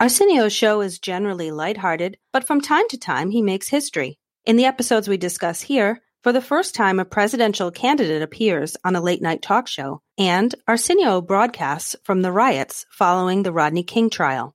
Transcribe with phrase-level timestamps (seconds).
[0.00, 4.16] Arsenio's show is generally lighthearted, but from time to time he makes history.
[4.44, 8.94] In the episodes we discuss here, for the first time a presidential candidate appears on
[8.94, 14.08] a late night talk show, and Arsenio broadcasts from the riots following the Rodney King
[14.08, 14.54] trial.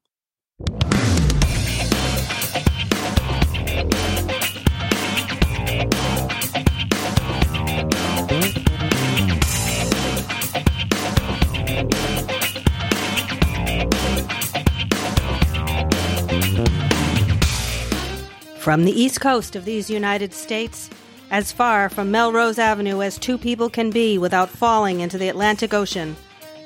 [18.63, 20.89] From the east coast of these United States,
[21.31, 25.73] as far from Melrose Avenue as two people can be without falling into the Atlantic
[25.73, 26.15] Ocean,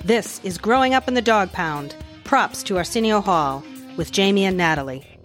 [0.03, 1.95] this is Growing Up in the Dog Pound.
[2.23, 3.63] Props to Arsenio Hall
[3.95, 5.16] with Jamie and Natalie.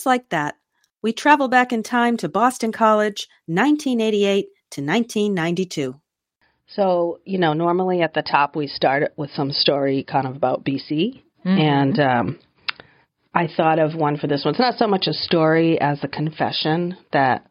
[0.00, 0.56] Just like that,
[1.02, 5.94] we travel back in time to Boston College, 1988 to 1992.
[6.68, 10.64] So, you know, normally at the top we start with some story kind of about
[10.64, 11.20] BC.
[11.44, 12.38] And um,
[13.34, 14.54] I thought of one for this one.
[14.54, 17.46] It's not so much a story as a confession that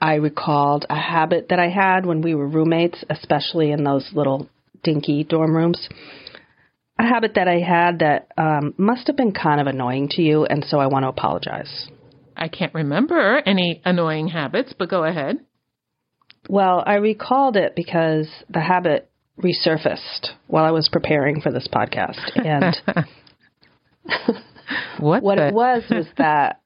[0.00, 4.48] I recalled a habit that I had when we were roommates, especially in those little
[4.82, 5.88] dinky dorm rooms.
[6.98, 10.44] A habit that I had that um, must have been kind of annoying to you,
[10.44, 11.88] and so I want to apologize.
[12.36, 15.38] I can't remember any annoying habits, but go ahead.
[16.48, 19.10] Well, I recalled it because the habit
[19.40, 22.18] resurfaced while I was preparing for this podcast.
[22.34, 22.76] And
[24.98, 25.22] What?
[25.22, 26.60] what the- it was was that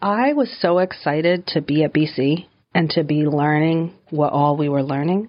[0.00, 4.68] I was so excited to be at BC and to be learning what all we
[4.68, 5.28] were learning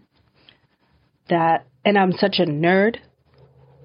[1.30, 2.98] that, and I'm such a nerd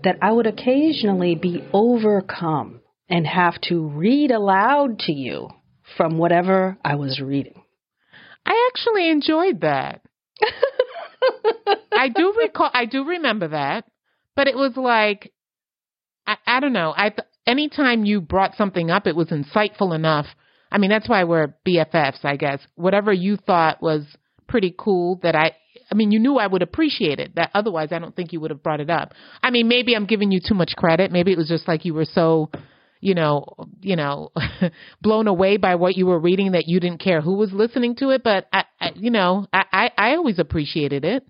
[0.04, 5.48] that I would occasionally be overcome and have to read aloud to you
[5.97, 7.62] from whatever I was reading.
[8.44, 10.03] I actually enjoyed that.
[11.92, 12.70] I do recall.
[12.72, 13.84] I do remember that,
[14.36, 15.32] but it was like,
[16.26, 16.94] I, I don't know.
[16.97, 20.26] I th- anytime you brought something up, it was insightful enough.
[20.70, 22.60] I mean, that's why we're BFFs, I guess.
[22.76, 24.04] Whatever you thought was
[24.47, 25.53] pretty cool that I.
[25.91, 27.34] I mean, you knew I would appreciate it.
[27.37, 29.15] That otherwise, I don't think you would have brought it up.
[29.43, 31.10] I mean, maybe I'm giving you too much credit.
[31.10, 32.50] Maybe it was just like you were so,
[33.00, 34.31] you know, you know,
[35.03, 38.10] blown away by what you were reading that you didn't care who was listening to
[38.10, 38.22] it.
[38.22, 41.27] But I, I you know, I, I, I always appreciated it.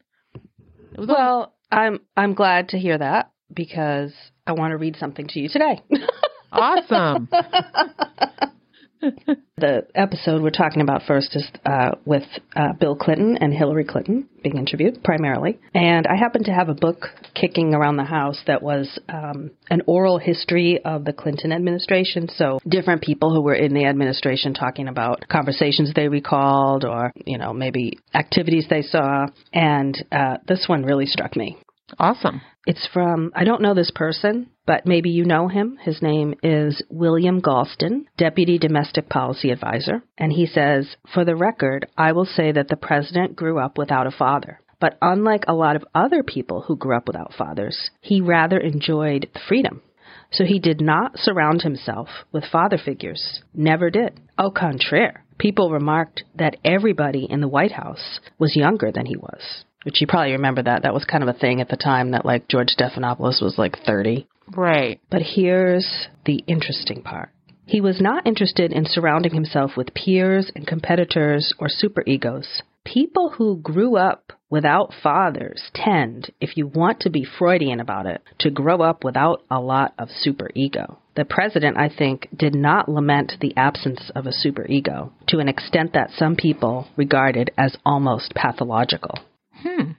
[0.94, 4.12] It Well, I'm I'm glad to hear that because
[4.46, 5.82] I want to read something to you today.
[6.52, 7.28] awesome.
[9.56, 12.24] the episode we're talking about first is uh, with
[12.56, 15.58] uh, Bill Clinton and Hillary Clinton being interviewed primarily.
[15.74, 19.82] And I happen to have a book kicking around the house that was um, an
[19.86, 22.28] oral history of the Clinton administration.
[22.28, 27.38] So different people who were in the administration talking about conversations they recalled or, you
[27.38, 29.26] know, maybe activities they saw.
[29.52, 31.58] And uh, this one really struck me.
[31.98, 32.40] Awesome.
[32.66, 35.78] It's from, I don't know this person, but maybe you know him.
[35.80, 40.02] His name is William Galston, Deputy Domestic Policy Advisor.
[40.18, 44.06] And he says, For the record, I will say that the president grew up without
[44.06, 44.60] a father.
[44.80, 49.28] But unlike a lot of other people who grew up without fathers, he rather enjoyed
[49.32, 49.82] the freedom.
[50.30, 53.42] So he did not surround himself with father figures.
[53.54, 54.20] Never did.
[54.36, 55.24] Au contraire.
[55.38, 59.64] People remarked that everybody in the White House was younger than he was.
[59.88, 60.82] Which you probably remember that.
[60.82, 63.78] That was kind of a thing at the time that like George Stephanopoulos was like
[63.86, 64.26] 30.
[64.54, 65.00] Right.
[65.10, 67.30] But here's the interesting part.
[67.64, 72.60] He was not interested in surrounding himself with peers and competitors or superegos.
[72.84, 78.20] People who grew up without fathers tend, if you want to be Freudian about it,
[78.40, 80.98] to grow up without a lot of superego.
[81.16, 85.94] The president, I think, did not lament the absence of a superego to an extent
[85.94, 89.18] that some people regarded as almost pathological.
[89.62, 89.92] Hmm.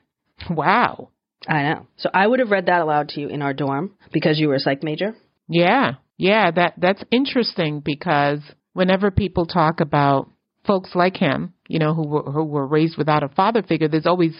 [0.54, 1.10] Wow.
[1.48, 1.88] I know.
[1.98, 4.56] So I would have read that aloud to you in our dorm because you were
[4.56, 5.16] a psych major.
[5.48, 5.94] Yeah.
[6.18, 8.40] Yeah, that that's interesting because
[8.74, 10.30] whenever people talk about
[10.68, 14.06] folks like him, you know, who were who were raised without a father figure, there's
[14.06, 14.34] always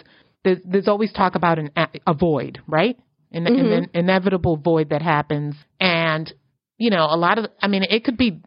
[0.44, 1.70] there's, there's always talk about an
[2.06, 2.98] a, void, right?
[3.32, 3.96] An, an mm-hmm.
[3.96, 6.30] inevitable void that happens, and
[6.76, 8.42] you know, a lot of I mean, it could be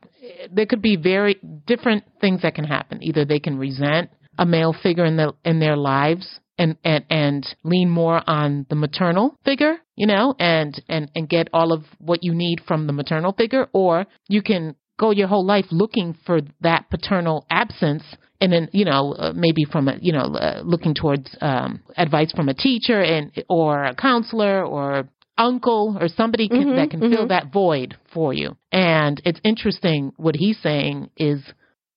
[0.52, 3.02] there could be very different things that can happen.
[3.02, 7.56] Either they can resent a male figure in the in their lives and and and
[7.64, 12.24] lean more on the maternal figure, you know, and and and get all of what
[12.24, 16.42] you need from the maternal figure, or you can go your whole life looking for
[16.62, 18.04] that paternal absence
[18.40, 22.32] and then you know uh, maybe from a you know uh, looking towards um advice
[22.32, 27.00] from a teacher and or a counselor or uncle or somebody can, Mhm, that can
[27.02, 27.30] fill mhm.
[27.30, 31.42] that void for you and it's interesting what he's saying is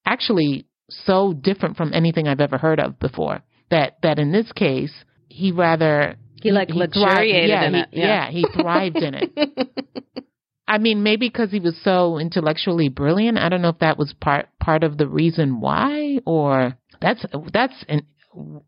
[0.05, 4.93] actually so different from anything I've ever heard of before that that in this case
[5.29, 8.29] he rather He, like, thrived- luxuriated yeah, in he, it, yeah.
[8.31, 9.31] he thrived in it
[10.69, 13.37] I mean, maybe because he was so intellectually brilliant.
[13.37, 17.85] I don't know if that was part part of the reason why, or that's that's
[17.87, 18.01] an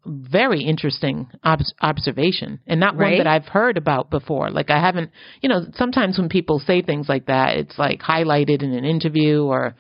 [0.06, 4.50] very interesting ob- observation, and not one that I've heard about before.
[4.50, 5.12] Like I haven't,
[5.42, 9.44] you know, sometimes when people say things like that, it's like highlighted in an interview,
[9.44, 9.76] or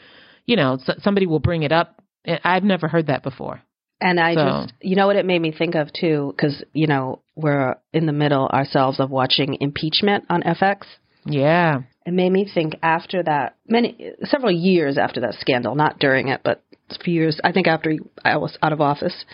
[0.45, 2.01] you know, s- somebody will bring it up.
[2.43, 3.61] I've never heard that before.
[4.01, 6.87] And I So- just, you know what it made me think of too, because, you
[6.87, 10.85] know, we're in the middle ourselves of watching impeachment on FX.
[11.25, 16.29] Yeah, It made me think after that, many, several years after that scandal, not during
[16.29, 19.25] it, but a few years, I think after I was out of office,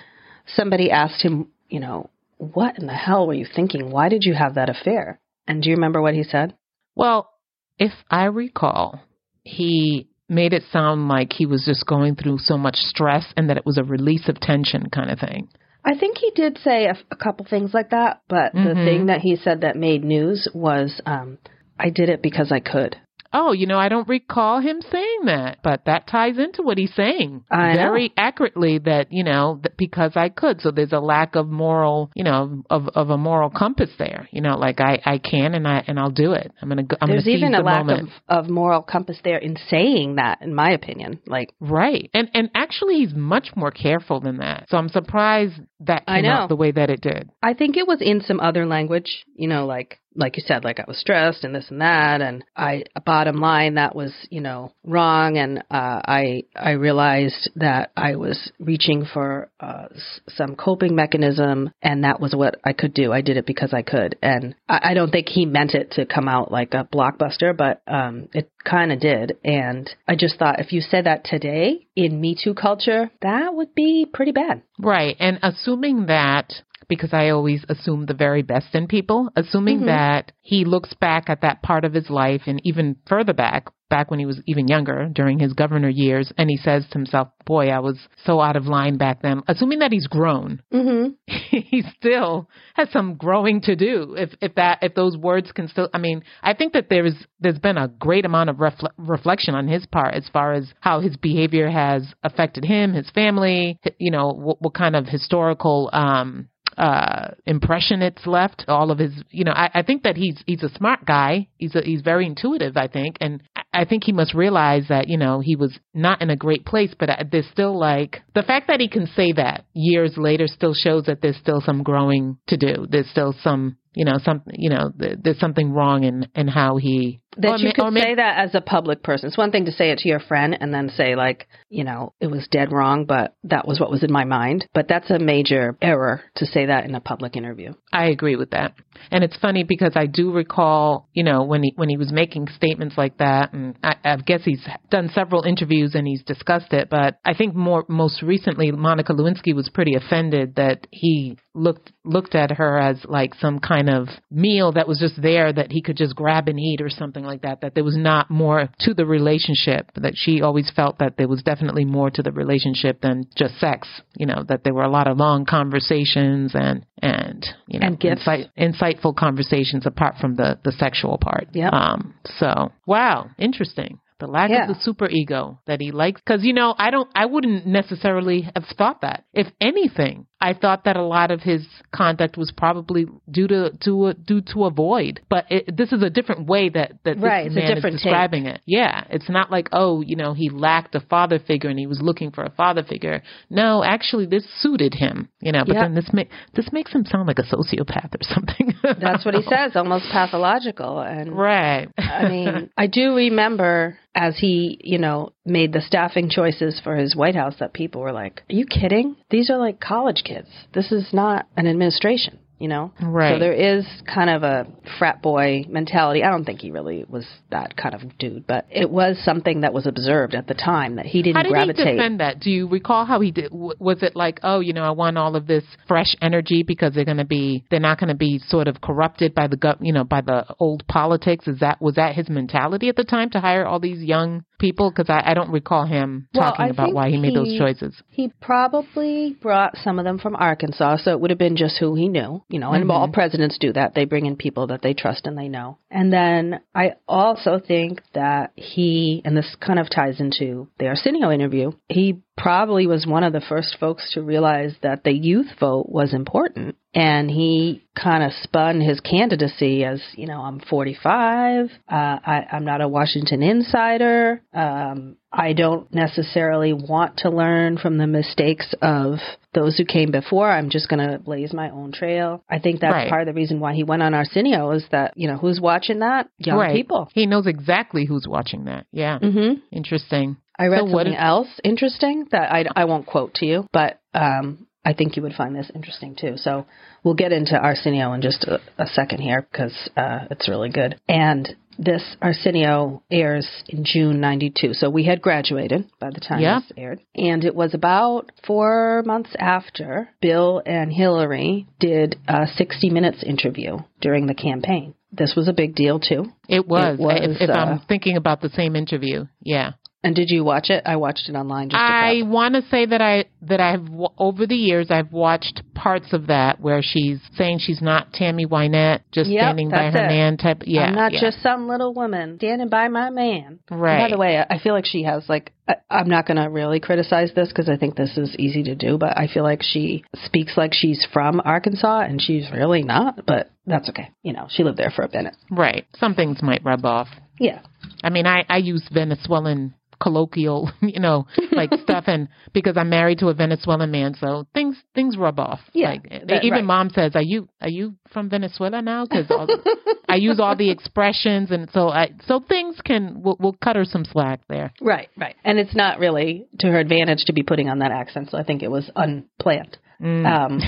[0.47, 3.91] somebody asked him, you know, what in the hell were you thinking?
[3.91, 5.19] Why did you have that affair?
[5.47, 6.53] And do you remember what he said?
[6.95, 7.29] Well,
[7.77, 8.99] if I recall,
[9.43, 13.57] he made it sound like he was just going through so much stress and that
[13.57, 15.47] it was a release of tension kind of thing.
[15.83, 18.85] I think he did say a, a couple things like that, but the Mhm.
[18.85, 21.37] thing that he said that made news was, um,
[21.79, 22.97] I did it because I could.
[23.37, 26.93] Oh, you know, I don't recall him saying that, but that ties into what he's
[26.95, 27.79] saying I know.
[27.79, 28.77] very accurately.
[28.79, 30.61] That you know, that because I could.
[30.61, 34.29] So there's a lack of moral, you know, of of a moral compass there.
[34.31, 36.49] You know, like I I can and I and I'll do it.
[36.61, 36.83] I'm gonna.
[37.01, 38.09] I'm There's gonna seize even the a lack moment.
[38.29, 41.19] of, of moral compass there in saying that, in my opinion.
[41.27, 42.09] Like, Right.
[42.13, 44.67] And and actually he's much more careful than that.
[44.69, 46.29] So I'm surprised that came know.
[46.29, 47.29] out the way that it did.
[47.43, 50.79] I think it was in some other language, you know, like like you said, like
[50.79, 54.71] I was stressed and this and that, and I bottom line that was you know
[54.83, 59.87] wrong, and uh, I I realized that I was reaching for uh,
[60.29, 63.11] some coping mechanism, and that was what I could do.
[63.11, 66.05] I did it because I could, and I, I don't think he meant it to
[66.05, 70.59] come out like a blockbuster, but um, it kind of did, and I just thought
[70.59, 74.61] if you said that today in Me Too culture, that would be pretty bad.
[74.79, 75.15] Right.
[75.19, 76.53] And assuming that
[76.87, 79.85] because I always assume the very best in people, assuming Mhm.
[79.87, 84.09] that he looks back at that part of his life and even further back, back
[84.09, 87.69] when he was even younger during his governor years, and he says to himself, Boy,
[87.69, 89.43] I was so out of line back then.
[89.47, 91.09] Assuming that he's grown, Mm-hmm.
[91.27, 94.15] he still has some growing to do.
[94.17, 97.59] If if that if those words can still, I mean, I think that there's there's
[97.59, 101.15] been a great amount of refle- reflection on his part as far as how his
[101.17, 107.29] behavior has affected him, his family, you know, what, what kind of historical um uh
[107.45, 110.69] impression it's left all of his you know I, I think that he's he's a
[110.69, 111.47] smart guy.
[111.57, 113.17] He's a, he's very intuitive i think.
[113.21, 113.41] And
[113.73, 116.93] I- think he must realize that you know he was not in a great place
[116.97, 120.73] but uh, there's still like the fact that he can say that years later still
[120.73, 122.87] shows that there's still some growing to do.
[122.89, 127.21] There's still some you know some you know there's something wrong in in how he
[127.37, 129.27] that or you ma- could ma- say that as a public person.
[129.27, 132.13] It's one thing to say it to your friend and then say like, you know,
[132.19, 134.67] it was dead wrong, but that was what was in my mind.
[134.73, 137.73] But that's a major error to say that in a public interview.
[137.91, 138.73] I agree with that.
[139.11, 142.47] And it's funny because I do recall, you know, when he when he was making
[142.55, 146.89] statements like that, and I, I guess he's done several interviews and he's discussed it.
[146.89, 152.35] But I think more most recently, Monica Lewinsky was pretty offended that he looked looked
[152.35, 155.97] at her as like some kind of meal that was just there that he could
[155.97, 157.61] just grab and eat or something like that.
[157.61, 159.91] That there was not more to the relationship.
[159.95, 163.87] That she always felt that there was definitely more to the relationship than just sex.
[164.17, 168.03] You know, that there were a lot of long conversations and and you know And
[168.03, 171.47] insight, insightful conversations apart from the the sexual part.
[171.53, 171.73] Yep.
[171.73, 172.13] Um.
[172.39, 173.99] So wow, interesting.
[174.17, 174.69] The lack Yeah.
[174.69, 178.49] of the super ego that he likes, because you know, I don't, I wouldn't necessarily
[178.55, 179.25] have thought that.
[179.33, 184.13] If anything, I thought that a lot of his conduct was probably due to to
[184.13, 185.21] due to avoid.
[185.29, 188.61] But it, this is a different way that that Right, this man is describing it.
[188.65, 192.01] Yeah, it's not like oh, you know, he lacked a father figure and he was
[192.01, 193.23] looking for a father figure.
[193.49, 195.29] No, actually, this suited him.
[195.39, 195.83] You know, but Yep.
[195.83, 196.23] then this ma-
[196.53, 198.73] this makes him sound like a sociopath or something.
[198.83, 200.99] That's what he says, almost pathological.
[200.99, 201.87] And Right.
[201.97, 207.15] I mean, I do remember as he, you know, made the staffing choices for his
[207.15, 209.15] White House that people were like, "Are you kidding?
[209.29, 210.49] These are like college kids.
[210.73, 212.91] This is not an administration." You know?
[213.01, 213.33] Right.
[213.33, 216.23] So there is kind of a frat boy mentality.
[216.23, 219.73] I don't think he really was that kind of dude, but it was something that
[219.73, 221.87] was observed at the time that he didn't How did gravitate.
[221.87, 222.39] he defend that?
[222.39, 223.51] Do you recall how he did?
[223.51, 227.05] Was it like, oh, you know, I want all of this fresh energy because they're
[227.05, 229.93] going to be, they're not going to be sort of corrupted by the, gov- you
[229.93, 231.47] know, by the old politics?
[231.47, 234.91] Is that was that his mentality at the time to hire all these young people?
[234.91, 238.01] Because I, I don't recall him talking I about why he made those choices.
[238.09, 241.95] He probably brought some of them from Arkansas, so it would have been just who
[241.95, 242.71] he knew, you know.
[242.71, 242.91] And Mhm.
[242.91, 245.77] all presidents do that; they bring in people that they trust and they know.
[245.89, 251.31] And then I also think that he, and this kind of ties into the Arsenio
[251.31, 255.87] interview, he probably was one of the first folks to realize that the youth vote
[255.89, 256.75] was important.
[256.93, 261.65] And he kind of spun his candidacy as, you know, I'm 45.
[261.65, 264.41] Uh, I, I'm not a Washington insider.
[264.53, 269.15] Um, I don't necessarily want to learn from the mistakes of
[269.53, 270.49] those who came before.
[270.49, 272.43] I'm just going to blaze my own trail.
[272.49, 273.09] I think that's Right.
[273.09, 275.99] part of the reason why he went on Arsenio is that, you know, who's watching
[275.99, 276.29] that?
[276.37, 276.75] Young right.
[276.75, 277.09] people.
[277.13, 278.85] He knows exactly who's watching that.
[278.91, 279.19] Yeah.
[279.19, 279.59] Mm-hmm.
[279.71, 280.37] Interesting.
[280.57, 284.67] I read So something else interesting that I, I won't quote to you, but um,
[284.85, 286.37] I think you would find this interesting too.
[286.37, 286.65] So
[287.03, 290.99] we'll get into Arsenio in just a, a second here because uh, it's really good.
[291.09, 294.73] And this Arsenio airs in June 92.
[294.73, 296.59] So we had graduated by the time Yeah.
[296.59, 297.01] this aired.
[297.15, 303.79] And it was about four months after Bill and Hillary did a 60 Minutes interview
[304.01, 304.93] during the campaign.
[305.11, 306.25] This was a big deal too.
[306.47, 306.99] It was.
[306.99, 309.71] It was, if if uh, I'm thinking about the same interview, yeah.
[310.05, 310.83] And did you watch it?
[310.85, 314.55] I watched it online I want to say that I that I've w- over the
[314.55, 319.41] years I've watched parts of that where she's saying she's not Tammy Wynette, just Yep,
[319.41, 320.07] standing by her it.
[320.07, 320.61] man type.
[320.65, 321.21] Yeah, I'm not yeah.
[321.21, 323.59] just some little woman standing by my man.
[323.71, 324.05] right.
[324.09, 326.79] By the way, I feel like she has like I, I'm not going to really
[326.79, 330.03] criticize this because I think this is easy to do, but I feel like she
[330.23, 333.25] speaks like she's from Arkansas and she's really not.
[333.25, 334.11] But that's okay.
[334.21, 335.35] You know, she lived there for a minute.
[335.49, 335.87] right.
[335.97, 337.07] Some things might rub off.
[337.39, 337.61] Yeah.
[338.03, 343.19] I mean, I I use Venezuelan colloquial, you know, like stuff, and because I'm married
[343.19, 345.59] to a Venezuelan man, so things things rub off.
[345.73, 346.63] Yeah, like, that- even right.
[346.63, 349.29] mom says, "Are you are you from Venezuela now?" Because
[350.09, 353.85] I use all the expressions, and so I so things can we'll, we'll cut her
[353.85, 354.73] some slack there.
[354.81, 355.09] Right.
[355.17, 355.35] Right.
[355.43, 358.43] And it's not really to her advantage to be putting on that accent, so I
[358.43, 359.77] think it was unplanned.
[360.01, 360.25] Mm.
[360.25, 360.59] Um,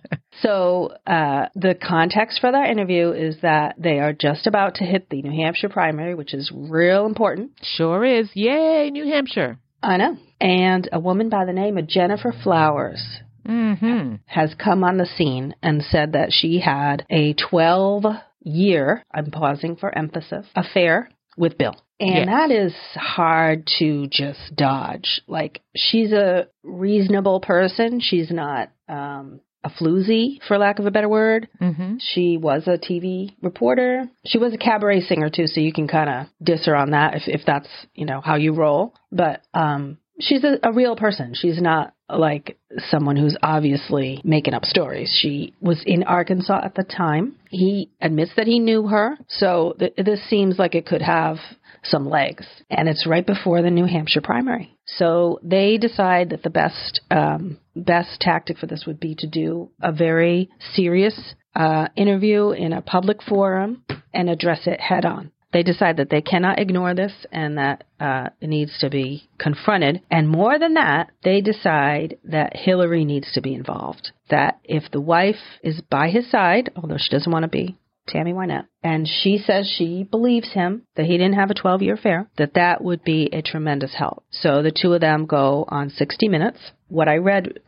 [0.42, 5.08] So uh, the context for that interview is that they are just about to hit
[5.08, 7.52] the New Hampshire primary, which is real important.
[7.62, 8.28] sure is.
[8.34, 9.58] Yay, New Hampshire.
[9.82, 10.18] I know.
[10.40, 14.16] And a woman by the name of Gennifer Flowers Mm-hmm.
[14.26, 18.04] has come on the scene and said that she had a 12
[18.42, 21.76] year, I'm pausing for emphasis, affair with Bill.
[21.98, 22.26] And Yes.
[22.26, 25.22] that is hard to just dodge.
[25.26, 28.00] Like, she's a reasonable person.
[28.00, 31.48] She's not um, a floozy, for lack of a better word.
[31.60, 31.96] Mm-hmm.
[31.98, 34.08] She was a TV reporter.
[34.26, 37.14] She was a cabaret singer too, so you can kind of diss her on that
[37.14, 38.94] if if that's you know how you roll.
[39.10, 41.34] But um, she's a, a real person.
[41.34, 42.58] She's not like
[42.88, 45.16] someone who's obviously making up stories.
[45.20, 47.36] She was in Arkansas at the time.
[47.50, 51.36] He admits that he knew her, so th- this seems like it could have
[51.82, 52.46] some legs.
[52.70, 54.76] And it's right before the New Hampshire primary.
[54.86, 59.70] So they decide that the best um, best tactic for this would be to do
[59.80, 65.32] a very serious uh, interview in a public forum and address it head on.
[65.56, 70.02] They decide that they cannot ignore this and that uh, it needs to be confronted.
[70.10, 74.12] And more than that, they decide that Hillary needs to be involved.
[74.28, 77.74] That if the wife is by his side, although she doesn't want to be,
[78.06, 81.94] Tammy Wynette, and she says she believes him that he didn't have a 12 year
[81.94, 84.24] affair, that that would be a tremendous help.
[84.30, 86.58] So the two of them go on 60 Minutes.
[86.88, 87.60] What I read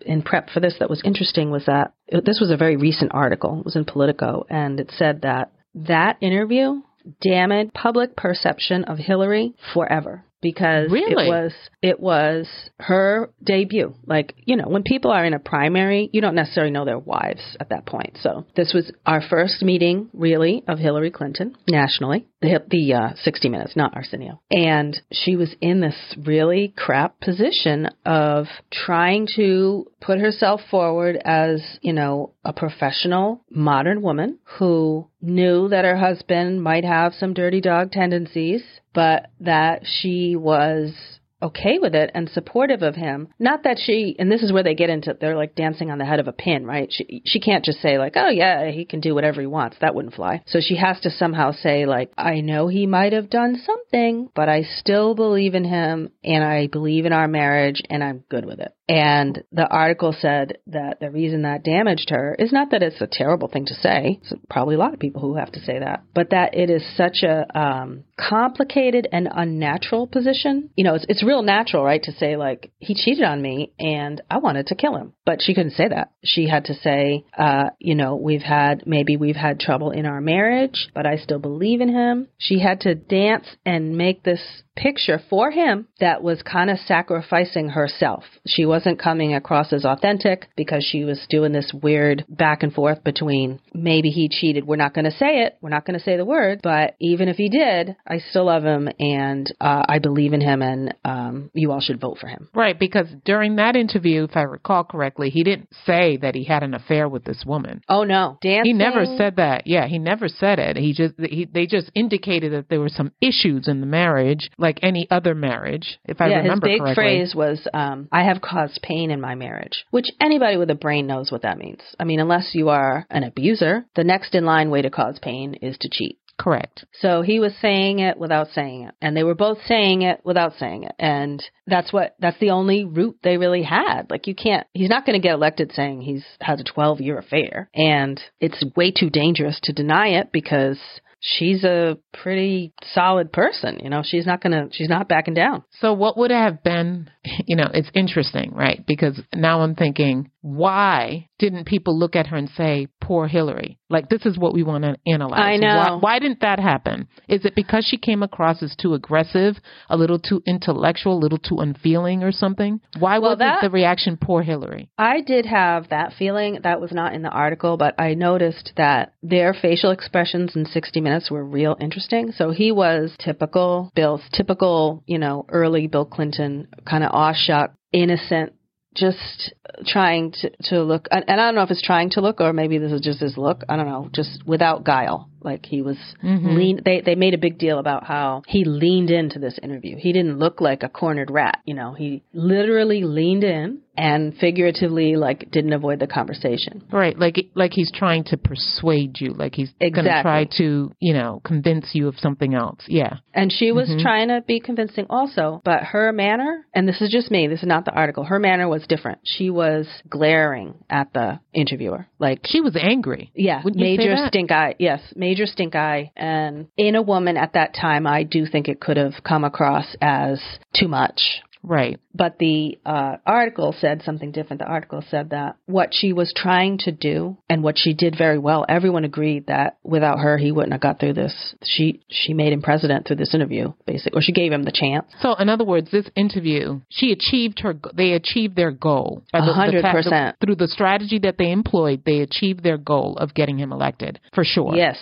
[0.00, 3.58] in prep for this that was interesting was that this was a very recent article.
[3.58, 6.80] It was in Politico, and it said that that interview
[7.20, 11.26] damaged public perception of Hillary forever because Really?
[11.26, 12.48] it was it was
[12.78, 13.94] her debut.
[14.04, 17.56] Like, you know, when people are in a primary, you don't necessarily know their wives
[17.58, 18.18] at that point.
[18.22, 22.26] So, this was our first meeting really of Hillary Clinton nationally.
[22.46, 24.40] The the uh, 60 minutes, not Arsenio.
[24.52, 31.60] And she was in this really crap position of trying to put herself forward as,
[31.82, 37.60] you know, a professional modern woman who knew that her husband might have some dirty
[37.60, 38.62] dog tendencies,
[38.94, 43.28] but that she was okay with it and supportive of him.
[43.38, 46.04] Not that she, and this is where they get into, they're like dancing on the
[46.04, 46.88] head of a pin, right?
[46.90, 49.76] She, she can't just say like, oh yeah, he can do whatever he wants.
[49.80, 50.42] That wouldn't fly.
[50.46, 54.48] So she has to somehow say like, I know he might have done something, but
[54.48, 58.60] I still believe in him and I believe in our marriage and I'm good with
[58.60, 58.75] it.
[58.88, 63.08] And the article said that the reason that damaged her is not that it's a
[63.10, 64.20] terrible thing to say.
[64.22, 66.84] It's probably a lot of people who have to say that, but that it is
[66.96, 70.70] such a um, complicated and unnatural position.
[70.76, 74.20] You know, it's it's real natural, right, to say like he cheated on me and
[74.30, 76.12] I wanted to kill him, but she couldn't say that.
[76.24, 80.20] She had to say, uh, you know, we've had maybe we've had trouble in our
[80.20, 82.28] marriage, but I still believe in him.
[82.38, 84.40] She had to dance and make this
[84.76, 88.24] picture for him that was kind of sacrificing herself.
[88.46, 93.02] She wasn't coming across as authentic because she was doing this weird back and forth
[93.02, 94.66] between maybe he cheated.
[94.66, 95.56] We're not going to say it.
[95.60, 98.64] We're not going to say the word, but even if he did, I still love
[98.64, 102.48] him and uh, I believe in him and um, you all should vote for him.
[102.54, 106.62] Right, because during that interview, if I recall correctly, he didn't say that he had
[106.62, 107.82] an affair with this woman.
[107.88, 108.72] Oh no, dancing.
[108.72, 109.66] He never said that.
[109.66, 110.76] Yeah, he never said it.
[110.76, 114.65] He just he, they just indicated that there were some issues in the marriage, like
[114.82, 115.98] any other marriage.
[116.04, 116.94] If I yeah, remember his big correctly.
[116.94, 121.06] phrase was, um, "I have caused pain in my marriage," which anybody with a brain
[121.06, 121.80] knows what that means.
[121.98, 125.54] I mean, unless you are an abuser, the next in line way to cause pain
[125.54, 126.18] is to cheat.
[126.38, 126.84] Correct.
[127.00, 128.94] So he was saying it without saying it.
[129.00, 130.94] And they were both saying it without saying it.
[130.98, 134.10] And that's what, that's the only route they really had.
[134.10, 137.18] Like you can't, he's not going to get elected saying he's has a 12 year
[137.18, 137.70] affair.
[137.74, 140.78] And it's way too dangerous to deny it because
[141.20, 143.80] she's a pretty solid person.
[143.82, 145.64] You know, she's not to, she's not backing down.
[145.80, 147.10] So what would have been,
[147.46, 148.84] you know, it's interesting, right?
[148.86, 153.78] Because now I'm thinking, why didn't people look at her and say, poor Hillary?
[153.88, 155.40] Like, this is what we want to analyze.
[155.40, 155.76] I know.
[155.76, 157.08] Why, why didn't that happen?
[157.28, 159.56] Is it because she came across as too aggressive,
[159.88, 162.80] a little too intellectual, a little too unfeeling or something?
[162.98, 164.88] Why Well, wasn't that- the reaction, poor Hillary?
[164.98, 166.58] I did have that feeling.
[166.62, 171.00] That was not in the article, but I noticed that their facial expressions in 60
[171.00, 172.32] Minutes were real interesting.
[172.32, 178.52] So he was typical Bill's typical, you know, early Bill Clinton kind of awestruck, innocent,
[178.94, 179.54] just
[179.86, 182.52] trying to, to look, and and I don't know if it's trying to look or
[182.52, 183.62] maybe this is just his look.
[183.68, 185.28] I don't know, just without guile.
[185.46, 186.56] Like he was mm-hmm.
[186.56, 186.80] lean.
[186.84, 189.96] They they made a big deal about how he leaned into this interview.
[189.96, 191.60] He didn't look like a cornered rat.
[191.64, 196.84] You know, he literally leaned in and figuratively like didn't avoid the conversation.
[196.92, 201.14] Right, like like he's trying to persuade you, like he's going to try to, you
[201.14, 202.80] know, convince you of something else.
[202.88, 203.18] Yeah.
[203.34, 204.02] And she was mm-hmm.
[204.02, 207.68] trying to be convincing also, but her manner, and this is just me, this is
[207.68, 209.20] not the article, her manner was different.
[209.24, 212.06] She was glaring at the interviewer.
[212.18, 213.30] Like, She was angry.
[213.34, 214.74] yeah, Wouldn't major stink eye.
[214.78, 216.12] Yes, major stink eye.
[216.16, 219.94] And in a woman at that time, I do think it could have come across
[220.00, 220.40] as
[220.74, 221.42] too much.
[221.66, 221.98] Right.
[222.14, 224.60] But the uh, article said something different.
[224.60, 228.38] The article said that what she was trying to do and what she did very
[228.38, 231.54] well, everyone agreed that without her, he wouldn't have got through this.
[231.64, 235.06] She she made him president through this interview, basically, or she gave him the chance.
[235.20, 237.74] So, in other words, this interview, she achieved her.
[237.94, 239.24] They achieved their goal.
[239.34, 242.02] Hundred percent through the strategy that they employed.
[242.06, 244.76] They achieved their goal of getting him elected for sure.
[244.76, 244.98] Yes,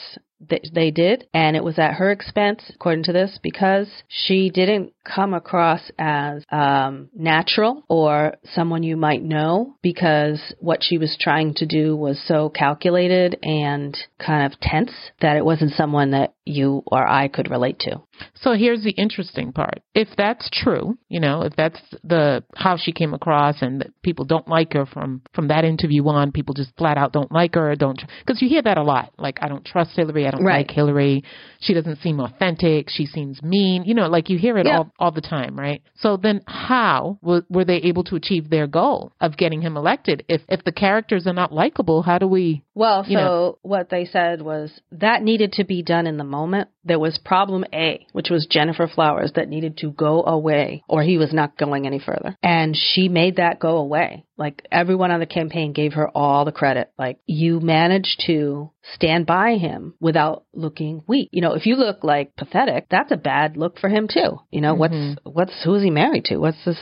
[0.49, 4.93] they, they did, and it was at her expense, according to this, because she didn't
[5.05, 11.55] come across as um, natural or someone you might know, because what she was trying
[11.55, 16.83] to do was so calculated and kind of tense that it wasn't someone that you
[16.87, 18.03] or I could relate to.
[18.35, 19.81] So here's the interesting part.
[19.95, 24.25] If that's true, you know, if that's the how she came across, and that people
[24.25, 27.75] don't like her from from that interview on, people just flat out don't like her,
[27.77, 29.13] don't because you hear that a lot.
[29.19, 30.67] Like I don't trust Hillary, I don't Right.
[30.67, 31.25] like Hillary.
[31.61, 32.91] She doesn't seem authentic.
[32.91, 33.85] She seems mean.
[33.85, 34.79] You know, like you hear it Yeah.
[34.79, 35.83] all all the time, right?
[35.97, 40.25] So then, how were, were they able to achieve their goal of getting him elected?
[40.29, 42.63] If if the characters are not likable, how do we?
[42.75, 43.59] Well, so know.
[43.63, 46.69] what they said was that needed to be done in the moment.
[46.85, 51.19] There was problem A, which was Gennifer Flowers that needed to go away or he
[51.19, 52.37] was not going any further.
[52.43, 54.25] And she made that go away.
[54.37, 56.91] Like everyone on the campaign gave her all the credit.
[56.99, 61.29] Like you managed to stand by him without looking weak.
[61.33, 64.41] You know, if you look like pathetic, that's a bad look for him too.
[64.51, 64.95] You know, what's
[65.25, 66.37] what's who's he married to?
[66.37, 66.79] What's this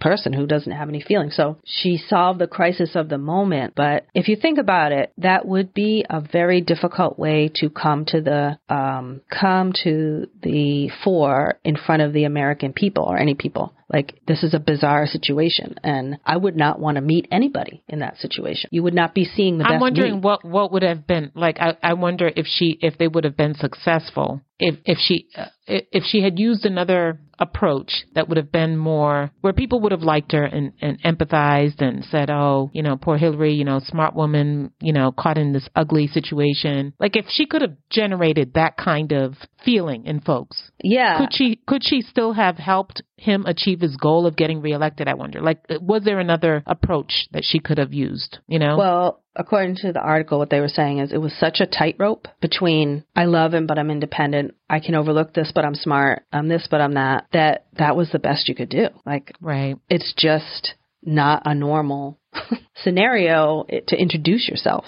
[0.00, 1.34] person who doesn't have any feelings.
[1.36, 3.74] So she solved the crisis of the moment.
[3.74, 8.04] But if you think about it, that would be a very difficult way to come
[8.06, 13.34] to the um, come to the fore in front of the American people or any
[13.34, 13.74] people.
[13.92, 18.00] Like this is a bizarre situation, and I would not want to meet anybody in
[18.00, 18.68] that situation.
[18.72, 19.74] You would not be seeing the best.
[19.74, 20.20] I'm wondering me.
[20.20, 21.58] what what would have been like.
[21.60, 25.46] I, I wonder if she if they would have been successful if if she uh,
[25.66, 30.00] if she had used another approach that would have been more where people would have
[30.02, 34.14] liked her and, and empathized and said, oh, you know, poor Hillary, you know, smart
[34.14, 36.94] woman, you know, caught in this ugly situation.
[36.98, 41.18] Like if she could have generated that kind of feeling in folks, Yeah.
[41.18, 45.08] could she could she still have helped him achieve his goal of getting reelected?
[45.08, 45.40] I wonder.
[45.40, 48.38] Like, was there another approach that she could have used?
[48.46, 48.78] You know?
[48.78, 52.26] Well, according to the article, what they were saying is it was such a tightrope
[52.40, 54.54] between I love him, but I'm independent.
[54.68, 56.24] I can overlook this, but I'm smart.
[56.32, 57.26] I'm this, but I'm that.
[57.32, 58.88] That that was the best you could do.
[59.04, 59.76] Like right.
[59.88, 62.18] it's just not a normal
[62.82, 64.84] scenario eh, to introduce yourself.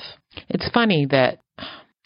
[0.48, 1.38] It's funny that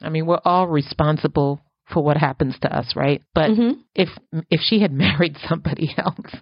[0.01, 1.61] I mean we're all responsible
[1.93, 3.23] for what happens to us, right?
[3.35, 3.79] But Mhm.
[3.95, 4.09] if
[4.51, 6.35] if she had married somebody else,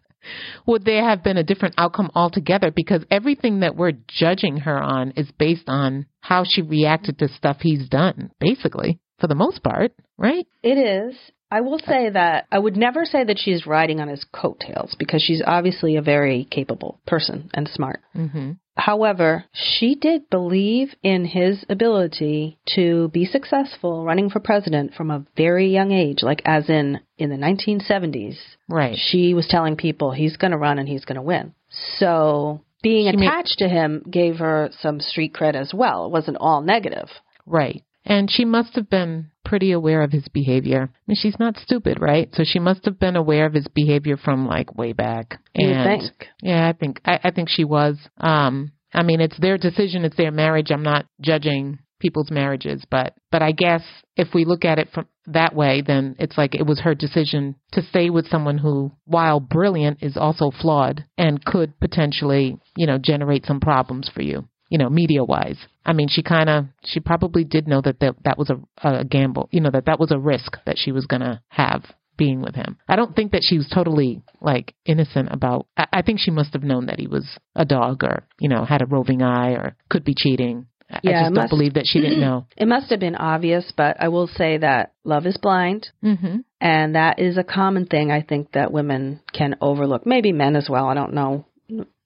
[0.66, 2.70] would there have been a different outcome altogether?
[2.70, 7.58] Because everything that we're judging her on is based on how she reacted to stuff
[7.60, 10.46] he's done, basically, for the most part, right?
[10.62, 11.16] It is.
[11.50, 15.20] I will say that I would never say that she's riding on his coattails because
[15.22, 18.00] she's obviously a very capable person and smart.
[18.14, 18.52] Mm-hmm.
[18.76, 25.24] However, she did believe in his ability to be successful running for president from a
[25.36, 28.36] very young age, like as in in the 1970s.
[28.68, 28.96] Right.
[28.96, 31.52] She was telling people he's going to run and he's going to win.
[31.98, 36.06] So being She made- attached to him gave her some street cred as well.
[36.06, 37.08] It wasn't all negative.
[37.44, 37.82] Right.
[38.06, 40.90] And she must have been pretty aware of his behavior.
[40.92, 42.29] I mean, she's not stupid, right?
[42.35, 45.38] So she must have been aware of his behavior from like way back.
[45.55, 46.29] You And think.
[46.42, 47.96] yeah, I think I, I think she was.
[48.18, 50.70] Um, I mean, it's their decision, it's their marriage.
[50.70, 53.83] I'm not judging people's marriages, but but I guess
[54.16, 57.55] if we look at it from that way, then it's like it was her decision
[57.72, 62.98] to stay with someone who, while brilliant, is also flawed and could potentially, you know,
[62.98, 65.59] generate some problems for you you know, media wise.
[65.85, 69.05] I mean, she kind of, she probably did know that that, that was a, a
[69.05, 71.85] gamble, you know, that that was a risk that she was going to have
[72.16, 72.77] being with him.
[72.87, 76.53] I don't think that she was totally like innocent about, I, I think she must
[76.53, 79.75] have known that he was a dog or, you know, had a roving eye or
[79.88, 80.66] could be cheating.
[80.90, 82.47] I- Yeah, I just don't must- believe that she didn't know.
[82.59, 85.88] It must have been obvious, but I will say that love is blind.
[86.03, 90.05] hmm And that is a common thing I think that women can overlook.
[90.05, 90.88] Maybe men as well.
[90.88, 91.47] I don't know.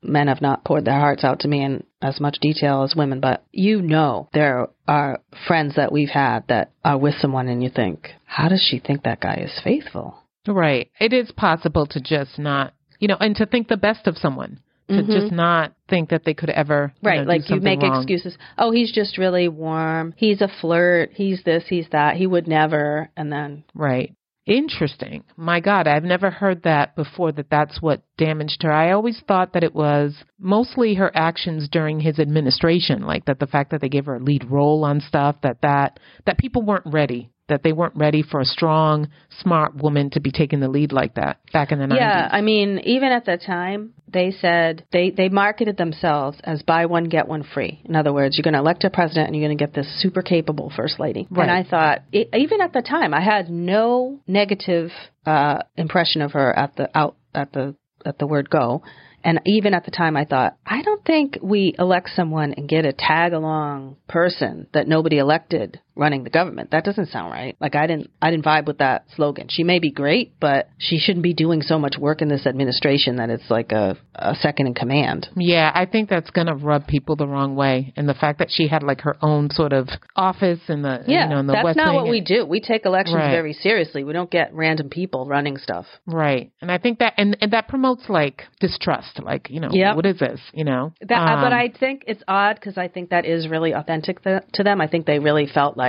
[0.05, 3.21] Men have not poured their hearts out to me in as much detail as women,
[3.21, 7.71] but you know there are friends that we've had that are with someone and you
[7.71, 10.19] think, how does she think that guy is faithful?
[10.47, 10.90] Right.
[11.01, 14.61] It is possible to just not, you know, and to think the best of someone.
[14.88, 15.07] To Mhm.
[15.19, 17.97] just not think that they could ever Right, know, like you make wrong.
[17.97, 18.37] excuses.
[18.59, 20.12] Oh, he's just really warm.
[20.19, 21.12] He's a flirt.
[21.14, 22.17] He's this, he's that.
[22.17, 23.09] He would never.
[23.17, 24.12] And then, Right.
[24.46, 25.24] Interesting.
[25.38, 28.70] My God, I've never heard that before that that's what damaged her.
[28.70, 33.46] I always thought that it was mostly her actions during his administration, like that the
[33.46, 36.85] fact that they gave her a lead role on stuff that that that people weren't
[36.92, 39.09] ready, that they weren't ready for a strong,
[39.40, 41.96] smart woman to be taking the lead like that back in the 90s.
[41.96, 46.87] yeah, I mean, even at the time, they said they, they marketed themselves as buy
[46.87, 47.83] one, get one free.
[47.85, 49.88] In other words, you're going to elect a president and you're going to get this
[50.00, 51.26] super capable first lady.
[51.30, 51.48] Right.
[51.48, 54.90] And I thought, e even at the time, I had no negative
[55.26, 57.74] uh, impression of her at the out at the
[58.07, 58.83] at the word go.
[59.24, 62.85] And even at the time, I thought, I don't think we elect someone and get
[62.85, 66.70] a tag along person that nobody elected running the government.
[66.72, 67.57] That doesn't sound right.
[67.61, 69.46] Like I didn't, I didn't vibe with that slogan.
[69.48, 73.16] She may be great, but she shouldn't be doing so much work in this administration
[73.16, 75.28] that it's like a, a second in command.
[75.37, 77.92] Yeah, I think that's going to rub people the wrong way.
[77.96, 81.24] And the fact that she had like her own sort of office in the, Yeah,
[81.24, 82.44] you know, in the that's West not Wing what we do.
[82.44, 83.30] We take elections Right.
[83.30, 84.02] very seriously.
[84.02, 85.87] We don't get random people running stuff.
[86.07, 86.50] Right.
[86.61, 89.96] And I think that, and, and that promotes like distrust, like, you know, Yep.
[89.96, 90.92] what is this, you know?
[91.00, 94.22] That, uh, but Um, I think it's odd because I think that is really authentic
[94.24, 94.80] th- to them.
[94.80, 95.84] I think they really felt like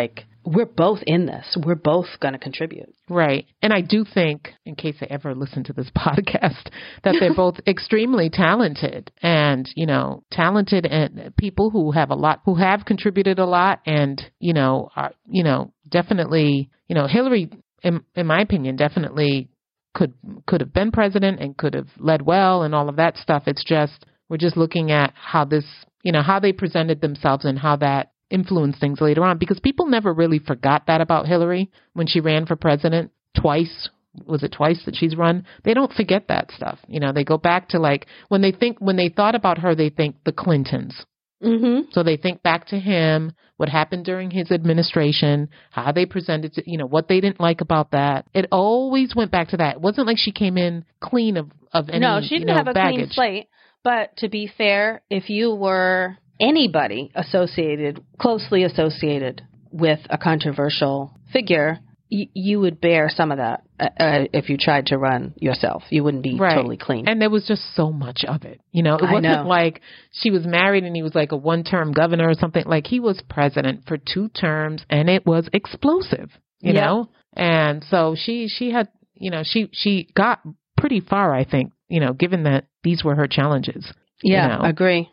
[0.45, 1.57] we're both in this.
[1.65, 2.93] We're both going to contribute.
[3.09, 3.47] Right.
[3.61, 6.69] And I do think, in case they ever listen to this podcast,
[7.03, 12.41] that they're both extremely talented and, you know, talented and people who have a lot,
[12.45, 17.49] who have contributed a lot and, you know, are, you know, definitely, you know, Hillary,
[17.81, 19.49] in, in my opinion, definitely
[19.95, 20.13] could,
[20.45, 23.43] could have been president and could have led well and all of that stuff.
[23.47, 25.65] It's just, we're just looking at how this,
[26.03, 29.85] you know, how they presented themselves and how that influenced things later on because people
[29.87, 33.89] never really forgot that about Hillary when she ran for president twice.
[34.25, 35.45] Was it twice that she's run?
[35.63, 36.79] They don't forget that stuff.
[36.87, 39.75] You know, they go back to like when they think, when they thought about her,
[39.75, 41.05] they think the Clintons.
[41.43, 41.89] Mm-hmm.
[41.91, 46.63] So they think back to him, what happened during his administration, how they presented, to,
[46.69, 48.25] you know, what they didn't like about that.
[48.33, 49.75] It always went back to that.
[49.75, 52.67] It wasn't like she came in clean of, of any, no, she didn't know, have
[52.67, 52.95] a baggage.
[52.95, 53.49] clean slate.
[53.83, 61.79] But to be fair, if you were anybody associated, closely associated with a controversial figure,
[62.11, 65.83] y- you would bear some of that uh, uh, if you tried to run yourself.
[65.89, 66.55] You wouldn't be Right.
[66.55, 67.07] totally clean.
[67.07, 68.61] And there was just so much of it.
[68.71, 69.43] You know, it wasn't know.
[69.47, 72.63] like she was married and he was like a one term governor or something.
[72.65, 76.29] Like he was president for two terms and it was explosive,
[76.61, 77.09] you know?
[77.33, 80.39] And so she, she had, you know, she, she got
[80.77, 83.91] pretty far, I think, you know, given that these were her challenges.
[84.23, 84.61] yeah, know.
[84.63, 85.09] agree.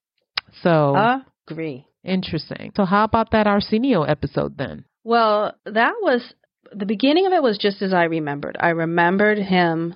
[0.62, 1.86] So Agree.
[2.04, 2.72] interesting.
[2.76, 4.84] So how about that Arsenio episode then?
[5.04, 6.34] Well, that was
[6.72, 8.56] the beginning of it was just as I remembered.
[8.58, 9.94] I remembered him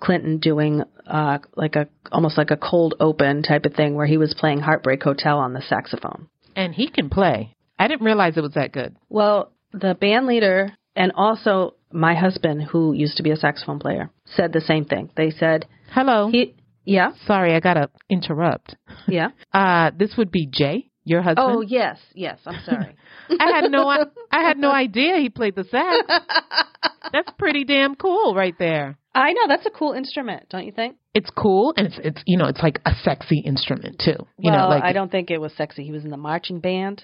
[0.00, 4.16] Clinton doing uh like a almost like a cold open type of thing where he
[4.16, 6.28] was playing Heartbreak Hotel on the saxophone.
[6.56, 7.54] And he can play.
[7.78, 8.96] I didn't realize it was that good.
[9.08, 14.10] Well, the band leader and also my husband who used to be a saxophone player
[14.24, 15.10] said the same thing.
[15.16, 16.28] They said Hello.
[16.30, 16.54] he
[16.88, 18.76] yeah, Sorry, I gotta interrupt.
[19.06, 19.28] yeah.
[19.52, 21.46] Uh, this would be Jay, your husband.
[21.50, 22.94] Oh, yes, yes, I'm sorry.
[23.40, 26.06] I had no I, I had no idea he played the sax.
[27.12, 28.98] That's pretty damn cool right there.
[29.14, 30.96] I know that's a cool instrument, don't you think?
[31.14, 34.26] It's cool and it's it's you know it's like a sexy instrument too.
[34.38, 35.82] You well, know like I don't think it was sexy.
[35.84, 37.02] He was in the marching band.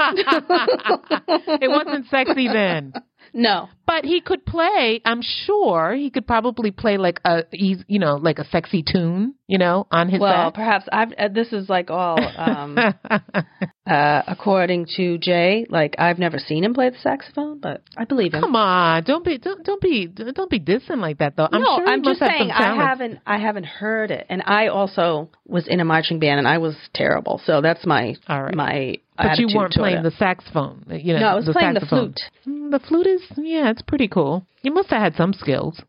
[0.00, 2.94] it wasn't sexy then.
[3.32, 3.68] No.
[3.86, 5.00] But he could play.
[5.04, 9.34] I'm sure he could probably play like a he's you know like a sexy tune
[9.46, 11.12] you know on his Well, perhaps I've.
[11.12, 12.76] Uh, this is like all um,
[13.86, 15.66] uh, according to Jay.
[15.68, 18.40] Like I've never seen him play the saxophone, but I believe him.
[18.40, 21.48] Come on, don't be don't, don't be don't be dissing like that though.
[21.50, 23.20] I'm no, sure I'm just saying I haven't.
[23.24, 26.74] I haven't heard it, and I also was in a marching band, and I was
[26.92, 27.40] terrible.
[27.44, 28.54] So that's my All right.
[28.54, 28.96] my.
[29.16, 30.84] But you weren't playing the saxophone.
[30.88, 32.20] You know, No, I was the playing the flute.
[32.46, 34.46] Mm, The flute is, yeah, it's pretty cool.
[34.62, 35.80] You must have had some skills.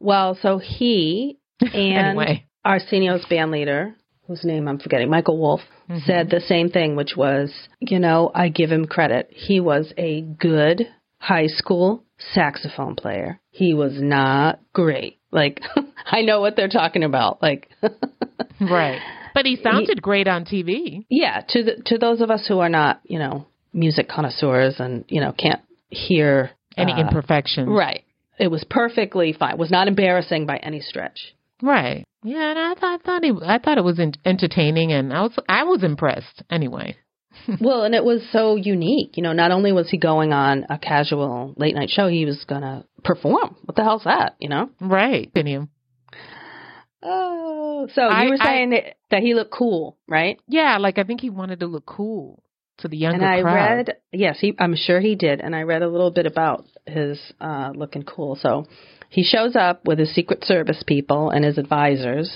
[0.00, 2.44] Well, so he and Anyway.
[2.64, 3.94] Arsenio's band leader,
[4.26, 6.04] whose name I'm forgetting, Michael Wolff, Mm-hmm.
[6.04, 9.28] said the same thing, which was, you know, I give him credit.
[9.30, 10.82] He was a good
[11.18, 12.02] high school
[12.34, 13.38] saxophone player.
[13.50, 15.20] He was not great.
[15.30, 15.60] Like,
[16.06, 17.40] I know what they're talking about.
[17.40, 17.70] Like,
[18.60, 19.00] Right.
[19.36, 21.04] But he sounded great on TV.
[21.10, 25.04] yeah, to the, to those of us who are not, you know, music connoisseurs and,
[25.08, 27.68] you know, can't hear Any uh, imperfections.
[27.68, 28.02] Right.
[28.38, 29.52] It was perfectly fine.
[29.52, 31.34] It Was not embarrassing by any stretch.
[31.60, 32.06] Right.
[32.24, 35.20] Yeah, and I thought, I thought he, I thought it was en- entertaining, and I
[35.20, 36.42] was, I was impressed.
[36.50, 36.96] Anyway.
[37.60, 39.18] well, and it was so unique.
[39.18, 42.42] You know, not only was he going on a casual late night show, he was
[42.48, 43.56] going to perform.
[43.66, 44.36] What the hell's that?
[44.40, 44.70] You know?
[44.80, 45.30] Right.
[45.32, 45.68] Continue.
[47.08, 50.38] Oh, so I- you were I- saying that, that he looked cool, right?
[50.48, 52.42] Yeah, like I think he wanted to look cool
[52.78, 53.54] to the younger and I crowd.
[53.88, 57.18] read, yes, he, I'm sure he did, and I read a little bit about his
[57.40, 58.36] uh, looking cool.
[58.36, 58.66] So
[59.08, 62.30] he shows up with his Secret Service people and his advisors.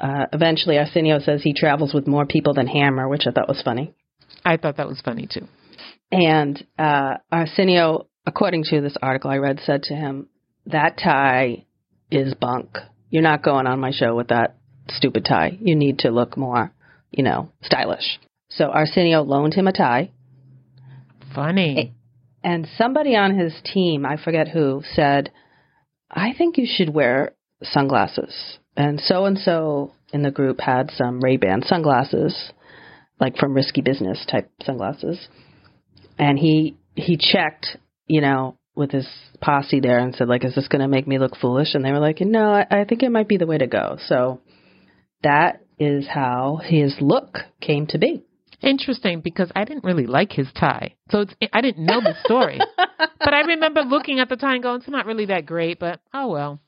[0.00, 3.62] Uh, eventually, Arsenio says he travels with more people than Hammer, which I thought was
[3.62, 3.94] funny.
[4.44, 5.46] I thought that was funny too.
[6.10, 10.28] And uh, Arsenio, according to this article I read, said to him,
[10.66, 11.66] That tie
[12.10, 12.76] is bunk.
[13.12, 14.56] You're not going on my show with that
[14.88, 15.58] stupid tie.
[15.60, 16.72] You need to look more,
[17.10, 18.18] you know, stylish.
[18.48, 20.10] So Arsenio loaned him a tie.
[21.34, 21.92] Funny.
[22.42, 25.30] And somebody on his team, I forget who, said,
[26.10, 28.34] I think you should wear sunglasses.
[28.78, 32.52] And so and so in the group had some Ray Ban sunglasses,
[33.20, 35.28] like from risky business type sunglasses.
[36.18, 39.06] And he he checked, you know, with his
[39.40, 41.74] posse there and said, like, is this gonna make me look foolish?
[41.74, 43.98] And they were like, No, I, I think it might be the way to go.
[44.06, 44.40] So
[45.22, 48.24] that is how his look came to be.
[48.60, 52.60] Interesting because I didn't really like his tie, so it's, I didn't know the story.
[52.76, 55.98] but I remember looking at the tie and going, "It's not really that great," but
[56.14, 56.60] oh well.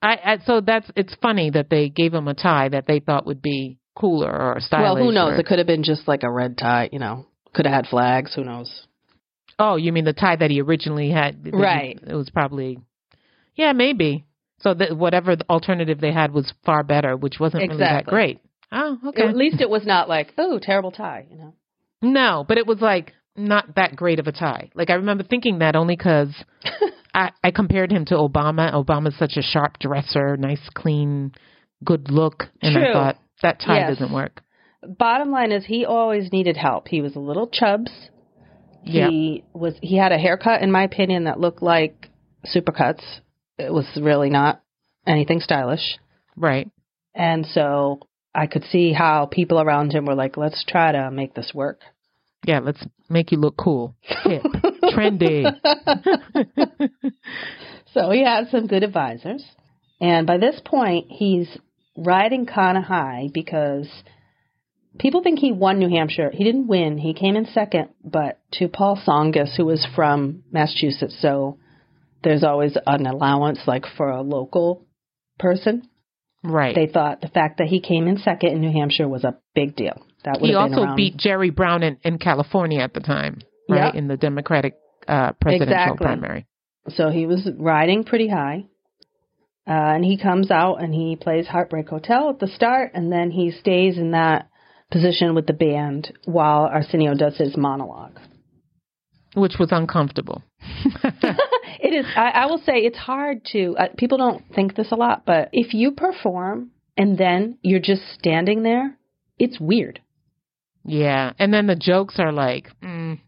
[0.00, 3.26] I, I so that's it's funny that they gave him a tie that they thought
[3.26, 4.84] would be cooler or stylish.
[4.84, 5.32] Well, who knows?
[5.32, 7.26] or- It could have been just like a red tie, you know.
[7.54, 8.32] Could have had flags.
[8.36, 8.86] Who knows?
[9.58, 11.42] Oh, you mean the tie that he originally had?
[11.44, 11.98] that he- Right.
[12.06, 12.78] it was probably.
[13.54, 14.24] Yeah, maybe.
[14.60, 18.10] So that whatever the alternative they had was far better, which wasn't really that Exactly.
[18.10, 18.38] great.
[18.70, 19.22] Oh, okay.
[19.28, 21.54] At least it was not like, oh, terrible tie, you know.
[22.00, 24.70] No, but it was like not that great of a tie.
[24.74, 26.32] Like I remember thinking that only because
[27.14, 28.72] I, I compared him to Obama.
[28.72, 31.32] Obama's such a sharp dresser, nice, clean,
[31.84, 33.98] good look, and I thought that tie Yes.
[33.98, 34.42] doesn't work.
[34.98, 36.88] Bottom line is, he always needed help.
[36.88, 37.90] He was a little chubs.
[38.84, 39.74] Yeah, He was.
[39.82, 42.08] He had a haircut, in my opinion, that looked like
[42.46, 43.02] supercuts.
[43.58, 44.62] It was really not
[45.06, 45.98] anything stylish,
[46.36, 46.68] right.
[47.14, 48.00] and so
[48.34, 51.80] I could see how people around him were like, "Let's try to make this work."
[52.44, 54.42] Yeah, let's make you look cool, hip,
[54.84, 55.44] trendy.
[57.94, 59.44] So he had some good advisors.
[60.00, 61.48] And by this point, he's
[61.96, 63.86] riding kind of high because
[64.98, 66.30] people think he won New Hampshire.
[66.32, 66.98] He didn't win.
[66.98, 71.16] He came in second, but to Paul Tsongas, who was from Massachusetts.
[71.20, 71.58] So
[72.22, 74.86] there's always an allowance like for a local
[75.38, 75.88] person.
[76.44, 76.74] Right.
[76.74, 79.76] They thought the fact that he came in second in New Hampshire was a big
[79.76, 80.00] deal.
[80.24, 83.92] That would he also around- beat Jerry Brown in, in California at the time, right?
[83.94, 83.98] Yeah.
[83.98, 84.74] In the Democratic
[85.08, 86.04] uh, presidential Exactly.
[86.04, 86.46] primary.
[86.88, 88.66] So he was riding pretty high.
[89.64, 93.30] Uh, and he comes out and he plays Heartbreak Hotel at the start, and then
[93.30, 94.48] he stays in that
[94.92, 98.18] position with the band while Arsenio does his monologue.
[99.34, 100.42] Which was uncomfortable.
[101.82, 102.06] It is.
[102.14, 103.74] I, I will say it's hard to.
[103.76, 108.02] Uh, people don't think this a lot, but if you perform and then you're just
[108.18, 108.96] standing there,
[109.36, 110.00] it's weird.
[110.84, 113.18] Yeah, and then the jokes are like, mm,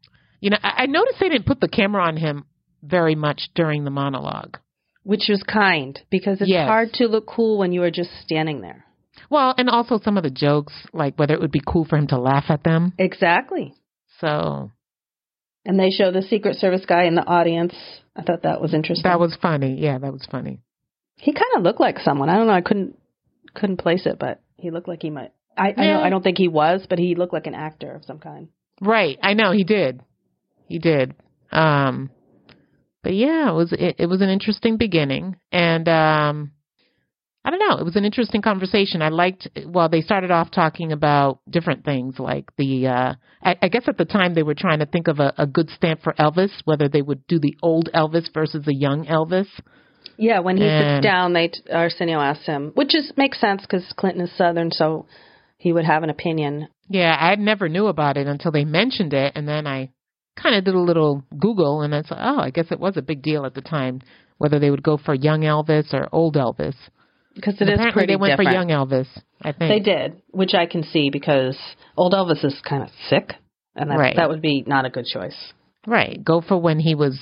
[0.41, 2.45] you know, I, I noticed they didn't put the camera on him
[2.83, 4.59] very much during the monologue.
[5.03, 6.69] Which was kind because it's Yes.
[6.69, 8.84] hard to look cool when you are just standing there.
[9.31, 12.07] Well, and also some of the jokes, like whether it would be cool for him
[12.09, 12.93] to laugh at them.
[12.99, 13.75] Exactly.
[14.21, 14.71] So
[15.65, 17.75] And they show the Secret Service guy in the audience.
[18.17, 19.03] I thought that was interesting.
[19.11, 19.77] that was funny.
[19.81, 20.61] Yeah, that was funny.
[21.17, 22.29] he kind of looked like someone.
[22.29, 22.53] I don't know.
[22.53, 22.97] I couldn't
[23.55, 25.33] couldn't place it, but he looked like he might.
[25.57, 28.05] I I, know, I don't think he was, but he looked like an actor of
[28.05, 28.49] some kind.
[28.81, 29.19] Right.
[29.23, 30.01] I know he did.
[30.69, 31.15] He did.
[31.53, 32.11] Um
[33.03, 36.53] but yeah, it was it, it was an interesting beginning and um
[37.47, 39.03] I don't know, it was an interesting conversation.
[39.03, 43.69] I liked well, they started off talking about different things like the uh I, I
[43.69, 46.15] guess at the time they were trying to think of a, a good stamp for
[46.15, 49.47] Elvis, whether they would do the old Elvis versus the young Elvis.
[50.17, 53.85] Yeah, when he And- sits down, they Arsenio asks him, which is makes sense because
[53.97, 55.07] Clinton is Southern, so
[55.59, 56.69] he would have an opinion.
[56.89, 59.91] Yeah, I never knew about it until they mentioned it, and then I
[60.37, 63.03] kind of did a little Google, and I said, oh, I guess it was a
[63.03, 64.01] big deal at the time
[64.39, 66.75] whether they would go for young Elvis or old Elvis.
[67.35, 68.49] Because it is apparently pretty they went different.
[68.51, 69.07] for young Elvis.
[69.43, 71.59] I think They did, which I can see because
[71.97, 73.35] old Elvis is kind of sick,
[73.75, 74.17] and that, Right.
[74.17, 75.53] that would be not a good choice.
[75.87, 76.23] right.
[76.25, 77.19] Go for when he was,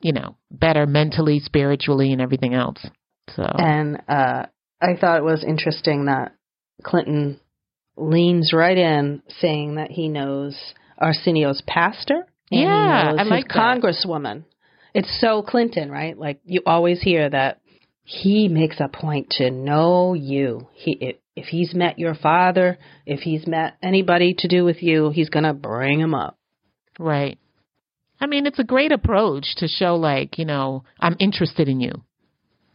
[0.00, 2.78] you know, better mentally, spiritually, and everything else.
[3.34, 4.46] So And uh,
[4.80, 6.32] I thought it was interesting that
[6.82, 7.38] Clinton
[7.96, 10.56] leans right in, saying that he knows
[10.98, 12.26] Arsenio's pastor.
[12.50, 13.56] And Yeah, he knows I his like that.
[13.82, 14.44] congresswoman.
[14.94, 16.18] It's so Clinton, right?
[16.18, 17.59] Like you always hear that
[18.10, 20.66] he makes a point to know you.
[20.72, 25.10] He if, if he's met your father, if he's met anybody to do with you,
[25.10, 26.36] he's gonna bring him up.
[26.98, 27.38] right.
[28.20, 31.92] I mean, it's a great approach to show, like, you know, I'm interested in you.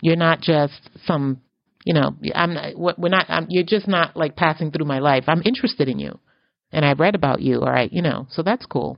[0.02, 0.74] You're not just
[1.06, 1.42] some,
[1.84, 3.26] you know, I'm not, we're not.
[3.30, 5.26] I'm, you're just not like passing through my life.
[5.28, 6.18] I'm interested in you,
[6.72, 7.60] and I've read about you.
[7.60, 8.98] All right, you know, so that's cool.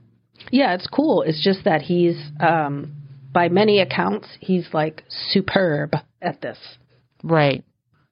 [0.50, 1.22] Yeah, it's cool.
[1.22, 2.94] It's just that he's, um,
[3.32, 6.58] by many accounts, he's like superb at this.
[7.22, 7.64] Right.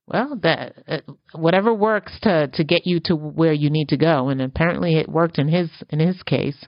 [0.07, 0.99] Well, that uh,
[1.35, 5.09] whatever works to to get you to where you need to go, and apparently it
[5.09, 6.65] worked in his in his case.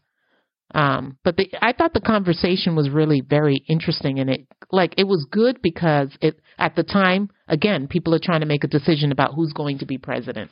[0.74, 5.04] Um, but the, I thought the conversation was really very interesting, and it like it
[5.04, 9.12] was good because it at the time again people are trying to make a decision
[9.12, 10.50] about who's going to be president,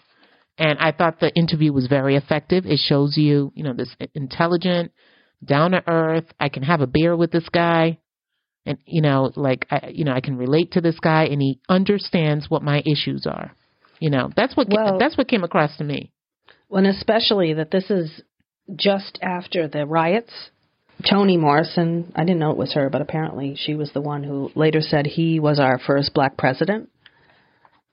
[0.57, 2.67] and I thought the interview was very effective.
[2.67, 4.93] It shows you you know this intelligent,
[5.45, 6.27] down to earth.
[6.41, 7.99] I can have a beer with this guy
[8.67, 11.61] and you know like I, you know I can relate to this guy and he
[11.69, 13.55] understands what my issues are.
[14.01, 16.13] You know, that's what Well- that's what came across to me.
[16.69, 18.23] Well, and especially that this is
[18.75, 20.33] just after the riots.
[21.09, 24.51] Toni Morrison, I didn't know it was her, but apparently she was the one who
[24.55, 26.89] later said he was our first black president.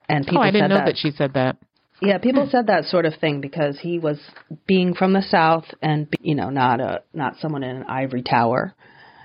[0.08, 0.96] And people oh, I didn't know that.
[0.96, 1.56] she said that.
[2.00, 4.18] Yeah, people said that sort of thing because he was
[4.66, 8.74] being from the South and you know not a not someone in an ivory tower.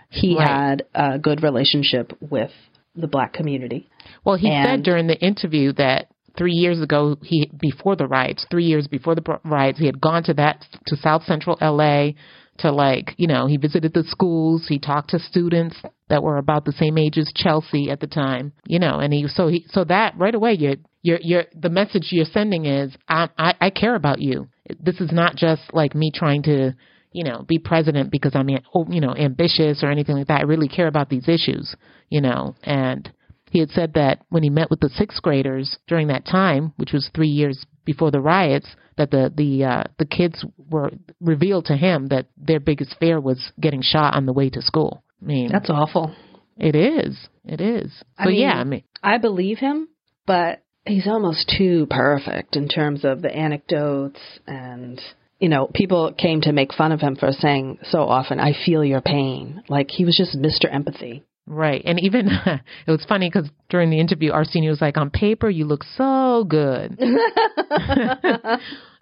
[0.09, 0.47] He Right.
[0.47, 2.51] had a good relationship with
[2.95, 3.89] the black community.
[4.23, 8.65] Well, he said during the interview that three years ago, he before the riots, three
[8.65, 12.11] years before the riots, he had gone to that to South Central LA
[12.59, 15.75] to like you know he visited the schools, he talked to students
[16.09, 19.27] that were about the same age as Chelsea at the time, you know, and he
[19.27, 23.29] so he so that right away you're you're you're the message you're sending is I
[23.37, 24.49] I, I care about you.
[24.79, 26.73] This is not just like me trying to
[27.11, 30.41] you know, be president because I'm, oh, you know, ambitious or anything like that.
[30.41, 31.75] I really care about these issues,
[32.09, 33.11] you know, and
[33.49, 36.93] he had said that when he met with the sixth graders during that time, which
[36.93, 38.67] was three years before the riots,
[38.97, 43.51] that the the uh, the kids were revealed to him that their biggest fear was
[43.59, 45.03] getting shot on the way to school.
[45.21, 46.15] I mean, That's awful.
[46.57, 47.91] it is, it is.
[48.17, 49.87] I So mean- yeah, I mean, I believe him,
[50.25, 54.99] but he's almost too perfect in terms of the anecdotes and
[55.39, 58.83] you know, people came to make fun of him for saying so often, I feel
[58.83, 59.63] your pain.
[59.69, 60.65] Like he was just Mr.
[60.69, 61.23] Empathy.
[61.47, 61.81] right.
[61.85, 65.63] And even it was funny because during the interview, Arsenio was like, "On paper, you
[65.65, 66.99] look so good."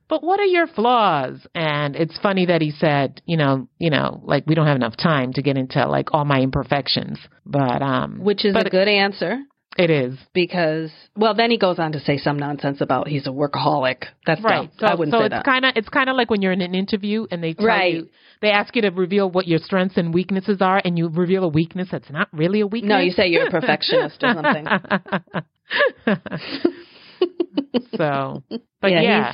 [0.10, 1.46] but what are your flaws?
[1.54, 4.98] And it's funny that he said, you know, you know, like we don't have enough
[4.98, 9.40] time to get into like all my imperfections, but um, Which is a good answer
[9.78, 13.30] it is because, well, then he goes on to say some nonsense about he's a
[13.30, 14.06] workaholic.
[14.26, 14.68] That's right.
[14.68, 14.72] dumb.
[14.80, 15.46] So, I wouldn't so say it's that.
[15.46, 17.94] kind of it's kind of like when you're in an interview and they tell Right.
[17.94, 18.10] you
[18.42, 21.48] they ask you to reveal what your strengths and weaknesses are, and you reveal a
[21.48, 22.90] weakness that's not really a weakness.
[22.90, 24.66] no, you say you're a perfectionist or something.
[27.98, 28.44] so,
[28.82, 29.34] but yeah, yeah,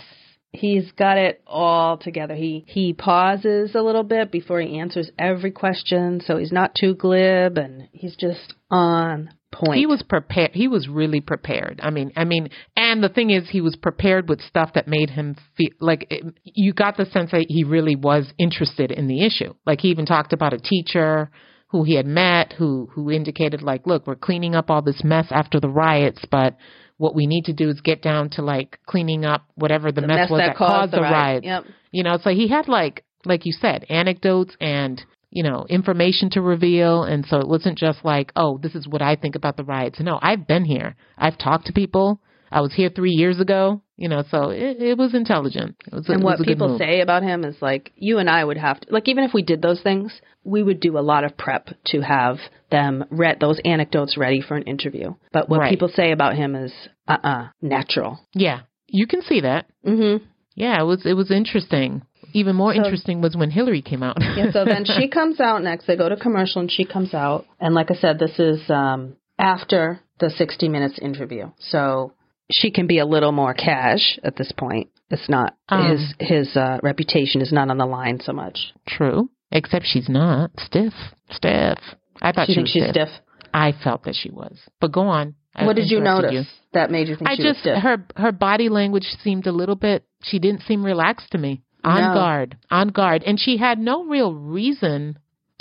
[0.54, 2.36] He's, got it all together.
[2.36, 6.94] He he pauses a little bit before he answers every question, so he's not too
[6.94, 9.80] glib, and he's just on point.
[9.80, 10.52] he was prepared.
[10.54, 11.80] He was really prepared.
[11.82, 15.10] I mean, I mean, and the thing is, he was prepared with stuff that made
[15.10, 19.26] him feel like it, you got the sense that he really was interested in the
[19.26, 19.54] issue.
[19.66, 21.32] Like he even talked about a teacher
[21.70, 25.26] who he had met who who indicated like, look, we're cleaning up all this mess
[25.32, 26.56] after the riots, but
[26.98, 30.08] what we need to do is get down to like cleaning up whatever the, the
[30.08, 31.44] mess, mess was that, that, caused the riot.
[31.44, 31.46] riots.
[31.46, 31.64] Yep.
[31.92, 36.42] You know, so he had like like you said, anecdotes and you know, information to
[36.42, 39.64] reveal and so it wasn't just like, oh, this is what I think about the
[39.64, 40.00] riots.
[40.00, 40.96] No, I've been here.
[41.18, 42.20] I've talked to people.
[42.54, 45.76] I was here 3 years ago, you know, so it, it was intelligent.
[45.88, 48.58] It was and it what people say about him is like you and I would
[48.58, 51.38] have to like even if we did those things, we would do a lot of
[51.38, 52.38] prep to have
[52.70, 55.14] them read those anecdotes ready for an interview.
[55.32, 55.70] But what Right.
[55.70, 56.74] people say about him is
[57.08, 58.20] uh uh natural.
[58.34, 58.62] Yeah.
[58.88, 59.66] You can see that.
[59.86, 60.24] Mm-hmm.
[60.56, 62.04] Yeah, it was it was interesting.
[62.34, 64.18] Even more So- interesting was when Hillary came out.
[64.38, 65.86] Yeah, so then she comes out next.
[65.88, 67.46] They go to commercial and she comes out.
[67.60, 71.46] And like I said, this is um, after the 60 Minutes interview.
[71.60, 72.14] So
[72.54, 74.90] she can be a little more cash at this point.
[75.10, 75.90] It's not, Um.
[75.92, 78.74] his his uh, reputation is not on the line so much.
[78.88, 79.30] True.
[79.52, 80.52] Except she's not.
[80.58, 80.94] Stiff.
[81.32, 81.78] Stiff.
[82.22, 83.10] I thought you she think was she's stiff.
[83.10, 83.22] stiff?
[83.54, 84.58] I felt that she was.
[84.82, 85.36] But go on.
[85.56, 87.84] I what did you notice that made you think I she just was stiff?
[87.84, 90.04] her her body language seemed a little bit.
[90.24, 91.62] She didn't seem relaxed to me.
[91.84, 92.14] On No.
[92.14, 95.20] guard, on guard, and she had no real reason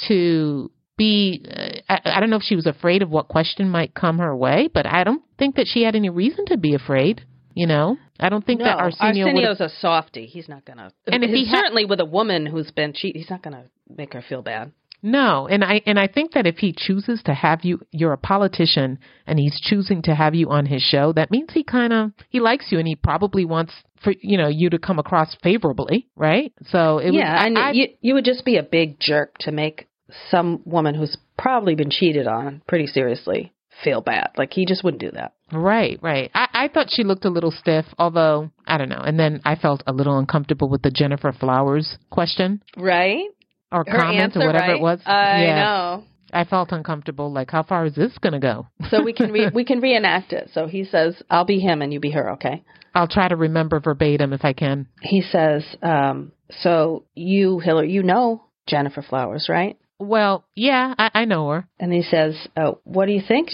[0.09, 1.45] to be.
[1.49, 4.36] Uh, I, I don't know if she was afraid of what question might come her
[4.36, 7.22] way, but I don't think that she had any reason to be afraid.
[7.55, 9.26] You know, I don't think no, that Arsenio.
[9.26, 10.26] Arsenio's a softie.
[10.26, 10.93] He's not gonna.
[11.07, 13.64] And if he had- certainly with a woman who's been cheat, he's not gonna
[13.95, 14.72] make her feel bad.
[15.03, 18.18] No, and I and I think that if he chooses to have you, you're a
[18.18, 21.12] politician, and he's choosing to have you on his show.
[21.12, 23.72] That means he kind of he likes you, and he probably wants
[24.03, 26.53] for you know you to come across favorably, right?
[26.68, 29.51] So it yeah, was, and I, you you would just be a big jerk to
[29.51, 29.88] make
[30.31, 33.53] some woman who's probably been cheated on pretty seriously
[33.83, 34.31] feel bad.
[34.37, 35.33] Like he just wouldn't do that.
[35.53, 36.31] right, right.
[36.35, 39.03] I, I thought she looked a little stiff, although I don't know.
[39.05, 43.25] And then I felt a little uncomfortable with the Gennifer Flowers question Right?
[43.73, 44.77] or Her comment answer, or whatever right?
[44.77, 45.01] it was.
[45.07, 46.05] I yeah, know.
[46.35, 47.33] I felt uncomfortable.
[47.33, 48.67] Like, how far is this gonna go?
[48.91, 50.51] So we can re- we can reenact it.
[50.53, 52.63] So he says, "I'll be him and you be her." Okay.
[52.95, 54.87] I'll try to remember verbatim if I can.
[55.01, 61.25] He says, um, "So you, Hillary, you know Gennifer Flowers, right?" Well, yeah, I, I
[61.25, 61.67] know her.
[61.79, 63.51] And he says, uh, "What do you think?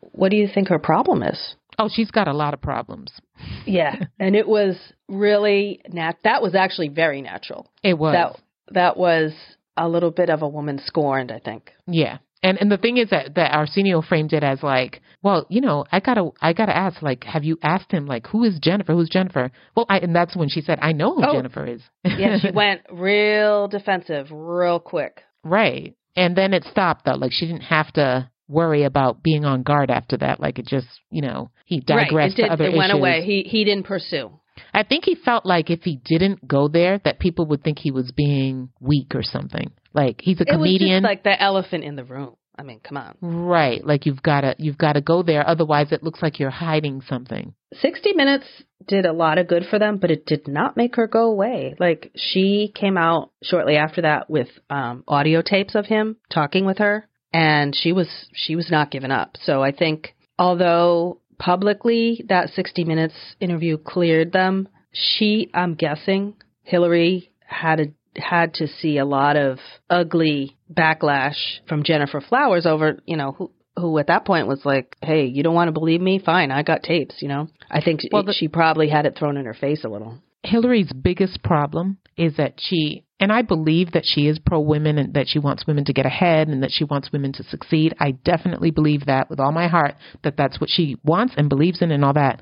[0.00, 3.12] What do you think her problem is?" Oh, she's got a lot of problems.
[3.66, 4.76] Yeah, and it was
[5.08, 6.16] really nat.
[6.24, 7.70] That was actually very natural.
[7.82, 8.12] It was.
[8.14, 9.32] That that was
[9.76, 11.70] a little bit of a woman scorned, I think.
[11.86, 12.18] Yeah.
[12.42, 15.84] And and the thing is that that Arsenio framed it as like, well, you know,
[15.92, 18.94] I gotta I gotta ask, like, have you asked him like who is Gennifer?
[18.94, 19.50] Who's Gennifer?
[19.76, 21.34] Well, I and that's when she said, I know who Oh.
[21.34, 21.82] Gennifer is.
[22.04, 25.22] Yeah, she went real defensive, real quick.
[25.44, 25.94] Right.
[26.16, 27.14] And then it stopped though.
[27.14, 30.40] Like she didn't have to worry about being on guard after that.
[30.40, 32.46] Like it just, you know, he digressed right, it did.
[32.46, 32.98] to other it went issues.
[33.00, 33.22] away.
[33.24, 34.30] He he didn't pursue.
[34.74, 37.90] I think he felt like if he didn't go there, that people would think he
[37.90, 39.70] was being weak or something.
[39.94, 41.02] Like he's a It was comedian.
[41.02, 42.34] like the elephant in the room.
[42.56, 43.16] I mean, come on.
[43.20, 43.84] right.
[43.84, 47.54] Like you've gotta you've gotta go there, otherwise it looks like you're hiding something.
[47.74, 48.44] 60 Minutes
[48.86, 51.74] did a lot of good for them, but it did not make her go away.
[51.78, 56.78] Like, she came out shortly after that with um, audio tapes of him talking with
[56.78, 59.36] her, and she was she was not giving up.
[59.44, 67.30] So I think, although publicly that 60 Minutes interview cleared them, she, I'm guessing, Hillary
[67.46, 67.86] had a
[68.16, 69.58] had to see a lot of
[69.88, 71.36] ugly backlash
[71.68, 75.42] from Gennifer Flowers over, you know, who who at that point was like, "Hey, you
[75.42, 76.18] don't want to believe me?
[76.18, 79.36] Fine, I got tapes." You know, I think Well, the- she probably had it thrown
[79.36, 80.18] in her face a little.
[80.42, 85.14] Hillary's biggest problem is that she, and I believe that she is pro women and
[85.14, 87.94] that she wants women to get ahead and that she wants women to succeed.
[88.00, 91.80] I definitely believe that with all my heart that that's what she wants and believes
[91.82, 92.40] in and all that.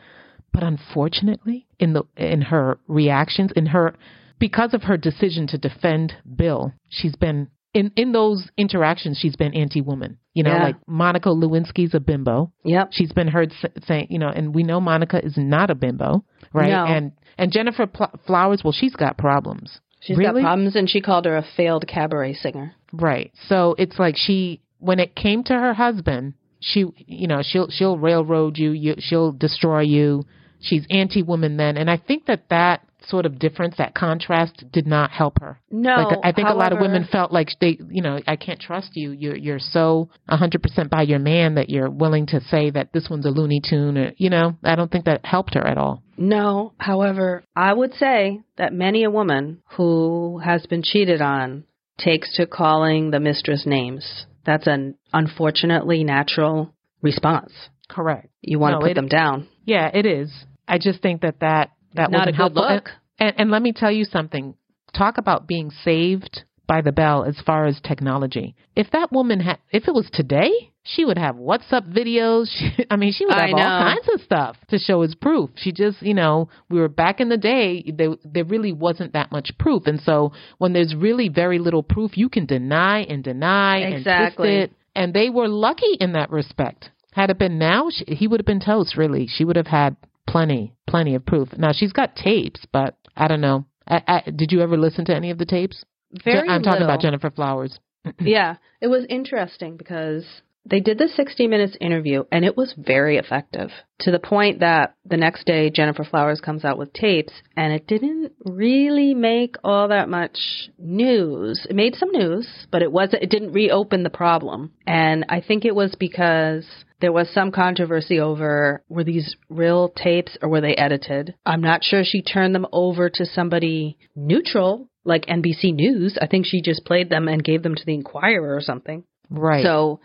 [0.53, 3.95] But unfortunately, in the in her reactions, in her
[4.39, 9.19] because of her decision to defend Bill, she's been in in those interactions.
[9.19, 10.19] She's been anti-woman.
[10.35, 10.63] You know, Yeah.
[10.65, 12.53] like Monica Lewinsky's a bimbo.
[12.65, 12.89] Yep.
[12.93, 13.53] She's been heard
[13.87, 16.25] saying, you know, and we know Monica is not a bimbo.
[16.55, 16.71] right?
[16.71, 16.85] No.
[16.87, 19.81] And and Gennifer Pl- Flowers, well, she's got problems.
[20.01, 20.43] She's really?
[20.43, 22.73] got problems, and she called her a failed cabaret singer.
[22.93, 23.33] Right.
[23.49, 27.99] So it's like she, when it came to her husband, she, you know, she'll she'll
[27.99, 30.23] railroad you, you she'll destroy you.
[30.61, 35.11] She's anti-woman then, and I think that that sort of difference, that contrast, did not
[35.11, 35.61] help her.
[35.71, 38.61] No, like I think a lot of women felt like they, you know, I can't
[38.61, 39.13] trust you.
[39.13, 43.27] You're you're so 100% by your man that you're willing to say that this one's
[43.27, 46.03] a Looney Tune, or you know, I don't think that helped her at all.
[46.17, 51.65] No, however, I would say that many a woman who has been cheated on
[51.99, 54.27] takes to calling the mistress names.
[54.45, 57.53] That's an unfortunately natural response.
[57.89, 58.29] Correct.
[58.41, 59.47] You want No, to put it- them down.
[59.65, 60.31] Yeah, it is.
[60.67, 62.75] I just think that that that Not a wasn't good helpful.
[62.75, 62.89] look.
[63.19, 64.55] And, and, let me tell you something.
[64.97, 68.55] Talk about being saved by the bell as far as technology.
[68.77, 70.51] If that woman had, if it was today,
[70.85, 72.49] she would have WhatsApp videos.
[72.59, 75.51] She, I mean, she would have all kinds of stuff to show as proof.
[75.57, 77.83] She just, you know, we were back in the day.
[77.95, 82.17] There, there really wasn't that much proof, and so when there's really very little proof,
[82.17, 84.49] you can deny and deny Exactly.
[84.49, 84.77] and twist it.
[84.95, 86.91] And they were lucky in that respect.
[87.13, 88.97] Had it been now, she, he would have been toast.
[88.97, 89.97] Really, she would have had
[90.29, 91.49] plenty, plenty of proof.
[91.57, 93.65] Now she's got tapes, but I don't know.
[93.87, 95.85] I, I, did you ever listen to any of the tapes?
[96.25, 97.01] Very I'm talking about.
[97.01, 97.79] Gennifer Flowers.
[98.21, 100.25] yeah, it was interesting because
[100.69, 104.95] they did the 60 minutes interview and it was very effective to the point that
[105.05, 109.89] the next day Gennifer Flowers comes out with tapes and it didn't really make all
[109.89, 110.39] that much
[110.79, 111.67] news.
[111.69, 114.73] It made some news, but it wasn't it didn't reopen the problem.
[114.87, 116.67] And I think it was because
[117.01, 121.35] there was some controversy over were these real tapes or were they edited?
[121.47, 126.19] I'm not sure she turned them over to somebody neutral like NBC News.
[126.21, 129.05] I think she just played them and gave them to the Inquirer or something.
[129.31, 129.65] Right.
[129.65, 130.01] So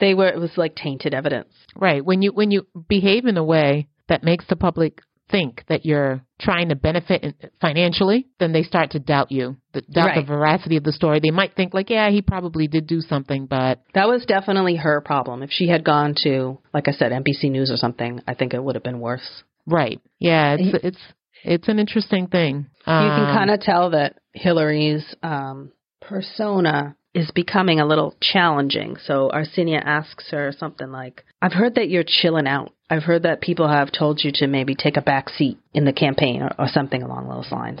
[0.00, 1.52] they were it was like tainted evidence.
[1.76, 2.04] right.
[2.04, 6.20] When you when you behave in a way that makes the public think that you're
[6.40, 10.26] trying to benefit financially, then they start to doubt you, th- doubt Right.
[10.26, 11.20] the veracity of the story.
[11.20, 15.00] They might think like, yeah, he probably did do something, but That was definitely her
[15.00, 15.44] problem.
[15.44, 18.64] If she had gone to, like I said, NBC News or something, I think it
[18.64, 19.44] would have been worse.
[19.66, 20.00] right.
[20.18, 21.02] Yeah, it's it's
[21.44, 22.66] it's an interesting thing.
[22.78, 25.70] you can kind of tell that Hillary's um,
[26.00, 28.96] persona is becoming a little challenging.
[29.04, 32.72] So Arsenio asks her something like, I've heard that you're chilling out.
[32.88, 35.92] I've heard that people have told you to maybe take a back seat in the
[35.92, 37.80] campaign or, or something along those lines.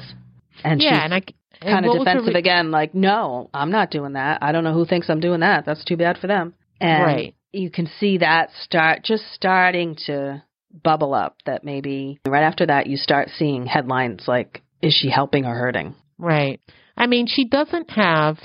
[0.64, 1.20] And yeah, she's and I
[1.60, 4.42] kind of what was her defensive re- again, like, no, I'm not doing that.
[4.42, 5.64] I don't know who thinks I'm doing that.
[5.64, 6.54] That's too bad for them.
[6.80, 7.34] And Right.
[7.52, 10.42] you can see that start just starting to
[10.82, 15.44] bubble up that maybe right after that you start seeing headlines like, is she helping
[15.44, 15.94] or hurting?
[16.18, 16.60] Right.
[16.96, 18.38] I mean, she doesn't have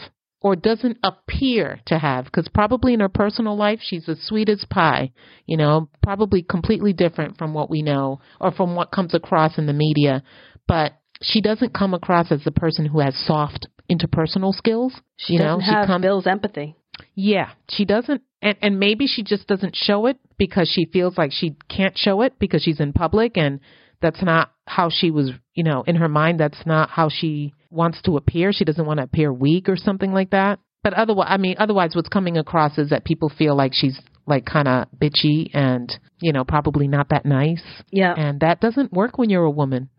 [0.46, 4.64] or doesn't appear to have, because probably in her personal life, she's as sweet as
[4.70, 5.12] pie,
[5.48, 9.66] you know, probably completely different from what we know or from what comes across in
[9.66, 10.22] the media.
[10.68, 14.94] But she doesn't come across as the person who has soft interpersonal skills.
[15.18, 16.76] She you doesn't know, have she comes, Bill's empathy.
[17.16, 21.32] yeah, she doesn't, and, and maybe she just doesn't show it because she feels like
[21.32, 23.62] she can't show it because she's in public and
[24.00, 28.02] that's not how she was, you know, in her mind, that's not how she wants
[28.04, 28.52] to appear.
[28.54, 30.60] She doesn't want to appear weak or something like that.
[30.84, 34.46] But otherwise, I mean, otherwise, what's coming across is that people feel like she's like
[34.46, 37.64] kind of bitchy and, you know, probably not that nice.
[37.92, 38.14] Yeah.
[38.16, 39.90] And that doesn't work when you're a woman.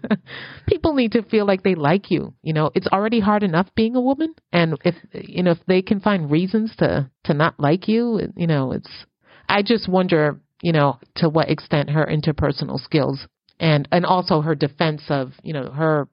[0.66, 2.34] People need to feel like they like you.
[2.42, 5.82] You know, it's already hard enough being a woman, and if you know if they
[5.82, 8.90] can find reasons to to not like you, you know, it's.
[9.48, 13.26] I just wonder, you know, to what extent her interpersonal skills
[13.58, 16.08] and and also her defense of, you know, her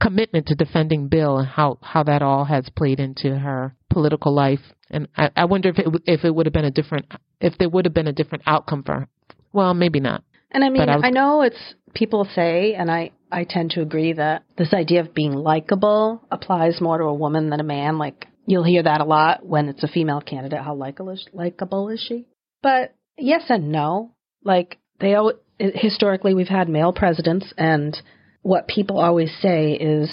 [0.00, 4.60] commitment to defending Bill and how how that all has played into her political life.
[4.90, 7.06] And I, I wonder if it if it would have been a different
[7.40, 9.08] if there would have been a different outcome for her.
[9.52, 10.22] Well, maybe not.
[10.50, 13.80] And I mean, I was- I know it's people say, and I, I tend to
[13.82, 17.98] agree that this idea of being likable applies more to a woman than a man.
[17.98, 20.60] Like, you'll hear that a lot when it's a female candidate.
[20.60, 22.26] How likable is, likable is she?
[22.62, 24.12] But yes and no.
[24.44, 27.96] Like, they al- historically, we've had male presidents, and
[28.46, 30.08] what people always say is,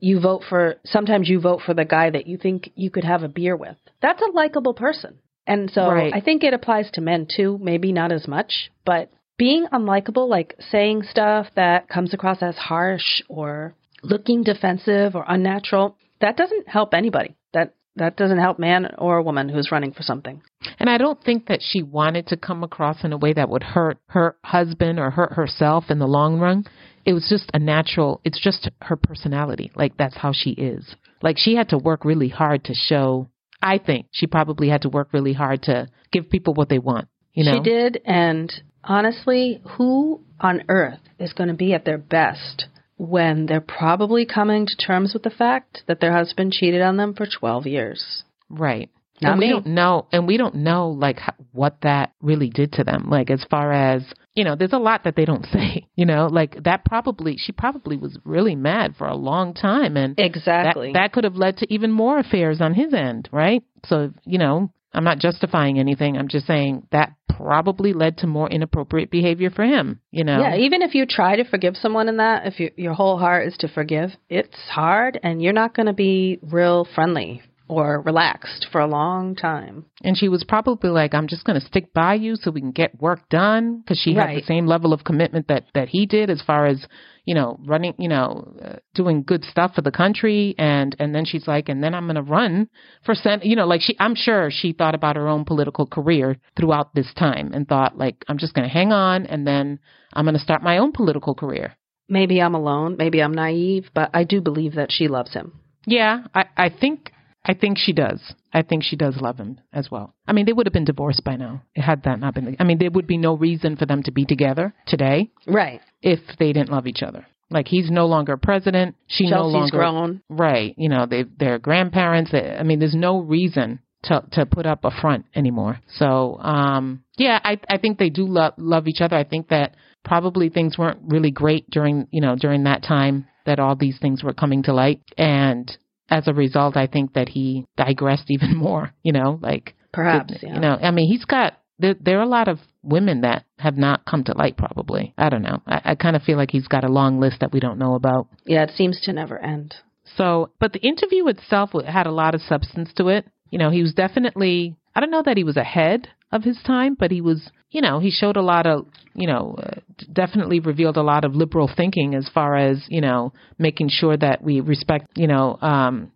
[0.00, 3.22] you vote for, sometimes you vote for the guy that you think you could have
[3.22, 3.76] a beer with.
[4.02, 5.18] That's a likable person.
[5.46, 6.12] And so Right.
[6.12, 10.56] I think it applies to men too, maybe not as much, but being unlikable, like
[10.70, 16.92] saying stuff that comes across as harsh or looking defensive or unnatural, that doesn't help
[16.92, 17.36] anybody.
[17.52, 20.40] That that doesn't help man or woman who's running for something.
[20.78, 23.62] And I don't think that she wanted to come across in a way that would
[23.62, 26.64] hurt her husband or hurt herself in the long run.
[27.04, 29.70] It was just a natural, it's just her personality.
[29.74, 30.94] Like that's how she is.
[31.22, 33.28] Like she had to work really hard to show,
[33.62, 37.08] I think she probably had to work really hard to give people what they want.
[37.34, 37.54] You know?
[37.54, 43.46] She did, and honestly, who on earth is going to be at their best when
[43.46, 47.26] they're probably coming to terms with the fact that their husband cheated on them for
[47.26, 48.24] 12 years?
[48.48, 48.90] Right.
[49.22, 49.46] Not and me.
[49.46, 53.08] we don't know, and we don't know like how, what that really did to them.
[53.10, 54.02] Like as far as
[54.34, 55.86] you know, there's a lot that they don't say.
[55.96, 60.14] You know, like that probably she probably was really mad for a long time, and
[60.18, 60.92] Exactly.
[60.92, 63.62] that that could have led to even more affairs on his end, right?
[63.86, 66.16] So you know, I'm not justifying anything.
[66.16, 70.00] I'm just saying that probably led to more inappropriate behavior for him.
[70.10, 72.92] You know, Yeah, even if you try to forgive someone in that, if you, your
[72.92, 77.42] whole heart is to forgive, it's hard and you're not going to be real friendly
[77.70, 79.84] or relaxed for a long time.
[80.02, 82.72] And she was probably like, I'm just going to stick by you so we can
[82.72, 86.30] get work done because she had the same level of commitment that, that he did
[86.30, 86.84] as far as,
[87.24, 90.56] you know, running, you know, uh, doing good stuff for the country.
[90.58, 92.68] And, and then she's like, and then I'm going to run
[93.06, 93.44] for Senate.
[93.44, 97.14] You know, like she, I'm sure she thought about her own political career throughout this
[97.16, 99.78] time and thought like, I'm just going to hang on and then
[100.12, 101.76] I'm going to start my own political career.
[102.08, 105.60] Maybe I'm alone, maybe I'm naive, but I do believe that she loves him.
[105.86, 107.12] Yeah, I, I think
[107.44, 108.20] I think she does.
[108.52, 110.14] I think she does love him as well.
[110.28, 112.44] I mean, they would have been divorced by now had that not been.
[112.44, 115.80] The, I mean, there would be no reason for them to be together today Right.
[116.02, 117.26] if they didn't love each other.
[117.48, 118.94] Like he's no longer president.
[119.08, 120.22] She no Chelsea's longer grown.
[120.28, 120.74] right.
[120.78, 122.30] You know, they they're grandparents.
[122.30, 125.80] They, I mean, there's no reason to to put up a front anymore.
[125.96, 129.16] So, um, yeah, I I think they do love love each other.
[129.16, 129.74] I think that
[130.04, 134.22] probably things weren't really great during you know during that time that all these things
[134.22, 135.76] were coming to light, and
[136.10, 138.92] as a result, I think that he digressed even more.
[139.02, 142.48] You know, like Perhaps, you know, I mean, he's got there, there are a lot
[142.48, 144.56] of women that have not come to light.
[144.56, 145.62] Probably, I don't know.
[145.66, 147.94] I, I kind of feel like he's got a long list that we don't know
[147.94, 148.28] about.
[148.44, 149.74] Yeah, it seems to never end.
[150.16, 153.26] So, but the interview itself had a lot of substance to it.
[153.50, 156.96] You know, he was definitely, I don't know that he was ahead of his time,
[156.98, 159.80] but he was, you know, he showed a lot of, you know, uh,
[160.12, 164.42] definitely revealed a lot of liberal thinking as far as, you know, making sure that
[164.42, 166.12] we respect, you know, um,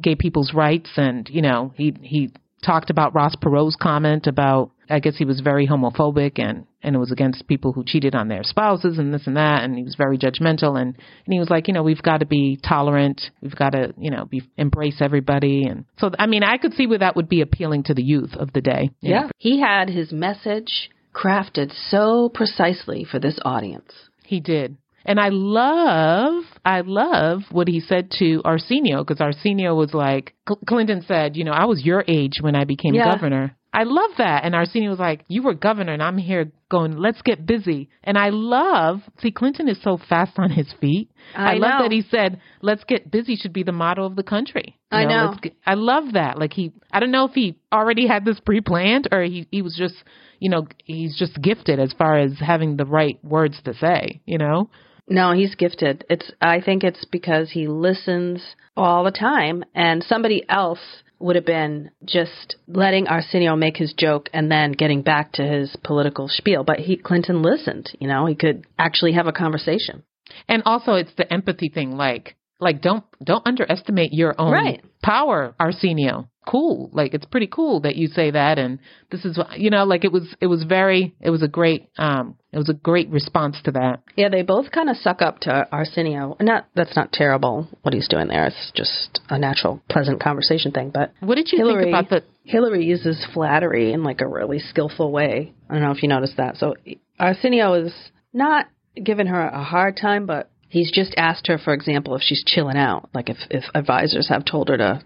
[0.00, 0.90] gay people's rights.
[0.96, 2.30] And, you know, he, he
[2.62, 6.98] talked about Ross Perot's comment about, I guess he was very homophobic and, and it
[6.98, 9.62] was against people who cheated on their spouses and this and that.
[9.62, 10.80] And he was very judgmental.
[10.80, 13.20] And, and he was like, you know, we've got to be tolerant.
[13.40, 15.64] We've got to, you know, be, embrace everybody.
[15.64, 18.34] And so, I mean, I could see where that would be appealing to the youth
[18.34, 18.90] of the day.
[19.00, 19.20] you know.
[19.22, 19.30] Yeah.
[19.38, 23.92] He had his message crafted so precisely for this audience.
[24.24, 24.76] He did.
[25.08, 30.34] And I love, I love what he said to Arsenio because Arsenio was like,
[30.66, 33.14] Clinton said, you know, I was your age when I became Yeah.
[33.14, 33.54] governor.
[33.72, 34.44] I love that.
[34.44, 37.88] And Arsenio was like, you were governor and I'm here going, let's get busy.
[38.04, 41.10] And I love, see, Clinton is so fast on his feet.
[41.34, 41.82] I love know.
[41.84, 44.76] that he said, let's get busy should be the motto of the country.
[44.92, 45.26] You I know.
[45.30, 46.38] let's get- I love that.
[46.38, 49.74] Like he, I don't know if he already had this pre-planned or he, he was
[49.74, 49.94] just,
[50.38, 54.36] you know, he's just gifted as far as having the right words to say, you
[54.38, 54.68] know?
[55.08, 56.04] No, he's gifted.
[56.10, 58.42] It's I think it's because he listens
[58.76, 64.28] all the time and somebody else would have been just letting Arsenio make his joke
[64.32, 68.34] and then getting back to his political spiel, but he Clinton listened, you know, he
[68.34, 70.02] could actually have a conversation.
[70.46, 74.84] And also it's the empathy thing, like like don't don't underestimate your own Right.
[75.02, 76.28] power, Arsenio.
[76.46, 76.88] Cool.
[76.94, 78.78] Like it's pretty cool that you say that and
[79.10, 81.88] this is what you know, like it was it was very it was a great
[81.98, 84.00] um it was a great response to that.
[84.16, 86.36] Yeah, they both kind of suck up to Arsenio.
[86.40, 88.46] Not that's not terrible what he's doing there.
[88.46, 90.88] It's just a natural, pleasant conversation thing.
[90.90, 94.58] But What did you Hillary, think about the Hillary uses flattery in like a really
[94.58, 95.52] skillful way.
[95.68, 96.56] I don't know if you noticed that.
[96.56, 96.76] So
[97.20, 97.92] Arsenio is
[98.32, 98.66] not
[99.02, 102.76] giving her a hard time, but he's just asked her, for example, if she's chilling
[102.76, 105.02] out, like if if advisors have told her to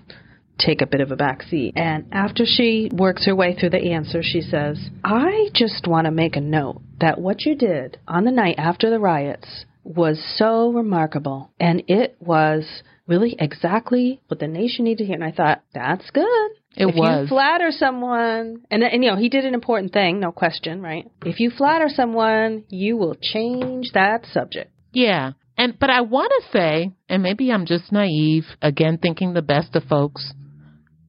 [0.58, 1.72] take a bit of a back seat.
[1.76, 6.10] And after she works her way through the answer, she says, I just want to
[6.10, 10.70] make a note that what you did on the night after the riots was so
[10.70, 11.50] remarkable.
[11.58, 15.14] And it was really exactly what the nation needed to hear.
[15.14, 16.50] And I thought, that's good.
[16.74, 17.22] It if was.
[17.22, 21.10] you flatter someone, and, and you know, he did an important thing, no question, right?
[21.24, 24.70] If you flatter someone, you will change that subject.
[24.92, 25.32] Yeah.
[25.56, 29.76] And but I want to say, and maybe I'm just naive, again thinking the best
[29.76, 30.32] of folks.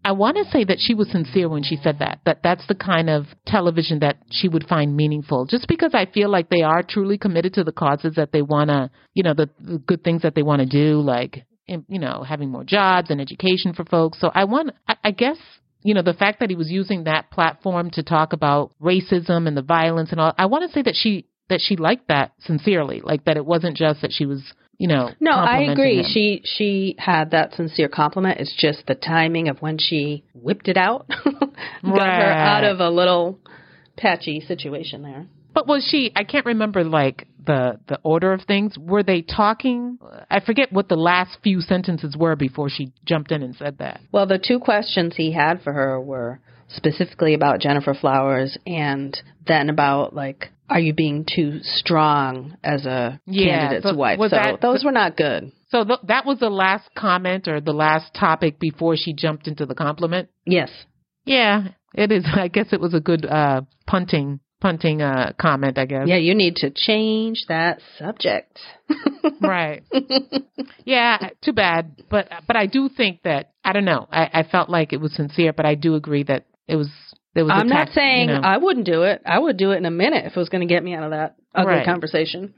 [0.06, 2.20] I want to say that she was sincere when she said that.
[2.26, 5.46] That that's the kind of television that she would find meaningful.
[5.46, 8.70] Just because I feel like they are truly committed to the causes that they want
[8.70, 12.24] to, you know, the, the good things that they want to do, like you know,
[12.28, 14.20] having more jobs and education for folks.
[14.20, 15.38] So I want, I, I guess.
[15.86, 19.58] You know, the fact that he was using that platform to talk about racism and
[19.58, 23.02] the violence and all, I want to say that she that she liked that sincerely,
[23.04, 24.42] like that it wasn't just that she was,
[24.78, 25.10] you know.
[25.20, 26.00] No, I agree.
[26.00, 26.06] him.
[26.12, 28.40] She she had that sincere compliment.
[28.40, 31.08] It's just the timing of when she whipped it out
[31.84, 33.40] got her out of a little
[33.98, 35.28] patchy situation there.
[35.54, 36.12] But was she?
[36.16, 38.78] I can't remember like the the order of things.
[38.78, 40.00] Were they talking?
[40.30, 44.02] I forget what the last few sentences were before she jumped in and said that.
[44.12, 46.40] Well, the two questions he had for her were
[46.70, 49.16] specifically about Gennifer Flowers and
[49.46, 54.20] then about like are you being too strong as a Yeah, candidate's so wife?
[54.20, 55.52] so that- those were not good.
[55.70, 59.66] So th- that was the last comment or the last topic before she jumped into
[59.66, 60.30] the compliment.
[60.46, 60.70] Yes.
[61.26, 62.26] Yeah, it is.
[62.34, 65.78] I guess it was a good uh punting punting uh comment.
[65.78, 66.08] I guess.
[66.08, 68.60] Yeah, you need to change that subject.
[69.42, 69.84] Right.
[70.86, 71.30] yeah.
[71.44, 72.02] Too bad.
[72.10, 74.08] But but I do think that I don't know.
[74.12, 76.90] I, I felt like it was sincere, but I do agree that it was.
[77.36, 77.54] There was.
[77.56, 78.42] I'm not saying you know.
[78.42, 79.22] I wouldn't do it.
[79.26, 81.04] I would do it in a minute if it was going to get me out
[81.04, 81.86] of that ugly Right.
[81.86, 82.54] conversation.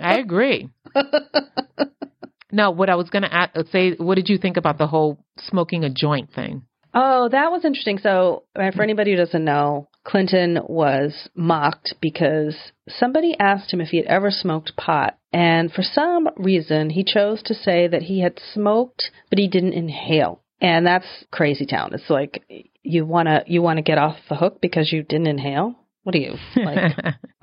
[0.00, 0.68] I agree.
[2.52, 5.84] no, what I was going to say, what did you think about the whole smoking
[5.84, 6.62] a joint thing?
[6.92, 7.98] Oh, that was interesting.
[7.98, 12.56] So, uh, for anybody who doesn't know, Clinton was mocked because
[12.88, 15.16] somebody asked him if he had ever smoked pot.
[15.32, 19.74] And for some reason, he chose to say that he had smoked, but he didn't
[19.74, 20.42] inhale.
[20.60, 21.94] And that's crazy town.
[21.94, 22.42] It's like
[22.82, 25.74] you want to you want to get off the hook because you didn't inhale.
[26.02, 26.92] What are you like?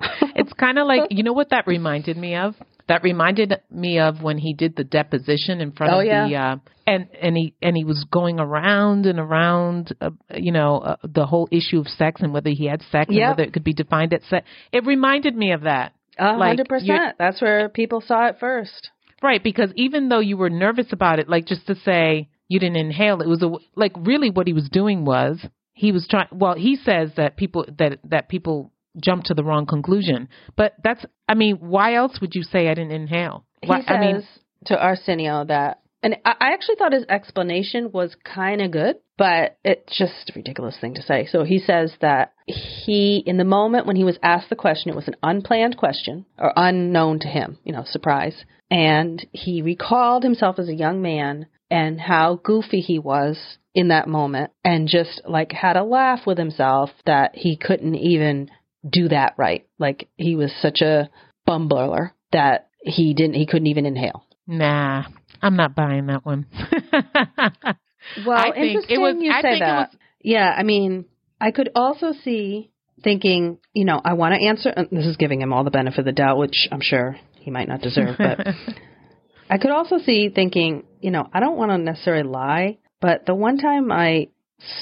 [0.34, 2.54] it's kind of like you know what that reminded me of.
[2.88, 6.26] That reminded me of when he did the deposition in front Oh, of yeah.
[6.26, 10.78] the uh, and and he and he was going around and around, uh, you know,
[10.78, 13.64] uh, the whole issue of sex and whether he had sex and whether it could
[13.64, 14.46] be defined as sex.
[14.72, 15.92] It reminded me of that.
[16.18, 17.16] A hundred percent.
[17.18, 18.90] That's where people saw it first.
[19.22, 22.76] Right, because even though you were nervous about it, like just to say you didn't
[22.76, 25.38] inhale, it was a like really what he was doing was
[25.74, 26.28] he was trying.
[26.32, 31.04] Well, he says that people that that people jump to the wrong conclusion, but that's
[31.28, 33.44] I mean, why else would you say I didn't inhale?
[33.62, 34.26] He says I mean,
[34.66, 39.58] to Arsenio that, and I I actually thought his explanation was kind of good, but
[39.64, 41.26] it's just a ridiculous thing to say.
[41.30, 44.96] So he says that he, in the moment when he was asked the question, it
[44.96, 48.44] was an unplanned question or unknown to him, you know, surprise.
[48.70, 54.08] And he recalled himself as a young man and how goofy he was in that
[54.08, 58.50] moment and just like had a laugh with himself that he couldn't even
[58.88, 59.66] do that right.
[59.78, 61.08] Like he was such a
[61.46, 64.24] bumbler that he didn't he couldn't even inhale.
[64.46, 65.04] nah,
[65.42, 66.46] I'm not buying that one.
[68.26, 69.14] Well, I think it interesting was.
[69.20, 69.68] you I say think that.
[69.68, 69.96] it was.
[70.22, 71.04] Yeah, I mean,
[71.40, 72.70] I could also see
[73.02, 74.70] thinking, you know, I want to answer.
[74.70, 77.50] and This is giving him all the benefit of the doubt, which I'm sure he
[77.50, 78.16] might not deserve.
[78.16, 78.46] But
[79.50, 83.34] I could also see thinking, you know, I don't want to necessarily lie, but the
[83.34, 84.28] one time I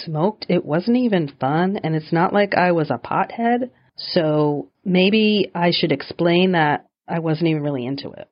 [0.04, 3.70] smoked, it wasn't even fun, and it's not like I was a pothead.
[3.96, 8.28] So maybe I should explain that I wasn't even really into it.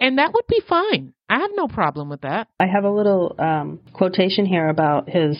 [0.00, 1.12] and that would be fine.
[1.28, 2.48] I have no problem with that.
[2.58, 5.38] I have a little um, quotation here about his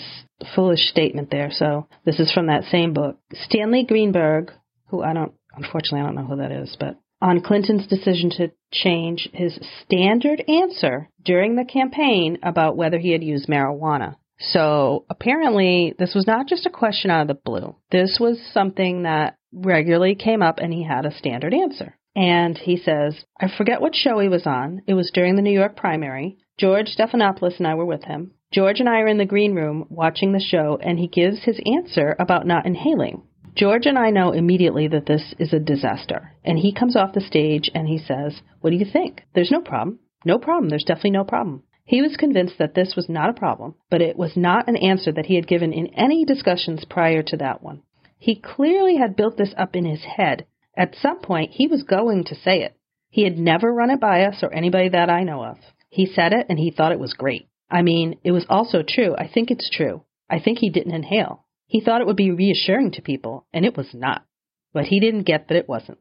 [0.54, 1.50] foolish statement there.
[1.50, 3.16] So this is from that same book.
[3.32, 4.52] Stanley Greenberg,
[4.88, 8.52] who I don't, unfortunately, I don't know who that is, but on Clinton's decision to
[8.70, 14.16] change his standard answer during the campaign about whether he had used marijuana.
[14.38, 17.76] So apparently, this was not just a question out of the blue.
[17.90, 21.96] This was something that regularly came up, and he had a standard answer.
[22.14, 24.82] And he says, I forget what show he was on.
[24.86, 26.36] It was during the New York primary.
[26.58, 28.32] George Stephanopoulos and I were with him.
[28.52, 31.58] George and I are in the green room watching the show, and he gives his
[31.64, 33.22] answer about not inhaling.
[33.54, 36.32] George and I know immediately that this is a disaster.
[36.44, 39.22] And he comes off the stage and he says, What do you think?
[39.34, 40.00] There's no problem.
[40.24, 40.68] No problem.
[40.70, 41.62] There's definitely no problem.
[41.84, 45.12] He was convinced that this was not a problem, but it was not an answer
[45.12, 47.82] that he had given in any discussions prior to that one.
[48.18, 50.46] He clearly had built this up in his head.
[50.76, 52.74] At some point, he was going to say it.
[53.10, 55.58] He had never run it by us or anybody that I know of.
[55.90, 57.46] He said it and he thought it was great.
[57.70, 59.14] I mean, it was also true.
[59.16, 60.02] I think it's true.
[60.28, 61.43] I think he didn't inhale.
[61.74, 64.24] He thought it would be reassuring to people, and it was not.
[64.72, 65.98] But he didn't get that it wasn't.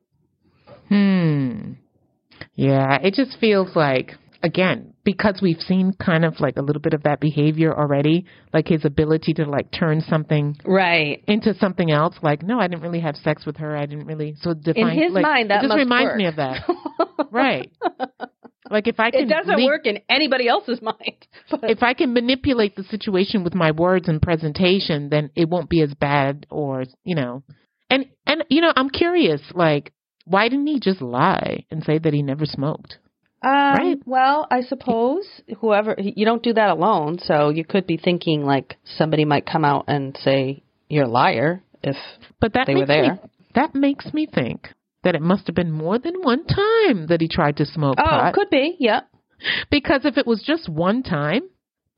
[0.88, 1.72] Hmm.
[2.54, 4.12] Yeah, it just feels like
[4.44, 8.68] again because we've seen kind of like a little bit of that behavior already, like
[8.68, 11.24] his ability to like turn something Right.
[11.28, 12.18] into something else.
[12.22, 13.76] Like, no, I didn't really have sex with her.
[13.76, 14.36] I didn't really.
[14.42, 16.18] So define in his like, mind, that it just reminds work.
[16.18, 16.70] me of that,
[17.32, 17.72] right?
[18.70, 21.28] Like if I can It doesn't lead- work in anybody else's mind.
[21.52, 25.70] But if I can manipulate the situation with my words and presentation, then it won't
[25.70, 27.44] be as bad or, you know.
[27.90, 29.92] And and you know, I'm curious like
[30.26, 32.98] why didn't he just lie and say that he never smoked?
[33.46, 33.98] Um, Right.
[34.06, 35.26] Well, I suppose
[35.60, 39.66] whoever you don't do that alone, so you could be thinking like somebody might come
[39.66, 41.98] out and say you're a liar if
[42.40, 43.20] But that They were makes me there.
[43.56, 44.70] that makes me think
[45.04, 48.04] that it must have been more than one time that he tried to smoke oh,
[48.04, 48.34] pot.
[48.34, 49.02] could be, yeah.
[49.70, 51.42] Because if it was just one time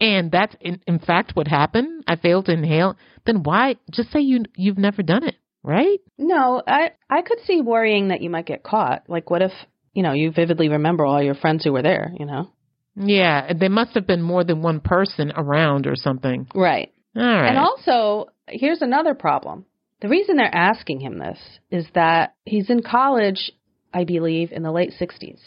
[0.01, 4.19] and that's in, in fact what happened, I failed to inhale, then why just say
[4.21, 5.35] you you've never done it?
[5.65, 5.99] right?
[6.17, 9.03] No, I I could see worrying that you might get caught.
[9.09, 9.51] Like, what if
[9.93, 12.13] you know you vividly remember all your friends who were there?
[12.17, 12.51] You know,
[12.95, 16.47] Yeah, there must have been more than one person around or something.
[16.53, 16.93] right?
[17.15, 17.49] All right.
[17.49, 19.65] And also, here's another problem.
[20.01, 21.39] The reason they're asking him this
[21.71, 23.51] is that he's in college,
[23.93, 25.39] I believe, in the late 60s.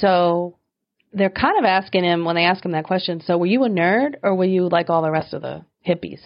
[0.00, 0.58] So
[1.12, 3.68] they're kind of asking him when they ask him that question, so were you a
[3.68, 6.20] nerd or were you like all the rest of the hippies?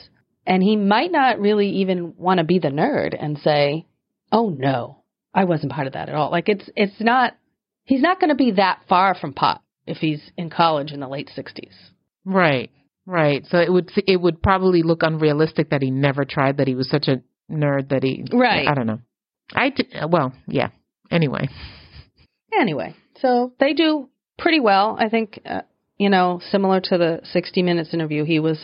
[0.47, 3.87] And he might not really even want to be the nerd and say,
[4.31, 5.03] "Oh no,
[5.33, 7.35] I wasn't part of that at all." Like it's it's not
[7.85, 11.09] he's not going to be that far from pot if he's in college in the
[11.09, 11.73] late 60s.
[12.27, 12.71] Right,
[13.07, 13.47] right.
[13.47, 16.59] So it would it would probably look unrealistic that he never tried.
[16.59, 18.25] That he was such a nerd that he.
[18.33, 18.67] Right.
[18.67, 19.01] I don't know.
[19.55, 20.69] I d- well, yeah.
[21.11, 21.49] Anyway,
[22.59, 24.97] Anyway, so they do pretty well.
[24.99, 25.63] I think, uh,
[25.99, 28.59] you know, similar to the 60 Minutes interview, he was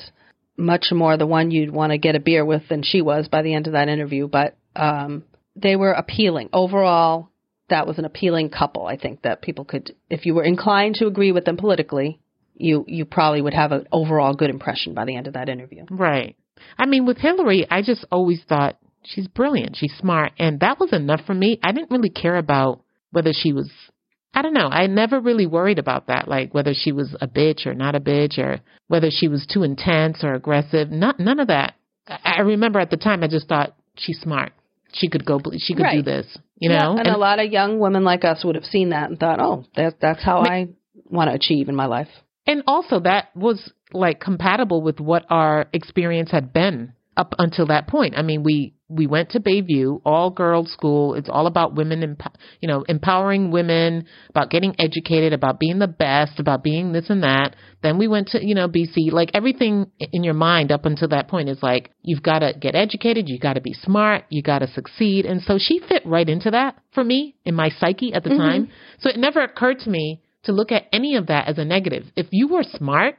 [0.56, 3.42] much more the one you'd want to get a beer with than she was by
[3.42, 4.28] the end of that interview.
[4.28, 5.24] But um,
[5.56, 6.50] they were appealing.
[6.52, 7.30] Overall,
[7.68, 8.86] that was an appealing couple.
[8.86, 12.20] I think that people could, if you were inclined to agree with them politically,
[12.54, 15.84] you you probably would have an overall good impression by the end of that interview.
[15.90, 16.36] right.
[16.78, 19.76] I mean, with Hillary, I just always thought she's brilliant.
[19.76, 21.58] She's smart, and that was enough for me.
[21.62, 23.70] I didn't really care about whether she was.
[24.32, 24.68] I don't know.
[24.68, 28.00] I never really worried about that, like whether she was a bitch or not a
[28.00, 30.90] bitch, or whether she was too intense or aggressive.
[30.90, 31.74] Not none of that.
[32.06, 34.52] I I remember at the time, I just thought she's smart.
[34.92, 35.40] She could go.
[35.58, 36.26] She could do this.
[36.58, 36.96] You know.
[36.98, 39.64] and, a lot of young women like us would have seen that and thought, oh,
[39.76, 40.68] that, that's how I
[41.06, 42.08] want to achieve in my life.
[42.46, 47.86] And also that was like compatible with what our experience had been up until that
[47.86, 48.14] point.
[48.16, 51.14] I mean, we we went to Bayview, all girls school.
[51.14, 55.86] It's all about women, emp- you know, empowering women, about getting educated, about being the
[55.86, 57.54] best, about being this and that.
[57.82, 59.12] Then we went to, you know, BC.
[59.12, 62.74] Like everything in your mind up until that point is like you've got to get
[62.74, 65.24] educated, you got to be smart, you got to succeed.
[65.26, 68.38] And so she fit right into that for me in my psyche at the mm-hmm.
[68.38, 68.70] time.
[69.00, 72.06] So it never occurred to me to look at any of that as a negative.
[72.16, 73.16] If you were smart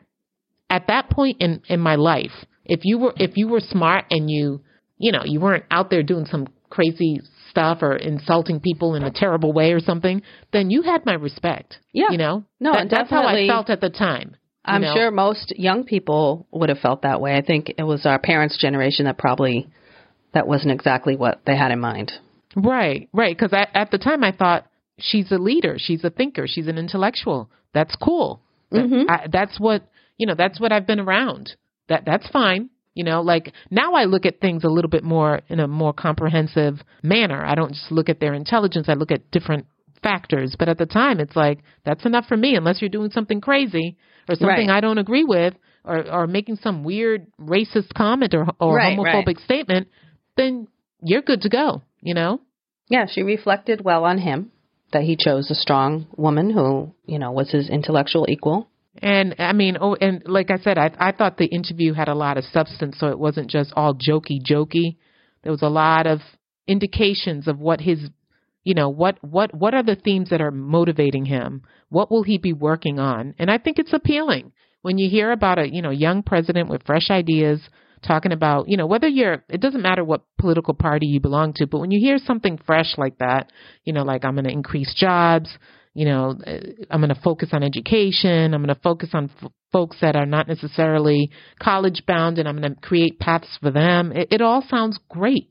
[0.72, 2.32] at that point in in my life,
[2.66, 4.62] if you were if you were smart and you
[4.98, 7.20] you know you weren't out there doing some crazy
[7.50, 10.22] stuff or insulting people in a terrible way or something,
[10.54, 11.78] then you had my respect.
[11.92, 12.10] Yeah.
[12.10, 12.46] you know.
[12.62, 14.38] No, That- that's how I felt at the time.
[14.64, 14.94] I'm know?
[14.96, 17.36] sure most young people would have felt that way.
[17.36, 19.68] I think it was our parents' generation that probably
[20.34, 22.14] that wasn't exactly what they had in mind.
[22.56, 23.36] Right, right.
[23.36, 24.66] Because at, the time I thought
[25.00, 27.50] she's a leader, she's a thinker, she's an intellectual.
[27.74, 28.40] That's cool.
[28.72, 29.10] Mhm.
[29.10, 29.84] I, that's what
[30.22, 30.36] you know.
[30.36, 31.56] That's what I've been around.
[31.90, 32.70] That that's fine.
[32.94, 35.94] You know, like now I look at things a little bit more in a more
[35.94, 37.44] comprehensive manner.
[37.44, 38.88] I don't just look at their intelligence.
[38.88, 39.66] I look at different
[40.04, 40.56] factors.
[40.58, 42.56] But at the time, it's like that's enough for me.
[42.56, 43.98] Unless you're doing something crazy
[44.30, 44.78] or something Right.
[44.78, 49.38] I don't agree with, or or making some weird racist comment or or Right, homophobic
[49.38, 49.40] right.
[49.40, 49.88] statement,
[50.38, 50.68] then
[51.02, 51.82] you're good to go.
[52.02, 52.42] You know.
[52.90, 54.52] Yeah, she reflected well on him
[54.92, 58.68] that he chose a strong woman who, you know, was his intellectual equal.
[58.98, 62.16] And I mean, oh, and like I said, I I thought the interview had a
[62.16, 64.98] lot of substance, so it wasn't just all jokey jokey.
[65.44, 66.20] There was a lot of
[66.68, 68.10] indications of what his,
[68.64, 71.62] you know, what what what are the themes that are motivating him?
[71.90, 73.34] What will he be working on?
[73.40, 76.84] And I think it's appealing when you hear about a you know young president with
[76.84, 77.62] fresh ideas
[78.06, 81.66] talking about you know whether you're it doesn't matter what political party you belong to,
[81.66, 83.54] but when you hear something fresh like that,
[83.86, 85.50] you know, like I'm going to increase jobs
[85.94, 86.58] you know, uh,
[86.90, 88.54] I'm going to focus on education.
[88.54, 92.60] I'm going to focus on f- folks that are not necessarily college bound, and I'm
[92.60, 94.12] going to create paths for them.
[94.12, 95.50] It, it all sounds great,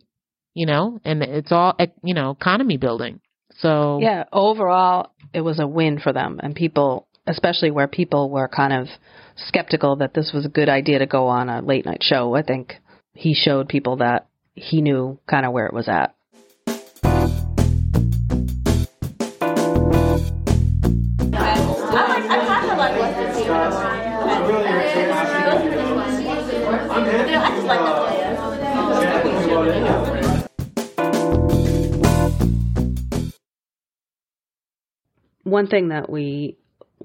[0.55, 3.21] you know, and it's all you know economy building.
[3.59, 6.41] So Yeah, overall, it was a win for them.
[6.43, 8.89] And people, especially where people were kind of
[9.37, 12.43] skeptical that this was a good idea to go on a late night show, I
[12.43, 12.75] think
[13.13, 16.15] he showed people that he knew kind of where it was at.
[35.51, 36.57] One thing that we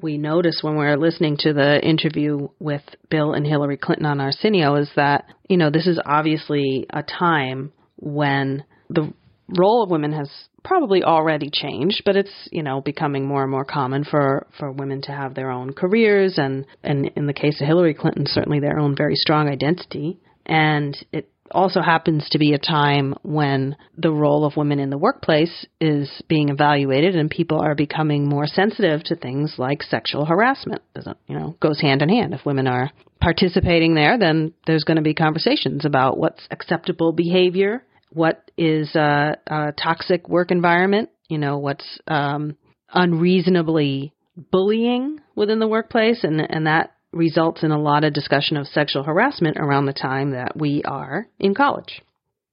[0.01, 4.22] we noticed when we were listening to the interview with Bill and Hillary Clinton on
[4.22, 9.11] Arsenio is that you know this is obviously a time when the
[9.49, 10.30] role of women has
[10.63, 15.01] probably already changed, but it's you know becoming more and more common for for women
[15.03, 18.80] to have their own careers and and in the case of Hillary Clinton, certainly their
[18.80, 20.20] own very strong identity.
[20.45, 24.98] And it also happens to be a time when the role of women in the
[24.98, 30.82] workplace is being evaluated and people are becoming more sensitive to things like sexual harassment.
[31.28, 32.34] You know, goes hand in hand.
[32.34, 32.91] If women are
[33.22, 39.38] participating there, then there's going to be conversations about what's acceptable behavior, what is a,
[39.48, 42.58] a toxic work environment, you know, what's um,
[42.93, 44.14] unreasonably
[44.52, 49.03] bullying within the workplace, and and that results in a lot of discussion of sexual
[49.03, 52.01] harassment around the time that we are in college.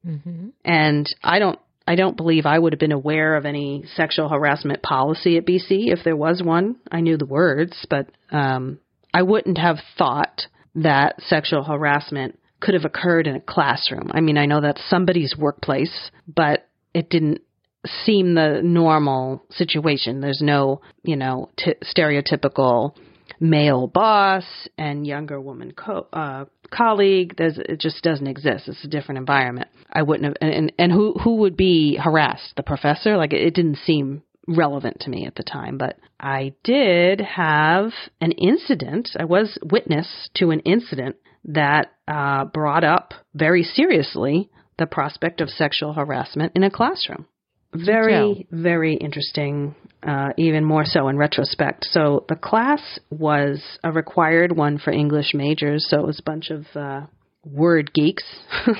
[0.07, 0.49] Mm-hmm.
[0.65, 4.83] And I don't I don't believe I would have been aware of any sexual harassment
[4.83, 6.77] policy at BC if there was one.
[6.91, 8.79] I knew the words, but um,
[9.13, 10.43] I wouldn't have thought
[10.77, 14.11] that sexual harassment could have occurred in a classroom.
[14.15, 17.41] I mean, I know that's somebody's workplace, but it didn't
[18.05, 20.21] seem the normal situation.
[20.21, 22.95] There's no, you know, t- stereotypical
[23.43, 24.45] male boss
[24.79, 27.35] and younger woman co- uh, colleague.
[27.37, 28.69] There's, it just doesn't exist.
[28.69, 29.69] It's a different environment.
[29.93, 32.55] I wouldn't have, and, and who, who would be harassed?
[32.57, 33.17] The professor?
[33.17, 37.91] Like it, it didn't seem relevant to me at the time, but I did have
[38.21, 39.11] an incident.
[39.19, 45.51] I was witness to an incident that uh, brought up very seriously the prospect of
[45.51, 47.27] sexual harassment in a classroom.
[47.75, 51.87] Very, very interesting, uh, even more so in retrospect.
[51.91, 56.51] So the class was a required one for English majors, so it was a bunch
[56.51, 57.07] of uh,
[57.45, 58.25] word geeks.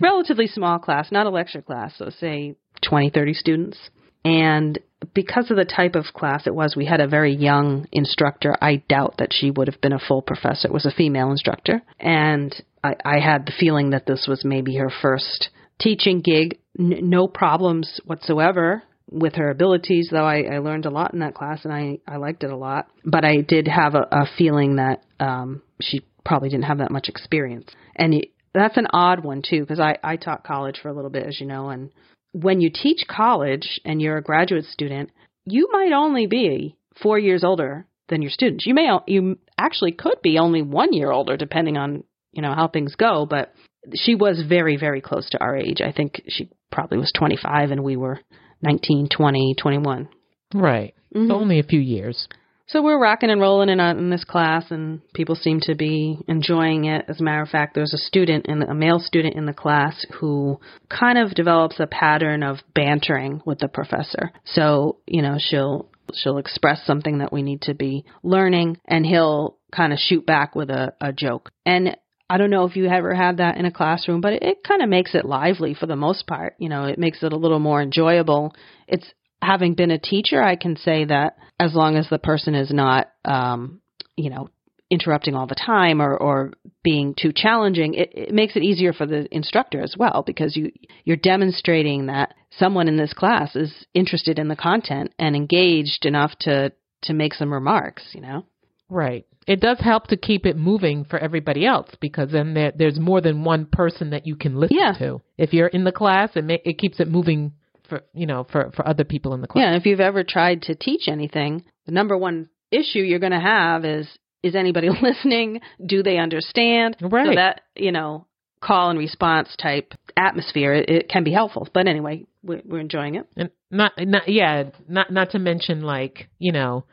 [0.00, 3.78] Relatively small class, not a lecture class, so say 20, 30 students.
[4.24, 4.78] And
[5.12, 8.56] because of the type of class it was, we had a very young instructor.
[8.60, 10.68] I doubt that she would have been a full professor.
[10.68, 11.82] It was a female instructor.
[12.00, 16.58] And I, I had the feeling that this was maybe her first teaching gig.
[16.78, 21.34] N- no problems whatsoever with her abilities, though I, I learned a lot in that
[21.34, 22.88] class and I, I liked it a lot.
[23.04, 27.08] But I did have a, a feeling that um, she probably didn't have that much
[27.08, 27.68] experience.
[27.94, 31.10] And it, that's an odd one, too, because I, I taught college for a little
[31.10, 31.90] bit, as you know, and
[32.34, 35.10] when you teach college and you're a graduate student,
[35.46, 38.66] you might only be four years older than your students.
[38.66, 42.68] You may you actually could be only one year older, depending on you know how
[42.68, 43.24] things go.
[43.24, 43.54] But
[43.94, 45.80] she was very very close to our age.
[45.80, 48.20] I think she probably was 25 and we were
[48.62, 50.08] 19, 20, 21.
[50.54, 50.94] Right.
[51.14, 51.28] Mhm.
[51.28, 52.28] So only a few years.
[52.66, 56.86] So we're rocking and rolling in, in this class, and people seem to be enjoying
[56.86, 57.04] it.
[57.08, 60.06] As a matter of fact, there's a student, in a male student in the class,
[60.18, 60.58] who
[60.88, 64.32] kind of develops a pattern of bantering with the professor.
[64.44, 69.58] So you know, she'll she'll express something that we need to be learning, and he'll
[69.70, 71.50] kind of shoot back with a, a joke.
[71.66, 71.96] And
[72.28, 74.82] I don't know if you ever had that in a classroom, but it, it kind
[74.82, 76.54] of makes it lively for the most part.
[76.58, 78.54] You know, it makes it a little more enjoyable.
[78.88, 79.12] It's
[79.42, 83.08] having been a teacher, I can say that as long as the person is not,
[83.24, 83.80] um,
[84.16, 84.48] you know,
[84.90, 86.52] interrupting all the time or, or
[86.82, 90.72] being too challenging, it, it makes it easier for the instructor as well because you
[91.04, 96.32] you're demonstrating that someone in this class is interested in the content and engaged enough
[96.40, 96.72] to
[97.02, 98.02] to make some remarks.
[98.12, 98.46] You know.
[98.88, 99.26] Right.
[99.46, 103.20] It does help to keep it moving for everybody else because then there, there's more
[103.20, 104.92] than one person that you can listen Yeah.
[104.98, 105.20] to.
[105.36, 107.52] If you're in the class, it ma- it keeps it moving
[107.88, 109.62] for you know for for other people in the class.
[109.62, 113.40] Yeah, if you've ever tried to teach anything, the number one issue you're going to
[113.40, 114.08] have is
[114.42, 115.60] is anybody listening?
[115.84, 116.96] Do they understand?
[117.00, 117.26] Right.
[117.26, 118.26] So that, you know,
[118.60, 121.68] call and response type atmosphere, it, it can be helpful.
[121.72, 123.26] But anyway, we're, we're enjoying it.
[123.36, 126.84] And not not yeah, not not to mention like, you know,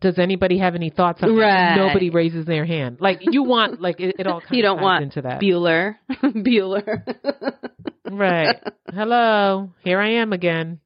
[0.00, 1.36] does anybody have any thoughts on?
[1.36, 1.76] Right.
[1.76, 2.98] Nobody raises their hand.
[3.00, 5.40] Like you want like it, it all you don't want into that.
[5.40, 5.96] Bueller.
[6.22, 7.02] Bueller.
[8.10, 8.56] right.
[8.92, 9.70] Hello.
[9.82, 10.80] Here I am again.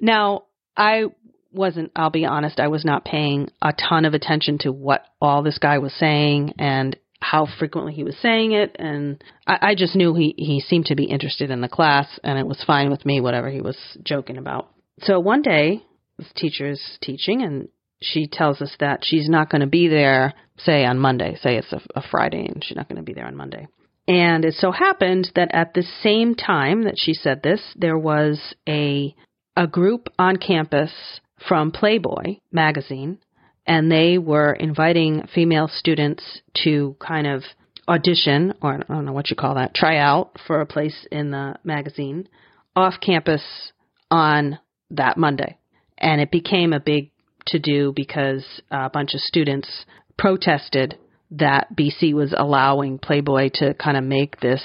[0.00, 0.44] Now,
[0.76, 1.04] I
[1.52, 5.42] wasn't, I'll be honest, I was not paying a ton of attention to what all
[5.42, 8.76] this guy was saying and how frequently he was saying it.
[8.78, 12.38] And I, I just knew he, he seemed to be interested in the class and
[12.38, 14.68] it was fine with me, whatever he was joking about.
[15.00, 15.82] So one day,
[16.18, 17.68] this teacher is teaching and
[18.04, 21.72] she tells us that she's not going to be there, say on Monday, say it's
[21.72, 23.66] a, a Friday and she's not going to be there on Monday.
[24.06, 28.54] And it so happened that at the same time that she said this, there was
[28.68, 29.14] a
[29.56, 30.90] a group on campus
[31.48, 33.18] from Playboy magazine,
[33.66, 37.42] and they were inviting female students to kind of
[37.88, 41.30] audition, or I don't know what you call that, try out for a place in
[41.30, 42.28] the magazine
[42.76, 43.42] off campus
[44.10, 44.58] on
[44.90, 45.56] that Monday.
[45.98, 47.10] And it became a big
[47.46, 49.84] to do because a bunch of students
[50.18, 50.96] protested
[51.32, 54.62] that BC was allowing Playboy to kind of make this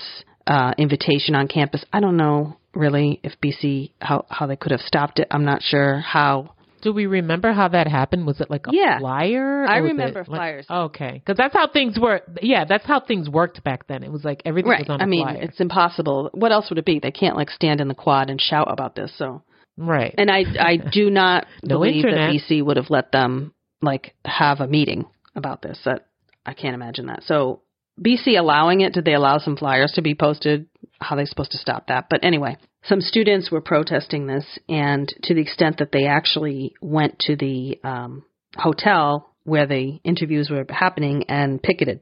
[0.48, 1.84] uh, invitation on campus.
[1.92, 5.28] I don't know really if BC how how they could have stopped it.
[5.32, 6.54] I'm not sure how.
[6.82, 8.26] Do we remember how that happened?
[8.26, 9.00] Was it like a Yeah.
[9.00, 9.66] flyer?
[9.66, 10.66] I remember it like- flyers.
[10.70, 12.22] okay, because that's how things were.
[12.42, 14.02] Yeah, that's how things worked back then.
[14.04, 14.80] It was like everything Right.
[14.88, 15.42] was on a I mean, flyer.
[15.42, 16.30] it's impossible.
[16.34, 17.00] What else would it be?
[17.00, 19.12] They can't like stand in the quad and shout about this.
[19.18, 19.42] So,
[19.80, 20.14] right.
[20.18, 22.34] and I I do not No believe internet.
[22.34, 25.06] that BC would have let them like have a meeting
[25.36, 25.80] about this.
[25.86, 26.08] That
[26.46, 27.24] I can't imagine that.
[27.24, 27.62] So
[28.00, 28.94] BC allowing it?
[28.94, 30.68] Did they allow some flyers to be posted?
[31.00, 32.08] How are they supposed to stop that?
[32.10, 37.20] But anyway, some students were protesting this, and to the extent that they actually went
[37.20, 38.24] to the um,
[38.56, 42.02] hotel where the interviews were happening and picketed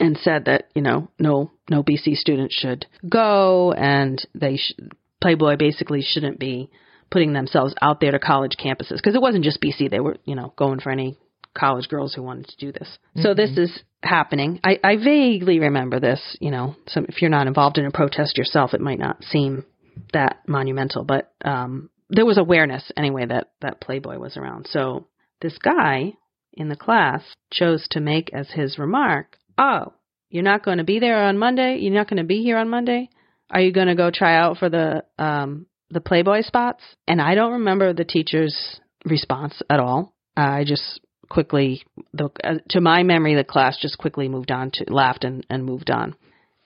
[0.00, 4.74] and said that you know no no BC students should go and they sh-
[5.20, 6.70] Playboy basically shouldn't be
[7.10, 10.34] putting themselves out there to college campuses because it wasn't just BC they were you
[10.34, 11.16] know going for any
[11.56, 12.88] college girls who wanted to do this.
[13.10, 13.22] Mm-hmm.
[13.22, 14.60] So this is happening.
[14.62, 16.36] I, I vaguely remember this.
[16.40, 19.64] You know, so if you're not involved in a protest yourself, it might not seem
[20.12, 24.68] that monumental, but um, there was awareness anyway that that Playboy was around.
[24.70, 25.06] So
[25.40, 26.12] this guy
[26.52, 29.94] in the class chose to make as his remark, "Oh,
[30.28, 31.78] you're not going to be there on Monday.
[31.80, 33.10] You're not going to be here on Monday.
[33.50, 37.34] Are you going to go try out for the um, the Playboy spots?" And I
[37.34, 40.12] don't remember the teacher's response at all.
[40.36, 41.82] I just quickly,
[42.12, 45.64] the, uh, to my memory, the class just quickly moved on to laughed and, and
[45.64, 46.14] moved on.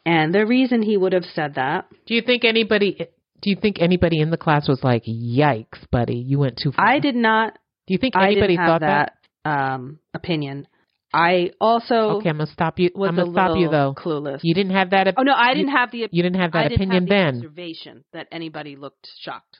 [0.04, 1.86] And the reason he would have said that.
[2.06, 3.06] Do you think anybody?
[3.42, 6.86] Do you think anybody in the class was like, "Yikes, buddy, you went too far"?
[6.86, 7.58] I did not.
[7.86, 9.50] Do you think anybody thought that, that?
[9.50, 10.66] Um, opinion.
[11.12, 12.28] I also okay.
[12.28, 12.90] I'm gonna stop you.
[12.94, 13.94] I'm gonna stop you though.
[13.96, 14.40] Clueless.
[14.42, 15.08] You didn't have that.
[15.08, 16.08] Op- oh no, I didn't have the.
[16.10, 17.36] You didn't have that I opinion have the then.
[17.36, 19.58] Observation that anybody looked shocked.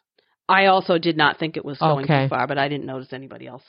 [0.49, 2.25] I also did not think it was going okay.
[2.25, 3.63] too far, but I didn't notice anybody else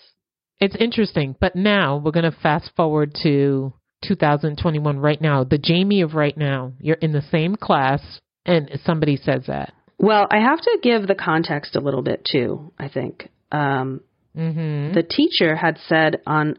[0.62, 1.36] it's interesting.
[1.42, 3.74] But now we're going to fast forward to
[4.06, 5.44] 2021 right now.
[5.44, 8.02] The Jamie of right now, you're in the same class
[8.46, 9.74] and somebody says that.
[9.98, 13.30] Well, I have to give the context a little bit too, I think.
[13.52, 14.02] Um,
[14.36, 14.94] mm-hmm.
[14.94, 16.58] The teacher had said on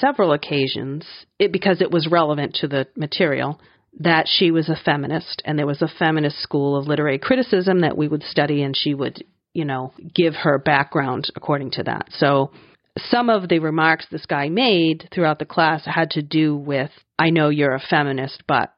[0.00, 1.06] several occasions,
[1.38, 3.60] it, because it was relevant to the material,
[4.00, 7.96] that she was a feminist and there was a feminist school of literary criticism that
[7.96, 12.06] we would study and she would, you know, give her background according to that.
[12.10, 12.50] So
[12.98, 17.30] some of the remarks this guy made throughout the class had to do with, I
[17.30, 18.72] know you're a feminist, but.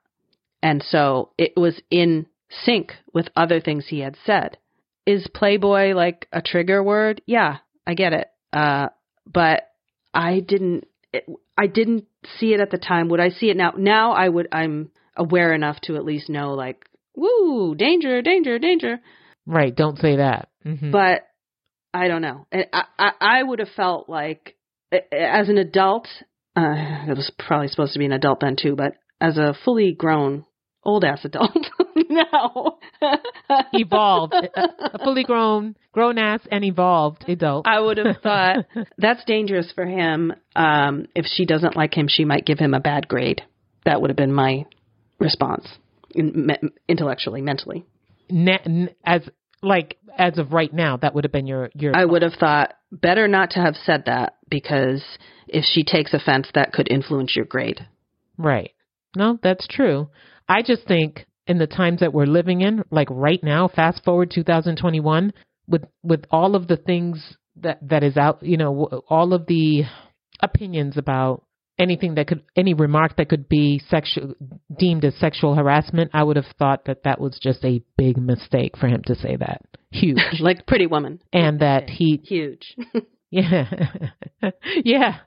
[0.63, 4.57] And so it was in sync with other things he had said.
[5.07, 7.21] Is Playboy like a trigger word?
[7.27, 8.29] Yeah, I get it.
[8.53, 8.89] Uh,
[9.31, 9.74] but
[10.15, 12.07] I didn't, it, I didn't
[12.39, 13.09] see it at the time.
[13.09, 13.73] Would I see it now?
[13.77, 16.85] Now I would, I'm aware enough to at least know like,
[17.15, 19.01] woo, danger, danger, danger.
[19.47, 19.75] Right.
[19.75, 20.49] Don't say that.
[20.65, 20.91] Mm-hmm.
[20.91, 21.27] But
[21.93, 22.47] I don't know.
[22.53, 24.57] I, I, I would have felt like,
[24.93, 26.09] as an adult,
[26.57, 29.93] uh, I was probably supposed to be an adult then too, but as a fully
[29.93, 30.45] grown
[30.85, 31.51] old ass adult
[32.33, 32.79] now,
[33.73, 37.67] evolved, a fully grown, grown ass and evolved adult.
[37.67, 38.67] I would have thought
[38.99, 40.33] that's dangerous for him.
[40.55, 43.43] Um, if she doesn't like him, she might give him a bad grade.
[43.85, 44.67] That would have been my
[45.19, 45.67] response,
[46.15, 46.55] in, me,
[46.89, 47.85] intellectually, mentally.
[48.31, 49.23] Ne- as
[49.63, 51.95] like as of right now, that would have been your your.
[51.95, 55.03] I would have thought better not to have said that because
[55.49, 57.87] if she takes offense, that could influence your grade.
[58.39, 58.73] Right.
[59.17, 60.09] No, that's true.
[60.49, 64.31] I just think in the times that we're living in, like right now, fast forward
[64.35, 65.33] 2021,
[65.67, 69.85] with with all of the things that that is out, you know, all of the
[70.41, 71.45] opinions about
[71.79, 74.35] anything that could any remark that could be sexual
[74.79, 78.77] deemed as sexual harassment i would have thought that that was just a big mistake
[78.77, 79.63] for him to say that.
[79.91, 80.19] Huge.
[80.41, 81.21] Like pretty woman.
[81.33, 82.77] And that he huge.
[83.31, 83.65] Yeah.
[84.85, 85.19] Yeah.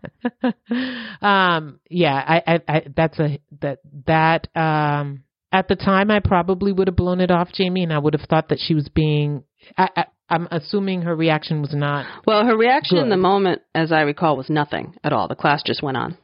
[1.21, 6.71] Um yeah I, I i that's a that that um at the time i probably
[6.71, 9.43] would have blown it off jamie and i would have thought that she was being
[9.77, 12.05] I, I I'm assuming her reaction was not.
[12.25, 13.03] Well, her reaction good.
[13.03, 15.29] in the moment, as I recall, was nothing at all.
[15.29, 16.17] The class just went on.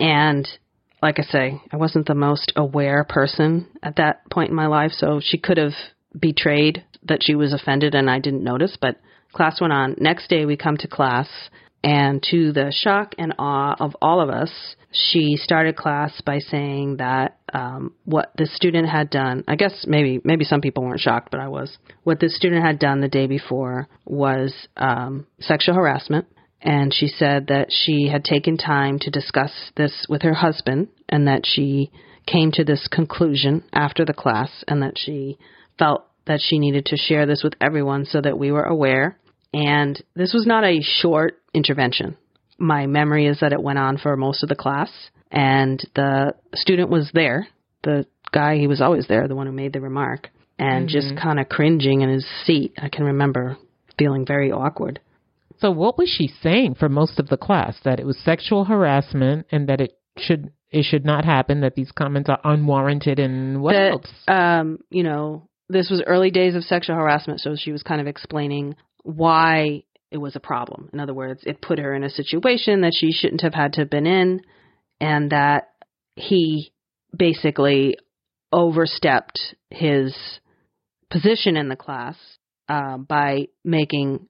[0.00, 0.48] And
[1.00, 4.92] like I say, I wasn't the most aware person at that point in my life,
[4.92, 5.74] so she could have
[6.18, 9.00] betrayed that she was offended and I didn't notice, but
[9.32, 9.96] class went on.
[9.98, 11.28] Next day we come to class
[11.82, 14.50] and to the shock and awe of all of us,
[14.94, 20.20] she started class by saying that um, what the student had done, I guess maybe
[20.22, 21.76] maybe some people weren't shocked, but I was.
[22.04, 26.26] What the student had done the day before was um, sexual harassment,
[26.62, 31.26] and she said that she had taken time to discuss this with her husband and
[31.26, 31.90] that she
[32.26, 35.38] came to this conclusion after the class and that she
[35.78, 39.18] felt that she needed to share this with everyone so that we were aware.
[39.52, 42.16] And this was not a short intervention.
[42.58, 44.90] My memory is that it went on for most of the class
[45.30, 47.48] and the student was there.
[47.82, 50.92] The guy, he was always there, the one who made the remark, and mm-hmm.
[50.92, 52.74] just kind of cringing in his seat.
[52.78, 53.58] I can remember
[53.98, 55.00] feeling very awkward.
[55.58, 57.76] So what was she saying for most of the class?
[57.84, 61.60] That it was sexual harassment and that it should it should not happen.
[61.60, 64.10] That these comments are unwarranted and what that, else?
[64.26, 68.06] Um, you know, this was early days of sexual harassment, so she was kind of
[68.06, 70.90] explaining why it was a problem.
[70.92, 73.80] In other words, it put her in a situation that she shouldn't have had to
[73.80, 74.40] have been in,
[75.00, 75.70] and that
[76.16, 76.72] he
[77.16, 77.96] basically
[78.52, 80.14] overstepped his
[81.10, 82.16] position in the class
[82.68, 84.28] uh, by making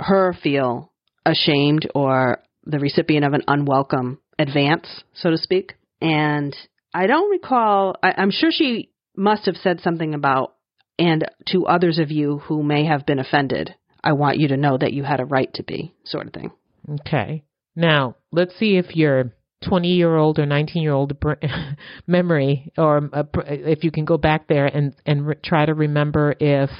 [0.00, 0.92] her feel
[1.26, 5.74] ashamed or the recipient of an unwelcome advance, so to speak.
[6.00, 6.54] And
[6.92, 10.54] I don't recall, I, I'm sure she must have said something about,
[10.98, 14.76] and to others of you who may have been offended, I want you to know
[14.76, 16.52] that you had a right to be, sort of thing.
[17.00, 17.42] Okay.
[17.74, 19.32] Now, let's see if your
[19.66, 21.16] 20 year old or 19 year old
[22.06, 26.34] memory, or uh, if you can go back there and, and re- try to remember
[26.38, 26.70] if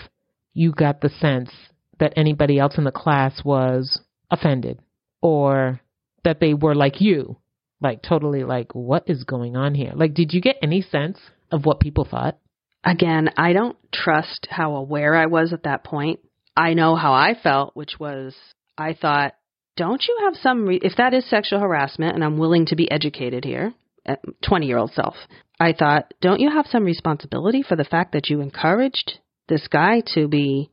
[0.53, 1.51] you got the sense
[1.99, 4.79] that anybody else in the class was offended
[5.23, 5.81] or
[6.25, 7.39] that they were like you,
[7.81, 9.93] like totally like, what is going on here?
[9.95, 11.19] Like, did you get any sense
[11.51, 12.39] of what people thought?
[12.85, 16.21] Again, I don't trust how aware I was at that point.
[16.57, 18.35] I know how I felt, which was
[18.79, 19.35] I thought,
[19.77, 22.91] don't you have some, re- if that is sexual harassment and I'm willing to be
[22.91, 23.75] educated here,
[24.07, 24.17] eh,
[24.47, 25.15] 20 year old self,
[25.59, 29.19] I thought, don't you have some responsibility for the fact that you encouraged
[29.49, 30.71] this guy to be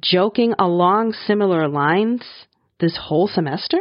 [0.00, 2.22] joking along similar lines
[2.78, 3.78] this whole semester?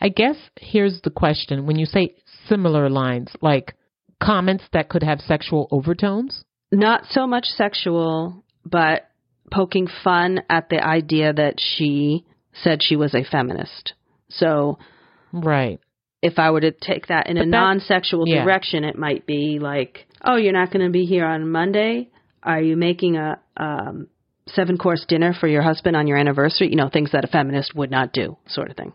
[0.00, 1.66] I guess here's the question.
[1.66, 2.14] When you say
[2.48, 3.74] similar lines, like
[4.22, 6.42] comments that could have sexual overtones?
[6.72, 9.08] Not so much sexual, but
[9.50, 13.94] poking fun at the idea that she said she was a feminist.
[14.28, 14.78] So,
[15.32, 15.80] right.
[16.22, 18.42] If I were to take that in but a non sexual yeah.
[18.42, 22.10] direction, it might be like, oh, you're not going to be here on Monday?
[22.42, 24.08] Are you making a um,
[24.48, 26.68] seven course dinner for your husband on your anniversary?
[26.68, 28.92] You know, things that a feminist would not do, sort of thing.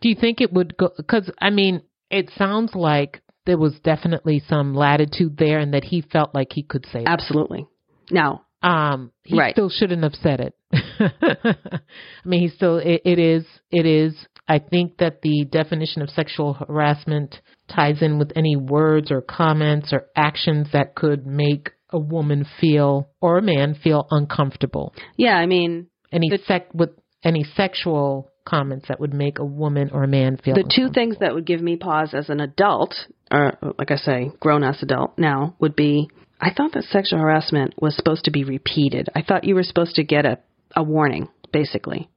[0.00, 0.90] Do you think it would go?
[0.96, 6.00] Because, I mean, it sounds like there was definitely some latitude there and that he
[6.00, 7.66] felt like he could say Absolutely.
[8.10, 9.54] Now, um, he right.
[9.54, 10.54] still shouldn't have said it.
[10.72, 11.88] I
[12.24, 14.14] mean, he still, it, it is, it is,
[14.48, 17.36] I think that the definition of sexual harassment
[17.68, 23.10] ties in with any words or comments or actions that could make a woman feel
[23.20, 24.94] or a man feel uncomfortable.
[25.16, 26.90] Yeah, I mean, any the, sec with
[27.24, 30.54] any sexual comments that would make a woman or a man feel.
[30.54, 32.94] The two things that would give me pause as an adult,
[33.30, 36.10] or like I say, grown ass adult now, would be
[36.42, 39.08] I thought that sexual harassment was supposed to be repeated.
[39.14, 40.40] I thought you were supposed to get a,
[40.74, 42.10] a warning, basically.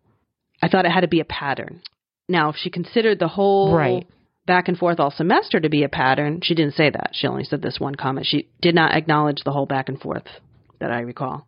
[0.64, 1.84] I thought it had to be a pattern.
[2.28, 4.08] Now, if she considered the whole right.
[4.48, 7.12] back and forth all semester to be a pattern, she didn't say that.
[7.14, 8.26] She only said this one comment.
[8.26, 10.26] She did not acknowledge the whole back and forth
[10.80, 11.46] that I recall.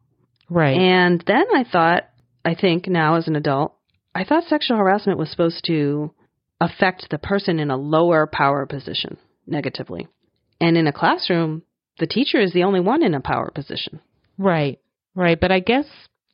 [0.48, 0.78] Right.
[0.78, 2.04] And then I thought,
[2.45, 3.74] I think now as an adult,
[4.14, 6.14] I thought sexual harassment was supposed to
[6.62, 9.18] affect the person in a lower power position
[9.48, 10.08] negatively.
[10.62, 11.64] And in a classroom,
[11.99, 13.99] the teacher is the only one in a power position.
[14.38, 14.80] Right,
[15.15, 15.40] right.
[15.40, 15.86] But I guess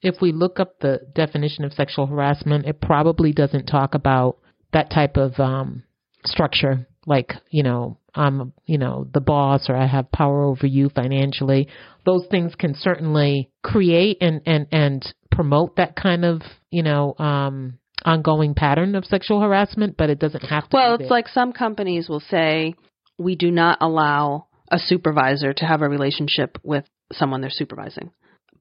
[0.02, 4.38] if we look up the definition of sexual harassment, it probably doesn't talk about
[4.73, 5.84] that type of um,
[6.26, 10.90] structure, like you know, I'm you know the boss or I have power over you
[10.90, 11.69] financially.
[12.06, 17.80] Those things can certainly create and and and promote that kind of you know um,
[18.03, 20.76] ongoing pattern of sexual harassment, but it doesn't have to.
[20.76, 22.76] Well, it's like some companies will say
[23.18, 28.11] we do not allow a supervisor to have a relationship with someone they're supervising.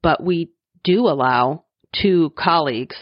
[0.02, 0.50] But we
[0.84, 1.64] do allow
[2.00, 2.96] two colleagues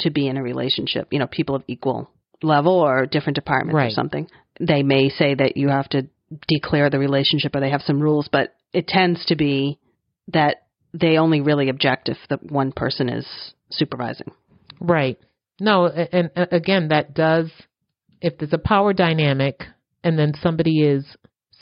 [0.00, 2.08] to be in a relationship, you know, people of equal
[2.42, 3.86] level or different departments right.
[3.88, 4.28] or something.
[4.60, 6.06] They may say that you have to
[6.46, 9.80] declare the relationship or they have some rules, but it tends to be
[10.28, 13.26] that they only really object if the one person is
[13.70, 14.30] supervising.
[14.80, 15.18] Right.
[15.60, 17.50] No, and, and again, that does,
[18.20, 19.60] if there's a power dynamic
[20.04, 21.04] and then somebody is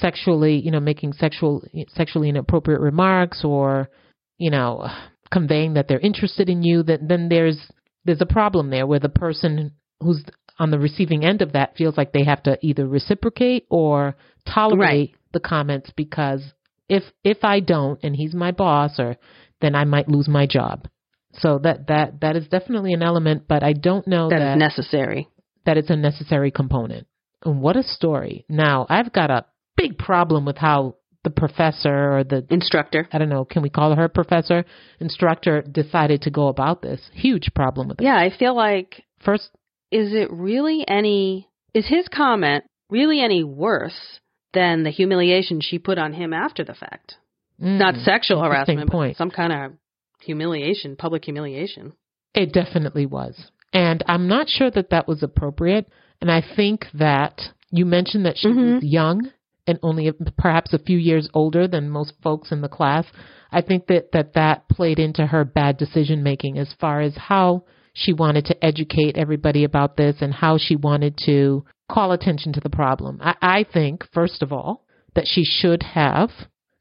[0.03, 1.65] sexually, you know, making sexual
[1.95, 3.89] sexually inappropriate remarks or,
[4.37, 4.87] you know,
[5.33, 7.59] conveying that they're interested in you, then then there's
[8.05, 10.23] there's a problem there where the person who's
[10.59, 14.15] on the receiving end of that feels like they have to either reciprocate or
[14.47, 15.15] tolerate right.
[15.33, 16.43] the comments because
[16.89, 19.17] if if I don't and he's my boss or
[19.61, 20.89] then I might lose my job.
[21.35, 24.59] So that that that is definitely an element, but I don't know that, that is
[24.59, 25.29] necessary.
[25.65, 27.07] That it's a necessary component.
[27.45, 28.45] And what a story.
[28.49, 29.47] Now, I've got a
[29.83, 33.95] big problem with how the professor or the instructor, I don't know, can we call
[33.95, 34.65] her professor,
[34.99, 37.01] instructor decided to go about this.
[37.13, 38.05] Huge problem with it.
[38.05, 39.51] Yeah, I feel like first
[39.91, 44.21] is it really any is his comment really any worse
[44.53, 47.17] than the humiliation she put on him after the fact?
[47.63, 49.17] Mm, Not sexual harassment, point.
[49.17, 49.73] some kind of
[50.21, 51.93] humiliation, public humiliation.
[52.35, 53.51] It definitely was.
[53.73, 55.89] And I'm not sure that that was appropriate.
[56.21, 57.41] And I think that
[57.71, 58.75] you mentioned that she mm-hmm.
[58.75, 59.31] was young
[59.67, 63.07] and only perhaps a few years older than most folks in the class,
[63.51, 67.65] I think that that, that played into her bad decision making as far as how
[67.95, 72.61] she wanted to educate everybody about this and how she wanted to call attention to
[72.61, 73.21] the problem.
[73.23, 74.85] I, I think, first of all,
[75.15, 76.31] that she should have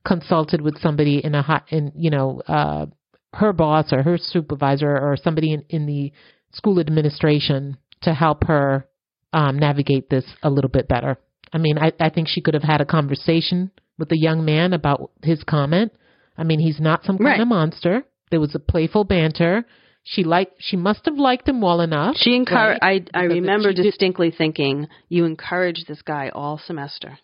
[0.05, 2.87] consulted with somebody in a hot in you know uh
[3.33, 6.11] her boss or her supervisor or somebody in, in the
[6.51, 8.87] school administration to help her
[9.33, 11.17] um navigate this a little bit better.
[11.53, 14.73] I mean, I, I think she could have had a conversation with the young man
[14.73, 15.91] about his comment.
[16.37, 17.39] I mean, he's not some kind Right.
[17.41, 18.03] of monster.
[18.31, 19.65] There was a playful banter.
[20.03, 20.53] She liked.
[20.59, 22.15] She must have liked him well enough.
[22.17, 22.79] She encouraged.
[22.81, 27.19] I I Because remember she did- distinctly thinking, "You encouraged this guy all semester."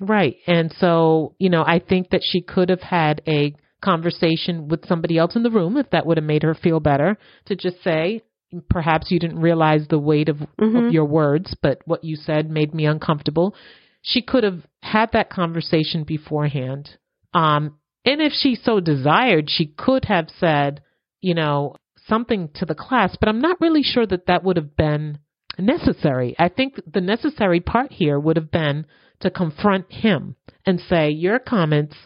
[0.00, 0.36] Right.
[0.46, 5.16] And so, you know, I think that she could have had a conversation with somebody
[5.18, 7.16] else in the room if that would have made her feel better
[7.46, 8.22] to just say,
[8.68, 10.86] perhaps you didn't realize the weight of, Mhm.
[10.86, 13.54] of your words, but what you said made me uncomfortable.
[14.02, 16.96] She could have had that conversation beforehand.
[17.34, 20.80] Um, and if she so desired, she could have said,
[21.20, 21.74] you know,
[22.06, 25.18] something to the class, but I'm not really sure that that would have been
[25.58, 26.36] necessary.
[26.38, 28.86] I think the necessary part here would have been
[29.20, 31.96] to confront him and say, Your comments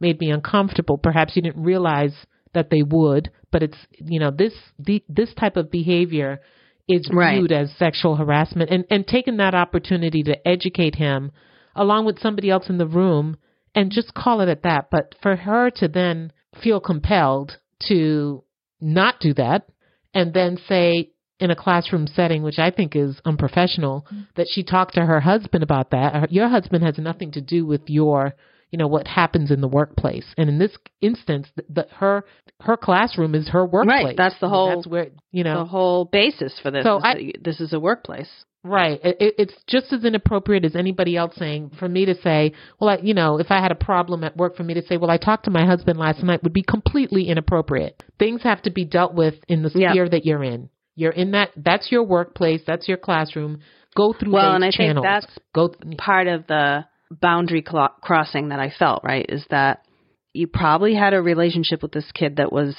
[0.00, 0.96] made me uncomfortable.
[0.96, 2.14] Perhaps you didn't realize
[2.54, 6.40] that they would, but it's, you know, this, the, this type of behavior
[6.88, 7.38] is Right.
[7.38, 11.30] viewed as sexual harassment and, and taking that opportunity to educate him
[11.76, 13.36] along with somebody else in the room
[13.74, 14.88] and just call it at that.
[14.90, 16.32] But for her to then
[16.62, 17.58] feel compelled
[17.88, 18.42] to
[18.80, 19.68] not do that
[20.12, 24.26] and then say in a classroom setting, which I think is unprofessional, mm.
[24.34, 26.30] that she talked to her husband about that.
[26.30, 28.34] Your husband has nothing to do with your,
[28.70, 30.24] you know, what happens in the workplace.
[30.36, 32.24] And in this instance, the, the, her
[32.60, 34.04] her classroom is her workplace.
[34.04, 34.16] Right.
[34.16, 35.60] that's the whole- That's where you know.
[35.60, 38.28] The whole basis for this So is I- this is a workplace.
[38.62, 39.00] Right.
[39.02, 42.90] It, it- it's just as inappropriate as anybody else saying for me to say, well,
[42.90, 45.10] I, you know, if I had a problem at work, for me to say, well,
[45.10, 48.02] I talked to my husband last night would be completely inappropriate.
[48.18, 50.68] Things have to be dealt with in the sphere that you're in.
[50.96, 51.50] You're in that.
[51.56, 52.60] That's your workplace.
[52.66, 53.60] That's your classroom.
[53.96, 55.68] Go through Well, and I think that's Go.
[55.68, 59.84] Th- part of the boundary crossing that I felt, right, is that
[60.32, 62.76] you probably had a relationship with this kid that was,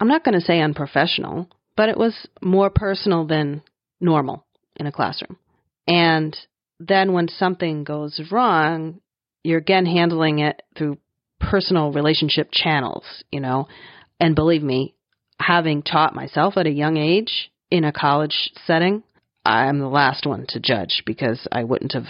[0.00, 3.62] I'm not going to say unprofessional, but it was more personal than
[4.00, 4.46] normal
[4.76, 5.38] in a classroom.
[5.86, 6.36] And
[6.80, 9.00] then when something goes wrong,
[9.44, 10.98] you're again handling it through
[11.38, 13.68] personal relationship channels, you know.
[14.18, 14.94] And believe me,
[15.38, 19.02] having taught myself at a young age in a college setting,
[19.44, 22.06] I'm the last one to judge because I wouldn't have,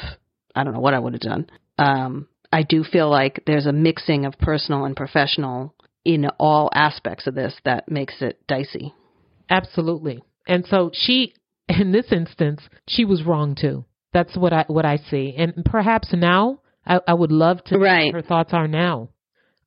[0.57, 1.51] I don't know what I would have done.
[1.79, 5.75] Um, I do feel like there's a mixing of personal and professional
[6.05, 8.95] in all aspects of this that makes it dicey.
[9.51, 10.23] Absolutely.
[10.47, 11.35] And so she,
[11.69, 13.85] in this instance, she was wrong too.
[14.13, 15.35] That's what I what I see.
[15.37, 18.07] And perhaps now, I, I would love to Right.
[18.13, 19.11] what her thoughts are now,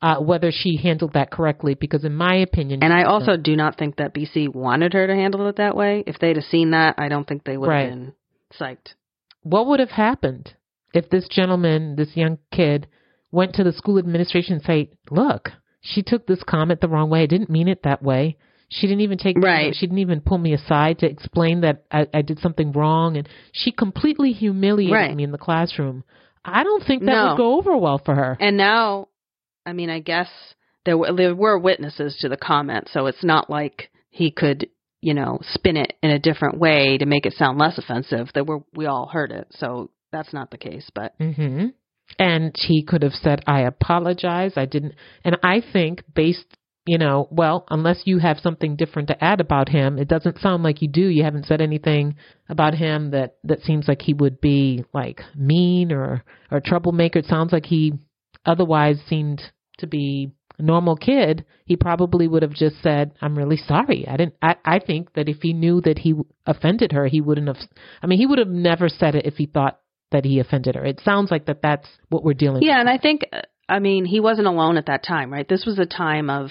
[0.02, 1.76] uh, whether she handled that correctly.
[1.76, 5.14] Because in my opinion, And I also do not think that BC wanted her to
[5.16, 6.04] handle it that way.
[6.08, 7.90] If they'd have seen that, I don't think they would Right.
[7.90, 8.14] have been
[8.60, 8.94] psyched.
[9.44, 10.54] what would have happened
[10.94, 12.88] if this gentleman, this young kid,
[13.32, 15.52] went to the school administration and say, "Look,
[15.82, 17.24] she took this comment the wrong way.
[17.24, 18.38] I didn't mean it that way."
[18.72, 19.74] She didn't even take Right.
[19.76, 23.28] She didn't even pull me aside to explain that I, I did something wrong, and
[23.52, 25.16] she completely humiliated Right.
[25.16, 26.04] me in the classroom.
[26.46, 27.28] I don't think that No.
[27.30, 28.38] would go over well for her.
[28.40, 29.08] And now,
[29.66, 30.30] I mean, I guess
[30.86, 34.70] there were, there were witnesses to the comment, so it's not like he could,
[35.02, 38.30] you know, spin it in a different way to make it sound less offensive.
[38.34, 40.90] There were we all heard it, so that's not the case.
[40.94, 41.68] But hmm
[42.18, 44.54] And he could have said, I apologize.
[44.56, 44.96] I didn't.
[45.24, 49.70] And I think, based, you know, well, unless you have something different to add about
[49.70, 51.02] him, it doesn't sound like you do.
[51.08, 52.16] You haven't said anything
[52.48, 57.20] about him that, that seems like he would be like mean or, or troublemaker.
[57.20, 57.94] It sounds like he
[58.46, 59.42] otherwise seemed
[59.78, 61.46] to be a normal kid.
[61.66, 64.08] He probably would have just said, I'm really sorry.
[64.08, 66.16] I didn't, I, I think that if he knew that he
[66.48, 67.58] offended her, he wouldn't have,
[68.02, 69.80] I mean, he would have never said it if he thought
[70.12, 70.86] that he offended her.
[70.86, 72.64] It sounds like that that's what we're dealing with.
[72.64, 73.24] yeah, and I think,
[73.68, 75.48] I mean, he wasn't alone at that time, right?
[75.48, 76.50] This was a time of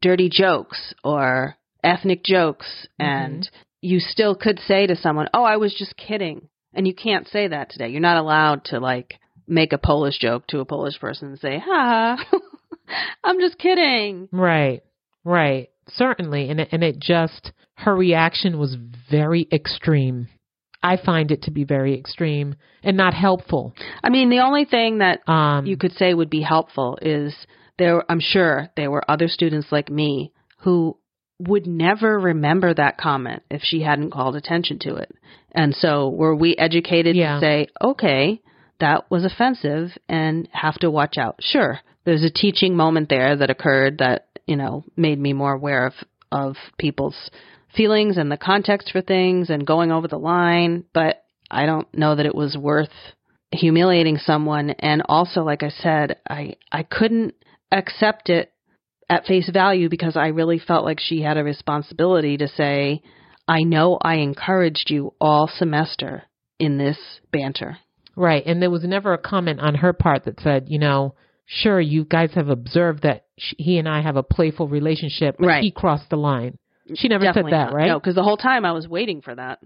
[0.00, 3.06] dirty jokes or ethnic jokes, mm-hmm.
[3.06, 3.50] and
[3.80, 7.48] you still could say to someone, "Oh, I was just kidding," and you can't say
[7.48, 7.88] that today.
[7.88, 9.14] You're not allowed to like
[9.46, 12.24] make a Polish joke to a Polish person and say, "Ha,
[13.24, 14.82] I'm just kidding." Right.
[15.24, 15.70] Right.
[15.88, 16.50] Certainly.
[16.50, 18.76] And it, and it just her reaction was
[19.10, 20.28] very extreme.
[20.82, 23.74] I find it to be very extreme and not helpful.
[24.02, 27.34] I mean, the only thing that Um you could say would be helpful is
[27.78, 30.96] there I'm sure there were other students like me who
[31.38, 35.10] would never remember that comment if she hadn't called attention to it.
[35.52, 37.34] And so were we educated Yeah.
[37.34, 38.40] to say, okay,
[38.78, 41.36] that was offensive and have to watch out.
[41.40, 41.80] Sure.
[42.04, 45.94] There's a teaching moment there that occurred that, you know, made me more aware of
[46.32, 47.30] of people's
[47.76, 52.16] feelings and the context for things and going over the line, but I don't know
[52.16, 52.90] that it was worth
[53.52, 57.34] humiliating someone and also like I said, I I couldn't
[57.72, 58.52] accept it
[59.08, 63.02] at face value because I really felt like she had a responsibility to say,
[63.48, 66.22] I know I encouraged you all semester
[66.60, 66.98] in this
[67.32, 67.78] banter.
[68.14, 68.44] Right.
[68.46, 71.14] And there was never a comment on her part that said, you know,
[71.46, 75.46] sure, you guys have observed that she, he and I have a playful relationship, but
[75.46, 75.64] Right.
[75.64, 76.58] he crossed the line.
[76.94, 77.74] She never Definitely said that, not.
[77.74, 77.88] right?
[77.88, 79.60] No, because the whole time I was waiting for that.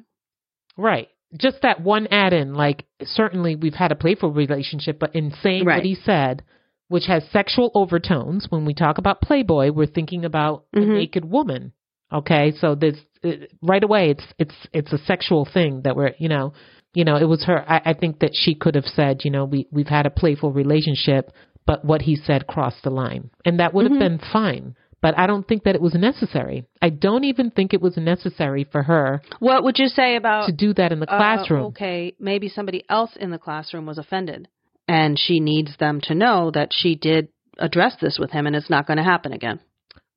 [0.77, 1.09] Right.
[1.39, 5.65] Just that one add in, like, certainly we've had a playful relationship, but in saying
[5.65, 5.77] Right.
[5.77, 6.43] what he said,
[6.89, 10.95] which has sexual overtones, when we talk about Playboy, we're thinking about a Mhm.
[10.95, 11.73] naked woman.
[12.13, 12.53] Okay.
[12.53, 13.33] So this, uh,
[13.63, 16.53] right away, it's, it's, it's a sexual thing that we're, you know,
[16.93, 17.65] you know, it was her.
[17.69, 20.53] I, I think that she could have said, you know, we, we've had a playful
[20.53, 21.33] relationship,
[21.67, 23.31] but what he said crossed the line.
[23.45, 23.99] And that would have Mhm.
[23.99, 24.77] been fine.
[25.05, 26.65] But I don't think that it was necessary.
[26.81, 30.53] I don't even think it was necessary for her What would you say about to
[30.53, 31.65] do that in the uh, classroom.
[31.67, 34.49] okay, maybe somebody else in the classroom was offended,
[34.89, 37.29] and she needs them to know that she did
[37.59, 39.61] address this with him, and it's not going to happen again.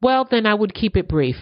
[0.01, 1.35] Well, then I would keep it brief.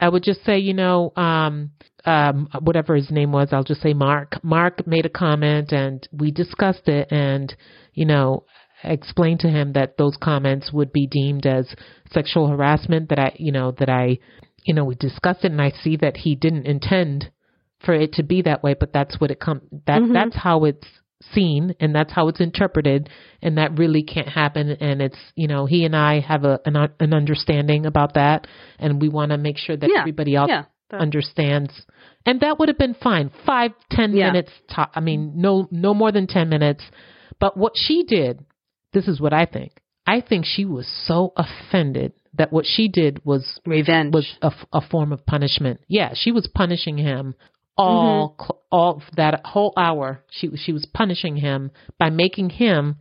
[0.00, 1.70] I would just say, you know, um,
[2.04, 4.42] um, whatever his name was, I'll just say Mark.
[4.42, 7.54] Mark made a comment and we discussed it and,
[7.94, 8.44] you know,
[8.84, 11.74] explained to him that those comments would be deemed as
[12.12, 14.18] sexual harassment that I, you know, that I,
[14.64, 17.30] you know, we discussed it and I see that he didn't intend
[17.84, 20.12] for it to be that way, but that's what it come, that, Mhm.
[20.12, 20.86] that's how it's
[21.34, 23.08] seen and that's how it's interpreted
[23.42, 24.70] and that really can't happen.
[24.70, 28.46] And it's you know he and I have a an, an understanding about that
[28.78, 31.72] and we want to make sure that Yeah, everybody else yeah, understands.
[32.24, 33.30] And that would have been fine.
[33.44, 34.26] Five ten Yeah.
[34.30, 36.84] minutes top I mean no no more than ten minutes.
[37.40, 38.44] But what she did
[38.98, 39.72] this is what I think
[40.06, 44.14] I think she was so offended that what she did was Revenge.
[44.14, 44.26] was
[44.72, 45.80] a form of punishment.
[45.86, 47.34] Yeah, she was punishing him
[47.76, 48.52] all Mm-hmm.
[48.72, 50.24] all that whole hour.
[50.30, 52.96] She was she was punishing him by making him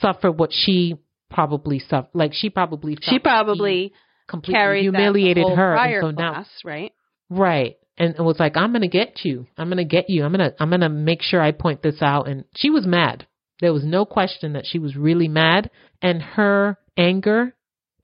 [0.00, 0.96] suffer what she
[1.30, 2.10] probably suffered.
[2.14, 3.92] Like she probably felt she probably
[4.28, 6.92] completely carried humiliated her, and so now class, right?
[7.28, 7.76] Right.
[7.98, 9.46] And it was like, I'm gonna get you.
[9.56, 10.24] I'm gonna get you.
[10.24, 12.28] I'm gonna I'm gonna make sure I point this out.
[12.28, 13.26] And she was mad.
[13.60, 15.70] There was no question that she was really mad.
[16.02, 17.54] And her anger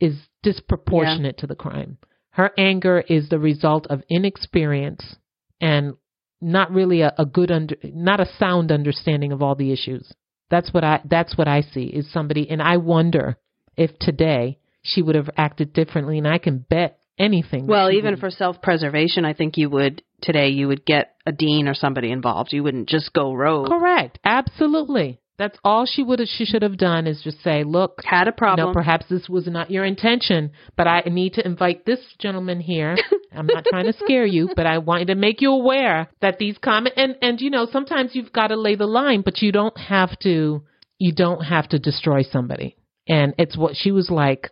[0.00, 1.98] is disproportionate to the crime.
[2.30, 5.16] Her anger is the result of inexperience
[5.60, 5.94] and
[6.40, 10.12] not really a, a good under not a sound understanding of all the issues.
[10.50, 13.36] That's what I that's what I see is somebody and I wonder
[13.76, 17.66] if today she would have acted differently and I can bet anything.
[17.66, 20.48] Well, even would- for self-preservation, I think you would today.
[20.48, 22.52] You would get a dean or somebody involved.
[22.52, 23.68] You wouldn't just go rogue.
[23.68, 24.18] Correct.
[24.24, 25.20] Absolutely.
[25.38, 28.32] That's all she would have, she should have done is just say, look, Had a
[28.32, 28.68] problem.
[28.68, 32.96] know, perhaps this was not your intention, but I need to invite this gentleman here.
[33.32, 36.59] I'm not trying to scare you, but I want to make you aware that these
[36.59, 39.76] comment and and you know, sometimes you've got to lay the line, but you don't
[39.78, 40.64] have to
[40.98, 42.76] you don't have to destroy somebody.
[43.09, 44.50] And it's what she was like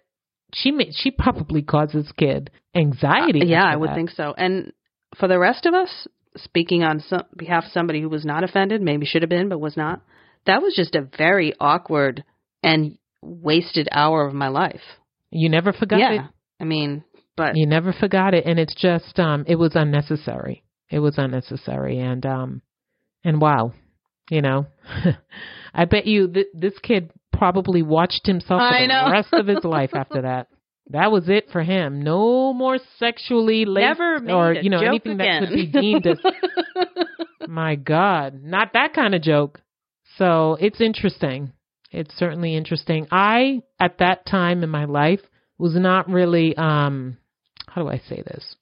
[0.55, 3.43] she made, she probably caused this kid anxiety.
[3.43, 4.35] Uh, yeah, I would think so.
[4.37, 4.73] And
[5.19, 8.81] for the rest of us, speaking on some, behalf of somebody who was not offended,
[8.81, 10.03] maybe should have been, but was not,
[10.47, 12.25] that was just a very awkward
[12.63, 14.81] and wasted hour of my life.
[15.31, 16.13] You never forgot yeah.
[16.13, 16.21] it.
[16.61, 17.05] I mean,
[17.37, 20.63] but You never forgot it, and it's just um, it was unnecessary.
[20.91, 22.63] It was unnecessary, and um,
[23.25, 23.73] and wow,
[24.31, 24.67] you know,
[25.75, 29.93] I bet you th- this kid probably watched himself for the rest of his life
[29.95, 30.49] after that.
[30.91, 32.03] That was it for him.
[32.03, 35.43] No more sexually laced or you know anything again.
[35.43, 36.19] that could be deemed as
[37.49, 39.63] my God, not that kind of joke.
[40.21, 41.53] So it's interesting.
[41.91, 43.09] It's certainly interesting.
[43.11, 45.21] I, at that time in my life,
[45.57, 47.17] was not really, um,
[47.67, 48.55] how do I say this?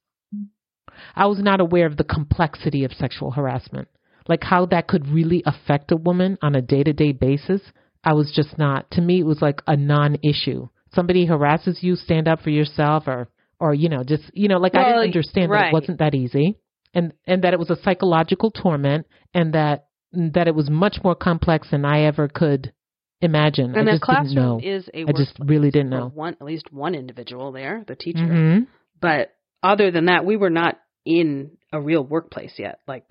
[1.16, 3.88] I was not aware of the complexity of sexual harassment,
[4.28, 7.60] like how that could really affect a woman on a day to day basis.
[8.04, 10.68] I was just not, to me, it was like a non issue.
[10.94, 14.76] Somebody harasses you, stand up for yourself or, or, you know, just, you know, like
[14.76, 16.56] I didn't understand that it wasn't that easy
[16.94, 21.14] and, and that it was a psychological torment and that, that it was much more
[21.14, 22.72] complex than I ever could
[23.20, 23.74] imagine.
[23.76, 24.58] and I the just didn't know.
[24.58, 26.08] classroom is a I just really didn't know.
[26.14, 28.24] One, at least one individual there, the teacher.
[28.26, 28.58] hmm
[29.00, 32.80] But other than that, we were not in a real workplace yet.
[32.86, 33.04] Like,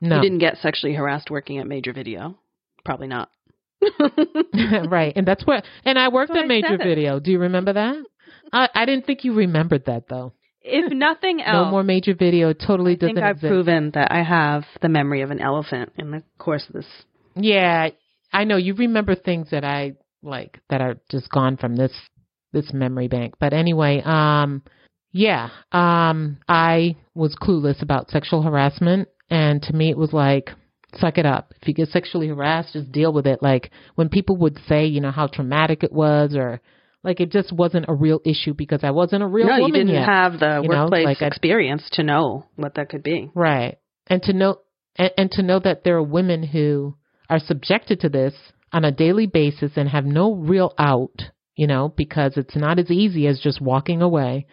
[0.00, 0.16] No.
[0.16, 2.38] you didn't get sexually harassed working at Major Video.
[2.84, 3.30] Probably not.
[4.88, 5.64] right, and that's what.
[5.84, 6.76] And I worked at Major.
[6.78, 7.18] Video.
[7.20, 7.96] Do you remember that?
[8.52, 10.32] I, I didn't think you remembered that though.
[10.62, 12.52] If nothing else, No more Major Video.
[12.52, 13.50] Totally I think I've exist.
[13.50, 16.86] proven that I have the memory of an elephant in the course of this.
[17.36, 17.90] Yeah,
[18.32, 21.92] I know you remember things that I like that are just gone from this
[22.52, 23.34] this memory bank.
[23.38, 24.62] But anyway, um
[25.12, 30.50] yeah, um I was clueless about sexual harassment and to me it was like
[30.96, 31.54] suck it up.
[31.62, 33.42] If you get sexually harassed, just deal with it.
[33.42, 36.60] Like when people would say, you know, how traumatic it was or
[37.02, 39.60] like it just wasn't a real issue because I wasn't a real woman.
[39.60, 40.04] no, you didn't yet.
[40.06, 43.30] have the you know, workplace like I- experience to know what that could be.
[43.34, 43.78] Right.
[44.06, 44.58] And to know
[44.96, 46.96] and, and to know that there are women who
[47.28, 48.34] are subjected to this
[48.72, 51.22] on a daily basis and have no real out,
[51.56, 54.46] you know, because it's not as easy as just walking away.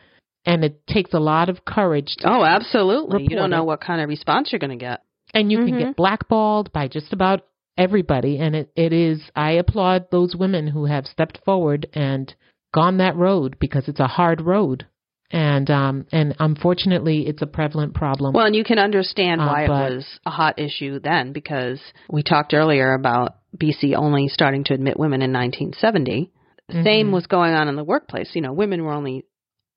[0.46, 3.24] And it takes a lot of courage to, Oh, absolutely.
[3.30, 3.66] You don't know it.
[3.66, 5.02] what kind of response you're going to get.
[5.34, 5.80] and you can Mhm.
[5.80, 7.42] get blackballed by just about
[7.78, 12.34] everybody and it, it is I applaud those women who have stepped forward and
[12.74, 14.86] gone that road because it's a hard road.
[15.30, 18.34] And um and unfortunately it's a prevalent problem.
[18.34, 21.80] Well, and you can understand Uh, why but- it was a hot issue then because
[22.10, 26.32] we talked earlier about BC only starting to admit women in 1970.
[26.84, 27.12] Same Mhm.
[27.14, 28.36] was going on in the workplace.
[28.36, 29.24] You know, women were only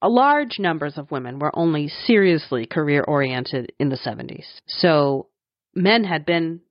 [0.01, 4.45] a large numbers of women were only seriously career oriented in the 70s.
[4.67, 5.27] So
[5.75, 6.61] men had been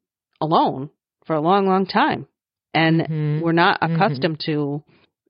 [0.40, 0.90] alone
[1.30, 2.26] for a long, long time
[2.74, 3.40] and Mhm.
[3.40, 3.94] were not Mhm.
[3.94, 4.82] accustomed to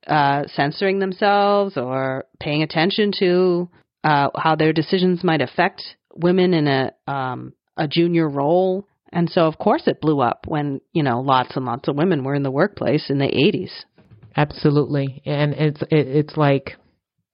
[0.07, 3.69] uh, censoring themselves or paying attention to
[4.03, 5.83] uh, how their decisions might affect
[6.15, 8.87] women in a um, a junior role.
[9.13, 12.25] And so, of course, it blew up when you know lots and lots of women
[12.25, 13.85] were in the workplace in the 80s.
[14.35, 16.77] Absolutely, and it's it, it's like,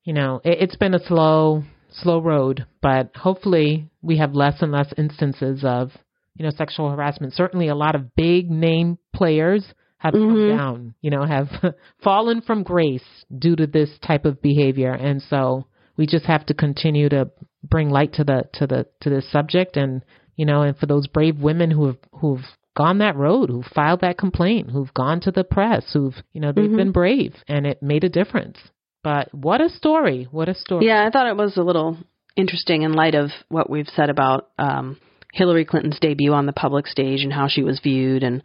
[0.03, 1.63] you know, it, it's been a slow
[2.03, 5.93] slow road, but hopefully we have less and less instances of
[6.37, 7.33] you know sexual harassment.
[7.33, 9.65] Certainly, a lot of big name players
[9.99, 10.29] have Mhm.
[10.29, 11.49] come down, you know, have
[12.03, 16.55] fallen from grace due to this type of behavior, and so we just have to
[16.55, 17.31] continue to
[17.65, 20.03] bring light to the to the to this subject, and
[20.37, 22.45] you know, and for those brave women who have who've
[22.77, 26.53] gone that road, who've filed that complaint, who've gone to the press, who've, you know,
[26.53, 26.77] they've Mhm.
[26.77, 28.59] been brave and it made a difference.
[29.03, 30.29] But what a story.
[30.31, 30.85] What a story.
[30.85, 31.97] Yeah, I thought it was a little
[32.37, 34.99] interesting in light of what we've said about um,
[35.37, 38.43] Hillary Clinton's debut on the public stage and how she was viewed, and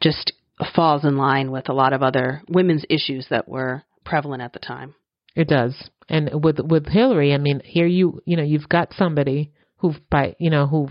[0.00, 0.32] just
[0.74, 4.58] falls in line with a lot of other women's issues that were prevalent at the
[4.58, 4.94] time.
[5.36, 5.90] It does.
[6.08, 10.34] And with with Hillary, I mean, here you you know, you've got somebody who by
[10.38, 10.88] you know, who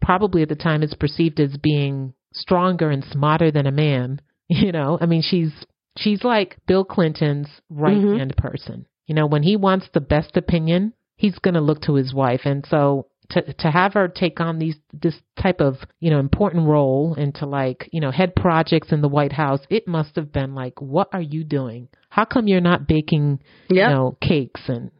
[0.00, 4.20] probably at the time is perceived as being stronger and smarter than a man.
[4.48, 5.50] You know, I mean she's
[5.96, 8.18] she's like Bill Clinton's right mm-hmm.
[8.18, 8.84] hand person.
[9.06, 12.42] You know, when he wants the best opinion, he's gonna look to his wife.
[12.44, 16.66] And so to to have her take on these this type of, you know, important
[16.66, 20.32] role and to like, you know, head projects in the White House, it must have
[20.32, 21.88] been like, What are you doing?
[22.08, 23.88] How come you're not baking Yeah.
[23.88, 24.90] you know, cakes and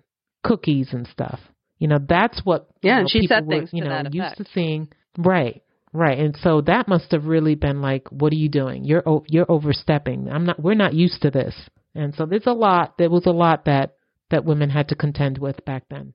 [0.45, 1.41] cookies and stuff.
[1.79, 3.91] You know, that's what you Yeah, know, and she people said were, things you know,
[3.91, 4.89] that used to seeing.
[5.19, 8.85] Right, right, and so that must have really been like, what are you doing?
[8.85, 10.29] You're o- you're overstepping.
[10.31, 10.63] I'm not.
[10.63, 11.55] We're not used to this.
[11.95, 12.97] And so there's a lot.
[12.99, 13.97] There was a lot that
[14.31, 16.15] that women had to contend with back then.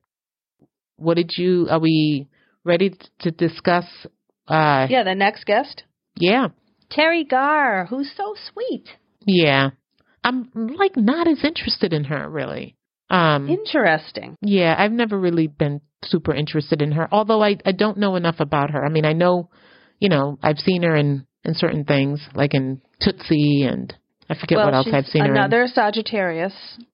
[0.98, 1.68] What did you?
[1.70, 2.28] Are we
[2.64, 3.86] ready to discuss?
[4.46, 5.84] Uh, Yeah, the next guest,
[6.16, 6.48] yeah,
[6.90, 8.88] Teri Garr, who's so sweet.
[9.26, 9.70] yeah.
[10.24, 12.74] I'm like not as interested in her really.
[13.08, 14.36] Um, Interesting.
[14.42, 18.40] Yeah, I've never really been super interested in her, although I I don't know enough
[18.40, 18.84] about her.
[18.84, 19.48] I mean, I know,
[20.00, 23.94] you know, I've seen her in in certain things, like in Tootsie, and
[24.28, 25.36] I forget well, what else I've seen her in.
[25.36, 26.52] another Sagittarius,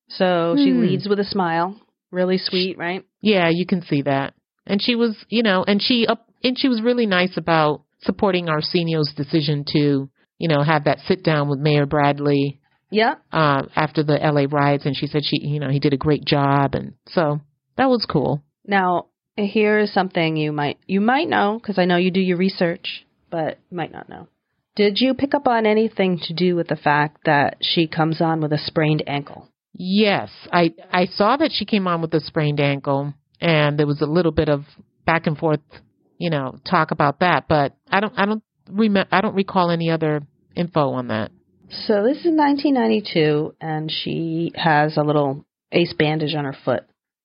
[0.08, 0.80] so she Hmm.
[0.82, 1.80] leads with a smile.
[2.14, 3.04] Really sweet, right?
[3.20, 4.34] Yeah, you can see that.
[4.66, 8.48] And she was, you know, and she up and she was really nice about supporting
[8.48, 10.08] Arsenio's decision to,
[10.38, 12.60] you know, have that sit down with Mayor Bradley
[12.90, 13.14] Yeah.
[13.32, 16.24] uh, after the LA riots, and she said she, you know, he did a great
[16.24, 17.40] job, and so
[17.76, 18.42] that was cool.
[18.66, 22.36] Now, here is something you might you might know because I know you do your
[22.36, 24.28] research, but you might not know.
[24.76, 28.40] Did you pick up on anything to do with the fact that she comes on
[28.40, 29.48] with a sprained ankle?
[29.74, 34.00] Yes, I I saw that she came on with a sprained ankle, and there was
[34.00, 34.64] a little bit of
[35.04, 35.60] back and forth,
[36.16, 37.46] you know, talk about that.
[37.48, 40.22] But I don't I don't remember I don't recall any other
[40.54, 41.32] info on that.
[41.86, 46.84] So this is 1992, and she has a little ace bandage on her foot.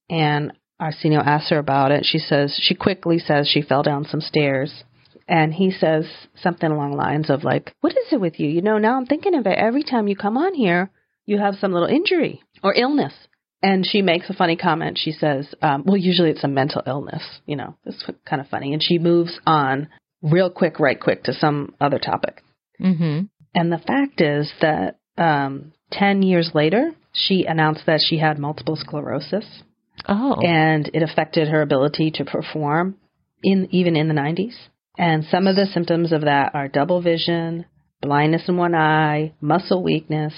[0.09, 2.03] And Arsenio asks her about it.
[2.05, 4.84] She says she quickly says she fell down some stairs.
[5.27, 6.07] And he says
[6.41, 8.49] something along the lines of like, "What is it with you?
[8.49, 9.59] You know, now I'm thinking of it.
[9.59, 10.89] Every time you come on here,
[11.30, 13.14] you have some little injury or illness."
[13.61, 14.97] And she makes a funny comment.
[14.97, 17.23] She says, um, "Well, usually it's a mental illness.
[17.45, 19.89] You know, it's kind of funny." And she moves on
[20.22, 22.43] real quick, right quick, to some other topic.
[22.80, 23.22] Mm-hmm.
[23.56, 28.76] And the fact is that um, 10 years later, she announced that she had multiple
[28.76, 29.64] sclerosis
[30.07, 32.95] Oh, and it affected her ability to perform
[33.43, 34.56] in even in the 90s.
[34.97, 37.65] And some of the symptoms of that are double vision,
[38.01, 40.34] blindness in one eye, muscle weakness,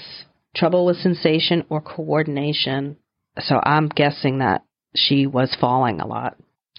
[0.54, 2.96] trouble with sensation or coordination.
[3.38, 4.64] So I'm guessing that
[4.94, 6.36] she was falling a lot.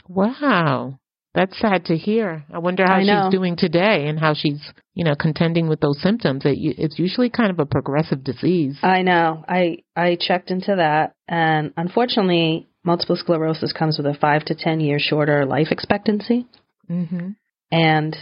[0.07, 0.99] wow.
[1.35, 2.45] That's sad to hear.
[2.53, 4.61] I wonder how I she's doing today and how she's,
[4.93, 6.45] you know, contending with those symptoms.
[6.45, 8.77] It, it's usually kind of a progressive disease.
[8.83, 9.43] I know.
[9.47, 14.79] I I checked into that, and unfortunately, multiple sclerosis comes with a five to ten
[14.79, 16.45] year shorter life expectancy,
[16.87, 17.29] hmm
[17.71, 18.15] and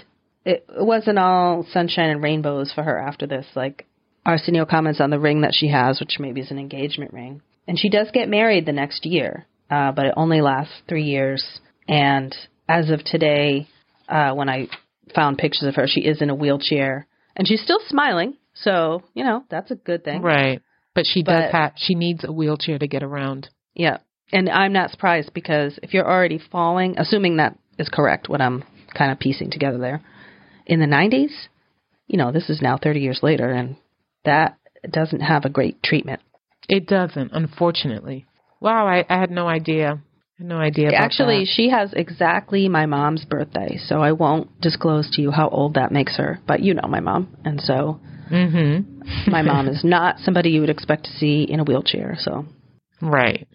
[0.45, 3.45] it, it wasn't all sunshine and rainbows for her after this.
[3.55, 3.87] Like
[4.25, 7.79] Arsenio comments on the ring that she has, which maybe is an engagement ring, and
[7.79, 11.59] she does get married the next year, uh, but it only lasts three years.
[11.87, 12.35] And
[12.67, 13.67] as of today,
[14.07, 14.67] uh, when I
[15.15, 18.35] found pictures of her, she is in a wheelchair, and she's still smiling.
[18.53, 20.21] So you know that's a good thing.
[20.21, 20.61] Right.
[20.93, 23.49] But she does But- have, she needs a wheelchair to get around.
[23.73, 23.97] Yeah.
[24.33, 28.63] And I'm not surprised because if you're already falling, assuming that is correct, what I'm
[28.93, 30.01] kind of piecing together there,
[30.65, 31.31] in the 90s,
[32.07, 33.75] you know, this is now 30 years later, and
[34.25, 34.57] that
[34.89, 36.21] doesn't have a great treatment.
[36.67, 38.25] It doesn't, unfortunately.
[38.59, 40.01] Wow, I, I had no idea.
[40.37, 40.91] Had no idea.
[40.93, 41.51] Actually, that.
[41.55, 45.91] she has exactly my mom's birthday, so I won't disclose to you how old that
[45.91, 46.39] makes her.
[46.47, 47.99] But you know my mom, and so
[48.31, 49.29] Mm-hmm.
[49.29, 52.15] my mom is not somebody you would expect to see in a wheelchair.
[52.17, 52.45] So
[53.01, 53.47] Right.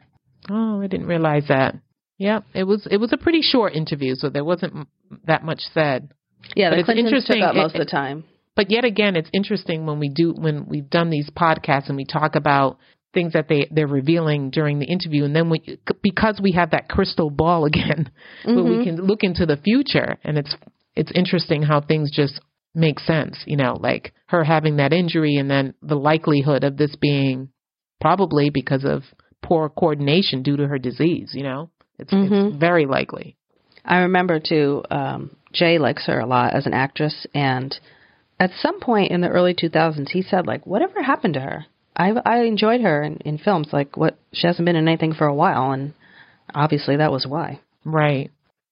[0.51, 1.77] Oh, I didn't realize that.
[2.19, 4.89] Yep, it was it was a pretty short interview, so there wasn't
[5.27, 6.11] that much said.
[6.55, 8.25] yeah, But the it's Clintons took interesting, up most it- of the time.
[8.57, 12.07] But yet again, it's interesting when we do when we've done these podcasts and we
[12.07, 12.79] talk about
[13.13, 16.89] things that they they're revealing during the interview, and then we because we have that
[16.89, 18.11] crystal ball again,
[18.45, 20.55] where we can look into the future, and it's
[20.95, 22.41] it's interesting how things just
[22.75, 23.43] make sense.
[23.47, 27.51] You know, like her having that injury, and then the likelihood of this being
[28.01, 29.03] probably because of
[29.43, 31.31] poor coordination due to her disease.
[31.35, 32.49] You know, it's, Mhm.
[32.49, 33.37] it's very likely.
[33.85, 37.79] I remember too, um, Jay likes her a lot as an actress, and
[38.39, 41.67] at some point in the early 2000s, he said, like, whatever happened to her?
[41.97, 43.69] I I enjoyed her in, in films.
[43.73, 45.95] Like, what she hasn't been in anything for a while, and
[46.55, 47.61] obviously that was why.
[47.85, 48.31] Right.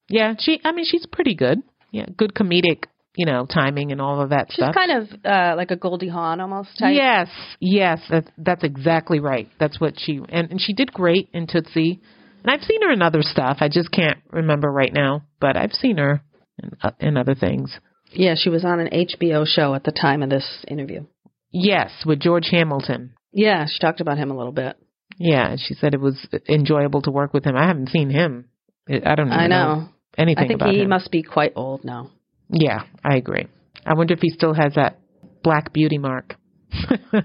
[0.09, 0.61] Yeah, she.
[0.65, 1.63] I mean, she's pretty good.
[1.91, 2.85] Yeah, good comedic,
[3.17, 4.75] you know, timing and all of that She's stuff.
[4.75, 6.95] kind of uh, like a Goldie Hawn almost type.
[6.95, 7.29] Yes,
[7.61, 9.49] yes, that's that's exactly right.
[9.59, 12.01] That's what she and, and she did great in Tootsie.
[12.43, 13.59] And I've seen her in other stuff.
[13.61, 16.21] I just can't remember right now, but I've seen her
[16.63, 17.79] in, uh, in other things.
[18.15, 18.35] Yeah.
[18.37, 21.05] She was on an HBO show at the time of this interview.
[21.51, 23.15] Yes, with George Hamilton.
[23.33, 24.77] Yeah, she talked about him a little bit.
[25.19, 27.57] Yeah, she said it was enjoyable to work with him.
[27.57, 28.47] I haven't seen him.
[28.89, 29.89] I don't I know.
[30.19, 30.89] anything I think he him.
[30.89, 32.11] must be quite old now.
[32.51, 33.47] Yeah, I agree.
[33.87, 34.99] I wonder if he still has that
[35.43, 36.35] black beauty mark.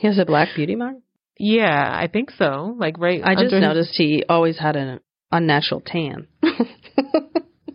[0.00, 0.94] He has a black beauty mark.
[1.40, 2.76] yeah, I think so.
[2.78, 3.20] Like right.
[3.24, 5.00] I just under his- noticed he always had an
[5.32, 6.28] unnatural tan.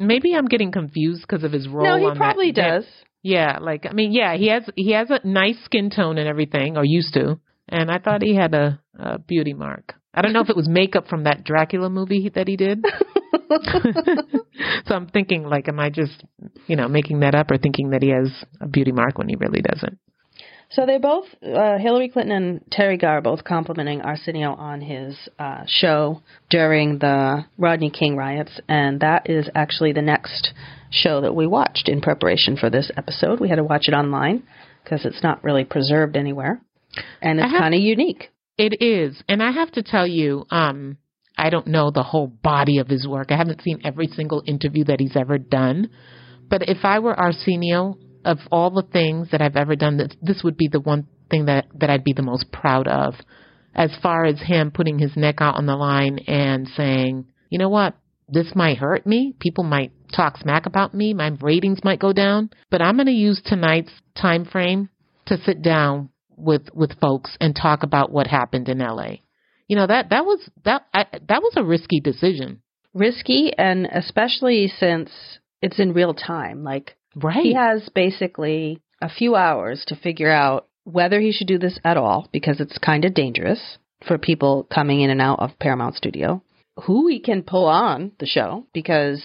[0.07, 1.85] Maybe I'm getting confused because of his role.
[1.85, 2.85] no, he that- probably that- does.
[3.25, 6.75] Yeah, like I mean, yeah, he has he has a nice skin tone and everything,
[6.75, 7.39] or used to.
[7.69, 9.93] And I thought he had a, a beauty mark.
[10.13, 12.83] I don't know if it was makeup from that Dracula movie that he did.
[14.85, 16.23] so I'm thinking, like, am I just,
[16.67, 19.35] you know, making that up or thinking that he has a beauty mark when he
[19.35, 19.99] really doesn't?
[20.73, 25.65] So they both, uh, Hillary Clinton and Teri Garr, both complimenting Arsenio on his uh,
[25.67, 30.51] show during the Rodney King riots, and that is actually the next
[30.89, 33.39] show that we watched in preparation for this episode.
[33.39, 34.43] We had to watch it online
[34.83, 36.59] because it's not really preserved anywhere,
[37.21, 38.31] and it's kind of unique.
[38.57, 40.97] It is, and I have to tell you, um,
[41.37, 43.31] I don't know the whole body of his work.
[43.31, 45.91] I haven't seen every single interview that he's ever done.
[46.49, 50.43] But if I were Arsenio, of all the things that I've ever done, this, this
[50.43, 53.15] would be the one thing that that I'd be the most proud of.
[53.75, 57.69] As far as him putting his neck out on the line and saying, you know
[57.69, 57.95] what,
[58.29, 59.35] this might hurt me.
[59.39, 61.13] People might talk smack about me.
[61.13, 62.49] My ratings might go down.
[62.69, 64.89] But I'm going to use tonight's time frame
[65.25, 69.17] to sit down with with folks and talk about what happened in LA.
[69.67, 72.61] You know that that was that I, that was a risky decision.
[72.93, 75.09] Risky, and especially since
[75.61, 76.63] it's in real time.
[76.63, 77.43] Like Right.
[77.43, 81.97] He has basically a few hours to figure out whether he should do this at
[81.97, 83.77] all because it's kind of dangerous
[84.07, 86.43] for people coming in and out of Paramount Studio.
[86.83, 89.23] Who he can pull on the show because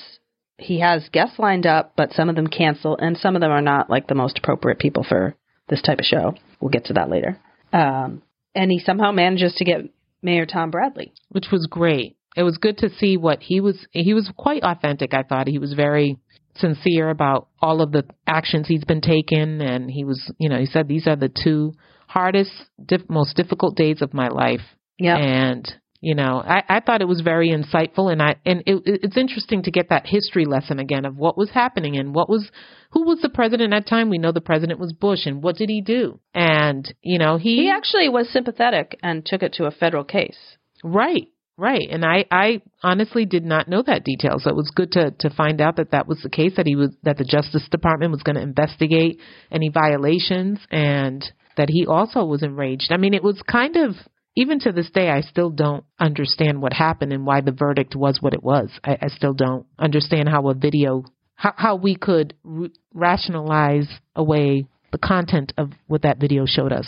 [0.58, 3.62] he has guests lined up, but some of them cancel and some of them are
[3.62, 5.34] not like the most appropriate people for
[5.68, 6.34] this type of show.
[6.60, 7.40] We'll get to that later.
[7.72, 8.22] Um,
[8.54, 9.88] and he somehow manages to get
[10.22, 11.12] Mayor Tom Bradley.
[11.30, 12.16] which was great.
[12.36, 13.86] It was good to see what he was.
[13.90, 15.14] He was quite authentic.
[15.14, 16.18] I thought he was very
[16.58, 20.66] sincere about all of the actions he's been taking, and he was, you know, he
[20.66, 21.74] said these are the two
[22.06, 22.52] hardest,
[22.84, 24.62] diff- most difficult days of my life.
[24.98, 25.16] Yeah.
[25.16, 25.66] And
[26.00, 29.62] you know, I, I thought it was very insightful, and I and it, it's interesting
[29.64, 32.50] to get that history lesson again of what was happening and what was
[32.92, 34.08] who was the president at that time.
[34.08, 36.20] We know the president was Bush, and what did he do?
[36.34, 40.38] And you know, he, He actually was sympathetic and took it to a federal case.
[40.84, 41.26] right,
[41.58, 41.88] Right.
[41.90, 44.38] And I, I honestly did not know that detail.
[44.38, 46.76] So it was good to, to find out that that was the case, that he
[46.76, 49.18] was, that the Justice Department was going to investigate
[49.50, 51.24] any violations and
[51.56, 52.92] that he also was enraged.
[52.92, 53.96] I mean, it was kind of,
[54.36, 58.18] even to this day, I still don't understand what happened and why the verdict was
[58.20, 58.70] what it was.
[58.84, 61.02] I, I still don't understand how a video,
[61.34, 66.86] how, how we could r- rationalize away the content of what that video showed us,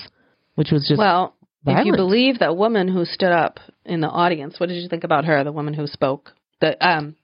[0.55, 1.35] which was just Well,
[1.67, 5.05] if you believe that woman who stood up in the audience, what did you think
[5.05, 6.33] about her, the woman who spoke?
[6.61, 7.17] The um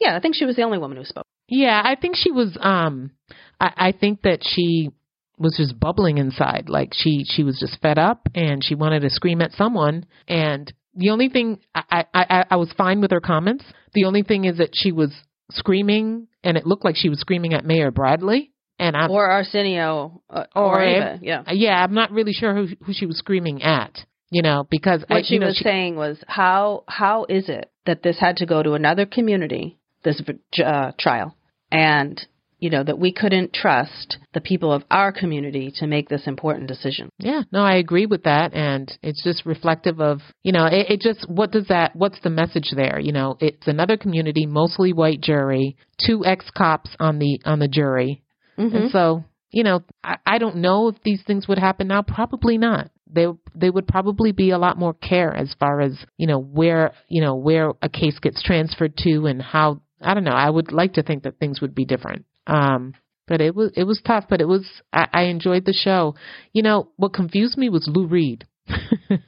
[0.00, 1.26] yeah, I think she was the only woman who spoke.
[1.48, 2.56] Yeah, I think she was.
[2.60, 3.12] Um,
[3.60, 4.90] I, I think that she
[5.38, 6.68] was just bubbling inside.
[6.68, 10.06] Like she she was just fed up and she wanted to scream at someone.
[10.26, 13.64] And the only thing I I, I, I was fine with her comments.
[13.92, 15.12] The only thing is that she was
[15.50, 18.52] screaming, and it looked like she was screaming at Mayor Bradley.
[18.78, 21.42] And I'm Or Arsenio uh, or, or Ava, yeah.
[21.52, 24.04] yeah, I'm not really sure who who she was screaming at.
[24.30, 28.02] You know, because I, What she know, was saying was how how is it that
[28.02, 30.20] this had to go to another community this
[30.64, 31.36] uh, trial
[31.70, 32.26] and
[32.58, 36.66] you know that we couldn't trust the people of our community to make this important
[36.66, 37.10] decision.
[37.18, 41.00] Yeah, no, I agree with that, and it's just reflective of you know it, it
[41.00, 42.98] just what does that what's the message there?
[42.98, 45.76] You know, it's another community, mostly white jury,
[46.06, 48.22] two ex cops on the on the jury,
[48.58, 48.76] Mm-hmm.
[48.76, 52.02] and so you know I, I don't know if these things would happen now.
[52.02, 52.90] Probably not.
[53.10, 56.92] They they would probably be a lot more care as far as you know where
[57.08, 60.32] you know where a case gets transferred to and how I don't know.
[60.32, 62.26] I would like to think that things would be different.
[62.46, 62.94] Um,
[63.26, 64.24] but it was it was tough.
[64.28, 66.14] But it was I, I enjoyed the show.
[66.52, 68.46] You know what confused me was Lou Reed.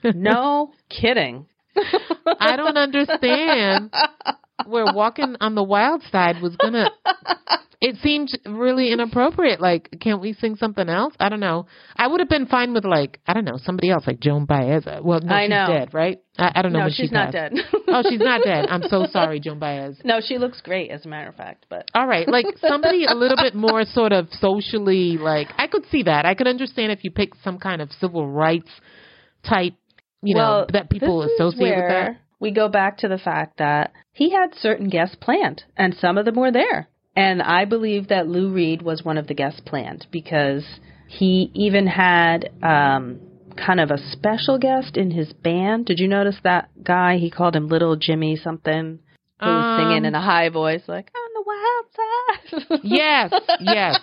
[0.04, 1.46] no kidding.
[2.40, 3.92] I don't understand
[4.64, 6.90] where walking on the wild side was gonna.
[7.78, 9.60] It seemed really inappropriate.
[9.60, 11.14] Like, can't we sing something else?
[11.20, 11.66] I don't know.
[11.94, 14.86] I would have been fine with like I don't know somebody else like Joan Baez.
[15.02, 15.66] Well, no, I she's know.
[15.68, 16.18] dead, right?
[16.38, 17.52] I, I don't know No, she's she not dead.
[17.88, 18.66] oh, she's not dead.
[18.70, 20.00] I'm so sorry, Joan Baez.
[20.04, 23.14] No, she looks great as a matter of fact, but All right, like somebody a
[23.14, 26.24] little bit more sort of socially like I could see that.
[26.24, 28.70] I could understand if you pick some kind of civil rights
[29.46, 29.74] type,
[30.22, 32.16] you well, know, that people associate with that.
[32.38, 36.24] We go back to the fact that he had certain guests planned, and some of
[36.24, 36.88] them were there.
[37.14, 40.64] And I believe that Lou Reed was one of the guests planned because
[41.08, 43.20] he even had um,
[43.56, 45.86] kind of a special guest in his band.
[45.86, 47.16] Did you notice that guy?
[47.16, 48.98] He called him Little Jimmy something.
[49.40, 52.80] Who was singing Um, in a high voice, like on the wild side.
[52.84, 53.98] Yes, yes.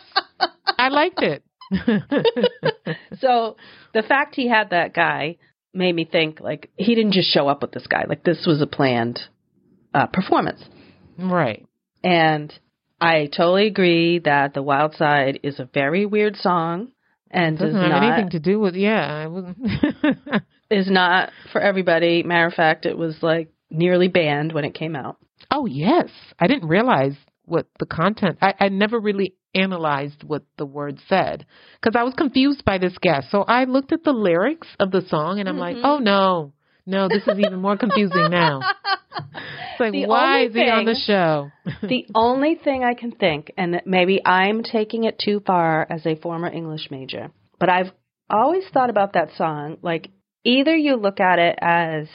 [0.78, 1.44] I liked it.
[3.20, 3.58] so
[3.94, 5.38] the fact he had that guy
[5.74, 8.06] made me think like he didn't just show up with this guy.
[8.08, 9.20] Like this was a planned
[9.94, 10.64] uh, performance.
[11.18, 11.66] right.
[12.04, 12.54] And
[13.00, 16.90] I totally agree that the Wild Side is a very weird song
[17.34, 19.28] and does Doesn't have not anything to do with yeah.
[20.70, 22.24] Is not for everybody.
[22.24, 25.18] Matter of fact, it was like nearly banned when it came out.
[25.52, 26.10] oh yes,
[26.40, 28.38] I didn't realize what the content.
[28.42, 31.46] I, I never really analyzed what the word said
[31.80, 33.28] because I was confused by this guest.
[33.32, 35.86] So I looked at the lyrics of the song and I'm like, Mm-hmm.
[35.86, 36.54] oh no,
[36.86, 38.62] no, this is even more confusing now.
[39.16, 41.52] It's like, The why is he on the show?
[41.88, 46.16] the only thing I can think, and maybe I'm taking it too far as a
[46.16, 47.92] former English major, but I've
[48.30, 50.10] always thought about that song like
[50.44, 52.08] either you look at it as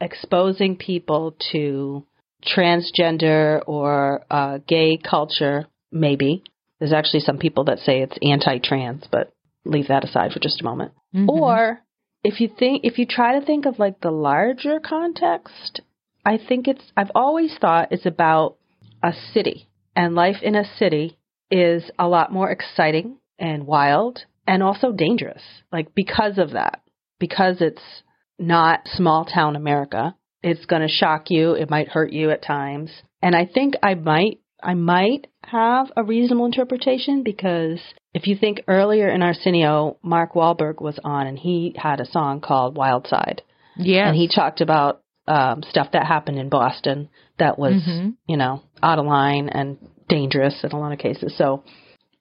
[0.00, 2.04] exposing people to
[2.44, 6.42] transgender or uh, gay culture, maybe.
[6.82, 9.32] There's actually some people that say it's anti-trans, but
[9.64, 10.90] leave that aside for just a moment.
[11.14, 11.28] Mhm.
[11.28, 11.80] Or
[12.24, 15.80] if you think if you try to think of like the larger context,
[16.24, 18.56] I think it's I've always thought it's about
[19.00, 21.18] a city and life in a city
[21.52, 25.44] is a lot more exciting and wild and also dangerous.
[25.70, 26.80] Like because of that.
[27.20, 28.02] Because it's
[28.40, 30.16] not small town America.
[30.42, 32.90] It's going to shock you, it might hurt you at times.
[33.22, 37.80] And I think I might I might have a reasonable interpretation because
[38.14, 42.40] if you think earlier in Arsenio, Mark Wahlberg was on and he had a song
[42.40, 43.42] called Wild Side.
[43.76, 44.08] yes.
[44.08, 47.08] And he talked about um, stuff that happened in Boston
[47.38, 48.14] that was, Mhm.
[48.26, 49.78] you know, out of line and
[50.08, 51.34] dangerous in a lot of cases.
[51.36, 51.62] So,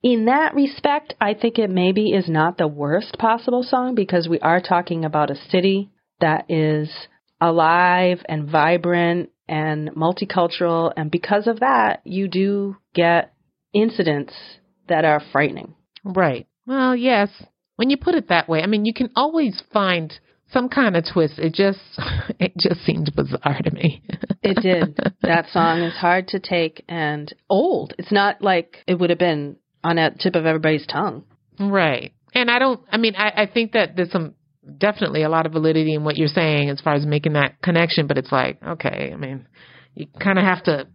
[0.03, 4.39] in that respect, I think it maybe is not the worst possible song because we
[4.39, 5.89] are talking about a city
[6.19, 6.89] that is
[7.41, 10.91] alive and vibrant and multicultural.
[10.95, 13.33] And because of that, you do get
[13.73, 14.33] incidents
[14.87, 15.75] that are frightening.
[16.03, 16.47] Right.
[16.65, 17.29] Well, yes.
[17.75, 20.13] When you put it that way, I mean, you can always find
[20.51, 21.37] some kind of twist.
[21.37, 21.79] It just,
[22.39, 24.01] it just seemed bizarre to me.
[24.43, 24.97] It did.
[25.21, 27.93] that song is hard to take and old.
[27.99, 31.25] It's not like it would have been on the tip of everybody's tongue.
[31.59, 32.11] right.
[32.33, 32.81] And I don't.
[32.91, 34.33] I mean, I, I think that there's some
[34.77, 38.07] definitely a lot of validity in what you're saying as far as making that connection.
[38.07, 39.47] But it's like, okay, I mean,
[39.95, 40.87] you kind of have to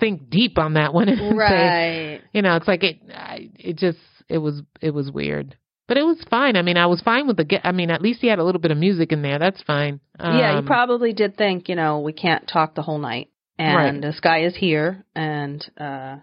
[0.00, 2.20] think deep on that one and say, Right.
[2.32, 3.98] you know, it's like it, I, it just,
[4.28, 5.56] it was, it was weird.
[5.86, 6.56] But it was fine.
[6.56, 7.66] I mean, I was fine with the.
[7.66, 9.38] I mean, at least he had a little bit of music in there.
[9.38, 10.00] That's fine.
[10.20, 13.28] yeah, you Um, probably did think, you know, we can't talk the whole night.
[13.58, 14.00] And Right.
[14.02, 16.16] this guy is here and uh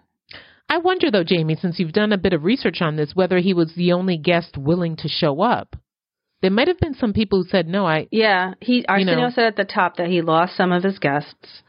[0.68, 3.54] I wonder though, Jamie, since you've done a bit of research on this, whether he
[3.54, 5.76] was the only guest willing to show up.
[6.42, 9.30] There might have been some people who said, "No, I." yeah, he Arsenio know.
[9.30, 11.62] said at the top that he lost some of his guests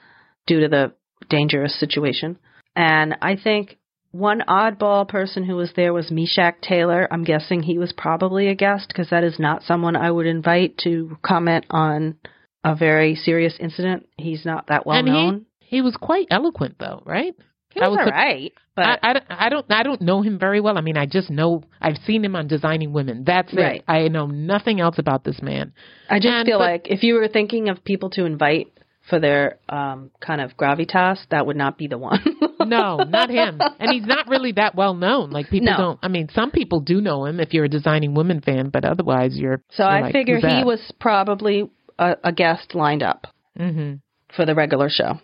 [0.45, 0.93] due to the
[1.29, 2.37] dangerous situation.
[2.75, 3.77] And I think
[4.11, 7.07] one oddball person who was there was Meshach Taylor.
[7.11, 10.77] I'm guessing he was probably a guest because that is not someone I would invite
[10.79, 12.15] to comment on
[12.63, 14.07] a very serious incident.
[14.17, 15.45] He's not that well and he known.
[15.59, 17.35] he was quite eloquent though, right?
[17.73, 20.21] He I was, was all right, but I, I, don't- I don't I don't know
[20.21, 20.77] him very well.
[20.77, 23.23] I mean, I just know I've seen him on Designing Women.
[23.25, 23.77] That's Right.
[23.77, 23.83] it.
[23.87, 25.73] I know nothing else about this man.
[26.09, 28.67] I just And- feel but- like if you were thinking of people to invite
[29.09, 32.19] for their um, kind of gravitas, that would not be the one.
[32.59, 33.61] No, not him.
[33.79, 35.29] And he's not really that well known.
[35.29, 35.77] Like people No.
[35.77, 35.99] don't.
[36.03, 39.37] I mean, some people do know him if you're a Designing Women fan, but otherwise
[39.37, 39.61] you're.
[39.71, 43.93] So you're I like, figure he was probably a, a guest lined up hmm
[44.35, 45.21] for the regular show.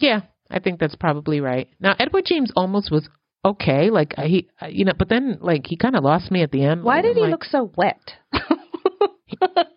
[0.00, 0.20] Yeah,
[0.50, 1.68] I think that's probably right.
[1.80, 3.08] Now Edward James Olmos was
[3.44, 3.90] okay.
[3.90, 6.84] Like he, you know, but then like he kind of lost me at the end.
[6.84, 8.12] Why did he like, look so wet?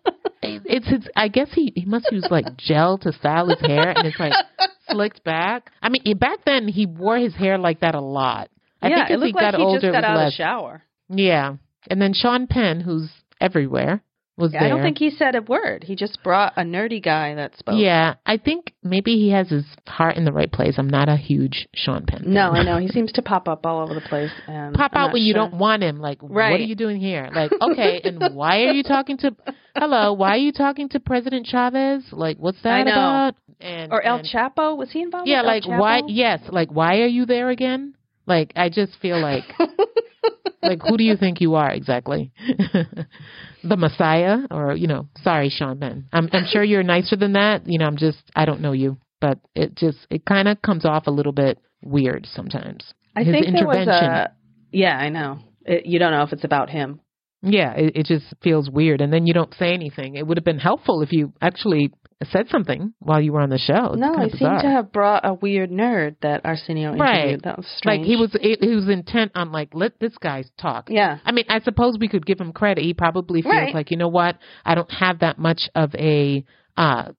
[0.70, 1.08] It's his.
[1.16, 4.32] I guess he he must use like gel to style his hair, and it's like
[4.88, 5.70] slicked back.
[5.82, 8.50] I mean, back then he wore his hair like that a lot.
[8.80, 10.32] I yeah, think it as he looked like got he older, just got out of
[10.32, 10.82] the shower.
[11.08, 11.56] Yeah,
[11.88, 13.10] and then Sean Penn, who's
[13.40, 14.02] everywhere,
[14.40, 14.66] was Yeah, there.
[14.66, 15.84] I don't think he said a word.
[15.84, 17.76] He just brought a nerdy guy that spoke.
[17.78, 20.74] Yeah, I think maybe he has his heart in the right place.
[20.78, 22.24] I'm not a huge Sean Penn.
[22.24, 22.32] fan.
[22.32, 22.78] No, I know.
[22.80, 24.30] He seems to pop up all over the place.
[24.48, 26.00] And Pop I'm out when you don't want him.
[26.00, 27.28] Like, what are you doing here?
[27.34, 29.36] Like, okay, and why are you talking to?
[29.76, 32.04] Hello, why are you talking to President Chavez?
[32.10, 33.34] Like, what's that about?
[33.60, 34.76] And Or El and- Chapo?
[34.76, 35.28] Was he involved?
[35.28, 36.02] Yeah, with like why?
[36.06, 37.94] Yes, like why are you there again?
[38.26, 39.44] Like, I just feel like,
[40.62, 42.32] like who do you think you are exactly?
[43.64, 45.08] the Messiah, or you know?
[45.22, 46.08] Sorry, Sean Penn.
[46.12, 47.62] I'm I'm sure you're nicer than that.
[47.66, 50.84] You know, I'm just I don't know you, but it just it kind of comes
[50.84, 52.84] off a little bit weird sometimes.
[53.16, 54.10] I His think there was intervention.
[54.10, 54.32] a.
[54.72, 55.38] Yeah, I know.
[55.64, 57.00] It, you don't know if it's about him.
[57.42, 60.14] Yeah, it, it just feels weird, and then you don't say anything.
[60.16, 61.90] It would have been helpful if you actually
[62.30, 63.92] said something while you were on the show.
[63.92, 67.00] It's no, he seemed to have brought a weird nerd that Arsenio interviewed.
[67.00, 67.42] Right.
[67.42, 68.00] That was strange.
[68.00, 70.88] like he was he was intent on like let this guy talk.
[70.90, 71.18] Yeah.
[71.24, 72.84] I mean, I suppose we could give him credit.
[72.84, 73.74] He probably feels Right.
[73.74, 74.36] like, you know what?
[74.64, 76.44] I don't have that much of a,
[76.76, 77.12] uh,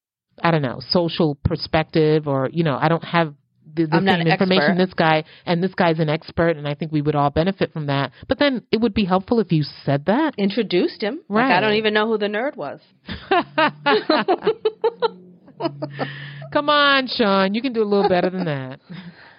[0.43, 3.33] I don't know, social perspective, or you know, I don't have
[3.73, 4.85] the, the same information expert.
[4.85, 7.85] this guy and this guy's an expert, and I think we would all benefit from
[7.87, 8.11] that.
[8.27, 10.33] But then it would be helpful if you said that.
[10.37, 11.21] Introduced him.
[11.29, 12.81] Like, I don't even know who the nerd was.
[16.53, 18.79] Come on, Sean, you can do a little better than that.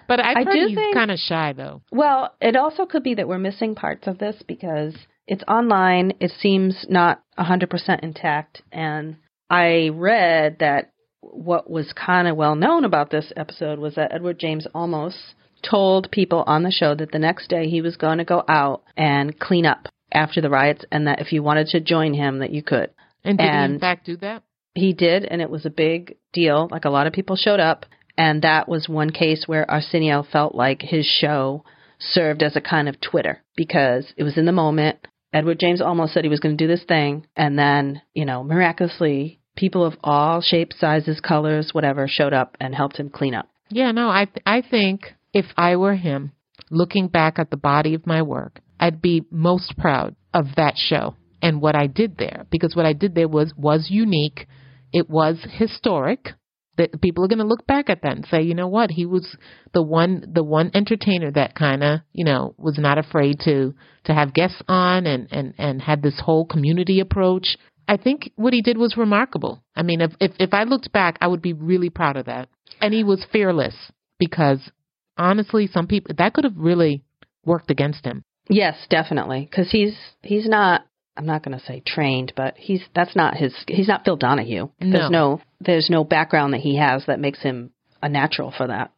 [0.07, 1.81] But I've I heard do he's kind of shy, though.
[1.91, 4.95] Well, it also could be that we're missing parts of this because
[5.27, 6.13] it's online.
[6.19, 8.61] It seems not 100% intact.
[8.71, 9.17] And
[9.49, 10.91] I read that
[11.21, 15.15] what was kind of well known about this episode was that Edward James Olmos
[15.63, 18.83] told people on the show that the next day he was going to go out
[18.97, 22.51] and clean up after the riots and that if you wanted to join him that
[22.51, 22.89] you could.
[23.23, 24.43] And did he in fact do that?
[24.75, 26.67] He did, and it was a big deal.
[26.71, 27.85] Like a lot of people showed up,
[28.17, 31.63] and that was one case where Arsenio felt like his show
[31.99, 34.99] served as a kind of Twitter because it was in the moment.
[35.31, 38.43] Edward James Olmos said he was going to do this thing, and then, you know,
[38.43, 43.49] miraculously, people of all shapes, sizes, colors, whatever, showed up and helped him clean up.
[43.69, 46.33] Yeah, no, I th- I think if I were him,
[46.69, 51.15] looking back at the body of my work, I'd be most proud of that show
[51.41, 54.47] and what I did there because what I did there was was unique.
[54.93, 56.29] It was historic.
[56.75, 59.05] That people are going to look back at that and say, you know what, he
[59.05, 59.37] was
[59.75, 63.75] the one the one entertainer that kind of you know was not afraid to
[64.05, 67.57] to have guests on and and and had this whole community approach.
[67.87, 69.63] I think what he did was remarkable.
[69.75, 72.49] I mean, if if if I looked back, I would be really proud of that.
[72.81, 73.75] And he was fearless
[74.17, 74.71] because
[75.17, 77.03] honestly, some people that could have really
[77.45, 78.23] worked against him.
[78.49, 80.85] Yes, definitely, because he's he's not.
[81.15, 83.53] I'm not going to say trained, but he's that's not his.
[83.67, 84.69] He's not Phil Donahue.
[84.81, 84.91] No.
[84.91, 87.71] There's no there's no background that he has that makes him
[88.01, 88.91] a natural for that.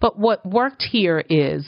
[0.00, 1.66] But what worked here is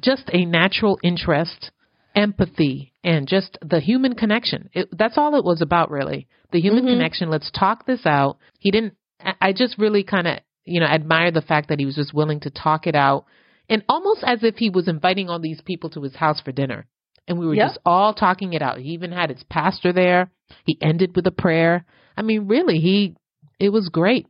[0.00, 1.70] just a natural interest,
[2.14, 4.70] empathy, and just the human connection.
[4.72, 6.28] It, that's all it was about, really.
[6.52, 6.92] The human Mhm.
[6.94, 7.30] connection.
[7.30, 8.38] Let's talk this out.
[8.58, 8.94] He didn't.
[9.24, 12.12] I- I just really kind of, you know, admire the fact that he was just
[12.14, 13.24] willing to talk it out,
[13.68, 16.86] and almost as if he was inviting all these people to his house for dinner,
[17.28, 17.68] and we were Yep.
[17.68, 18.78] just all talking it out.
[18.78, 20.30] He even had his pastor there.
[20.64, 21.84] He ended with a prayer.
[22.16, 23.14] I mean, really, he
[23.58, 24.26] it was great.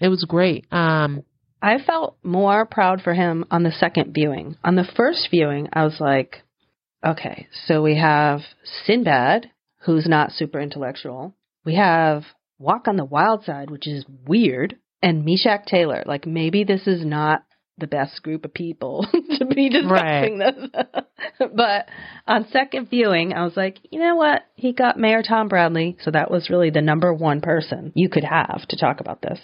[0.00, 0.66] It was great.
[0.72, 1.22] Um,
[1.62, 4.56] I felt more proud for him on the second viewing.
[4.62, 6.42] On the first viewing, I was like,
[7.04, 8.40] okay, so we have
[8.84, 9.50] Sinbad,
[9.84, 11.34] who's not super intellectual.
[11.64, 12.24] We have
[12.58, 16.02] Walk on the Wild Side, which is weird, and Meshach Taylor.
[16.06, 17.42] Like maybe this is not
[17.78, 19.06] the best group of people
[19.38, 20.54] to be discussing this.
[21.38, 21.88] but
[22.26, 24.42] on second viewing, I was like, you know what?
[24.54, 28.24] He got Mayor Tom Bradley, so that was really the number one person you could
[28.24, 29.40] have to talk about this.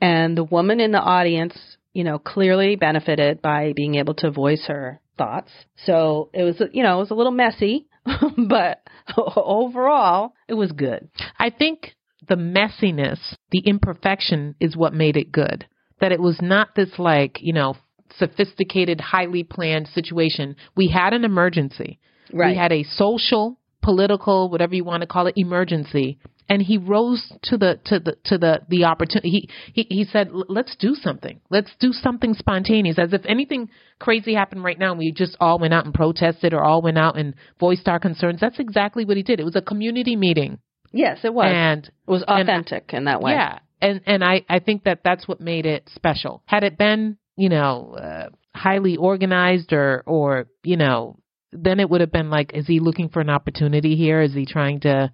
[0.00, 1.56] And the woman in the audience,
[1.92, 5.50] you know, clearly benefited by being able to voice her thoughts.
[5.84, 7.86] So it was, you know, it was a little messy,
[8.48, 8.82] but
[9.16, 11.08] overall, it was good.
[11.38, 11.94] I think
[12.28, 13.18] the messiness,
[13.50, 15.66] the imperfection is what made it good.
[16.00, 17.76] That it was not this like, you know,
[18.16, 20.56] sophisticated, highly planned situation.
[20.76, 21.98] We had an emergency.
[22.32, 22.52] Right.
[22.52, 26.18] We had a social, political, whatever you want to call it, emergency.
[26.48, 29.30] And he rose to the to the to the the opportunity.
[29.30, 31.40] He he he said, "Let's do something.
[31.48, 33.70] Let's do something spontaneous." As if anything
[34.00, 36.98] crazy happened right now, and we just all went out and protested, or all went
[36.98, 38.40] out and voiced our concerns.
[38.40, 39.38] That's exactly what he did.
[39.38, 40.58] It was a community meeting.
[40.92, 41.52] Yes, it was.
[41.54, 43.30] And it was authentic and, in that way.
[43.30, 46.42] Yeah, and and I I think that that's what made it special.
[46.46, 51.18] Had it been you know uh, highly organized or or you know
[51.52, 54.20] then it would have been like is he looking for an opportunity here?
[54.20, 55.12] Is he trying to?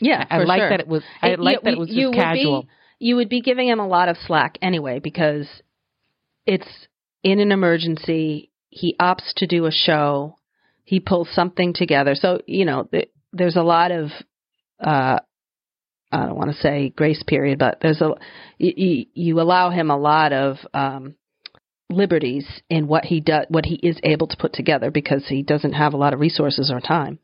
[0.00, 0.70] Yeah, I, I like sure.
[0.70, 1.02] that it was.
[1.22, 2.62] I like that it was just casual.
[2.62, 2.68] Be,
[2.98, 5.46] you would be giving him a lot of slack anyway because
[6.46, 6.66] it's
[7.22, 8.50] in an emergency.
[8.70, 10.36] He opts to do a show.
[10.84, 12.14] He pulls something together.
[12.14, 12.88] So you know,
[13.32, 14.10] there's a lot of
[14.80, 15.20] uh,
[16.14, 18.14] I don't want to say grace period, but there's a
[18.58, 21.16] you, you allow him a lot of um,
[21.90, 25.72] liberties in what he does, what he is able to put together because he doesn't
[25.72, 27.18] have a lot of resources or time.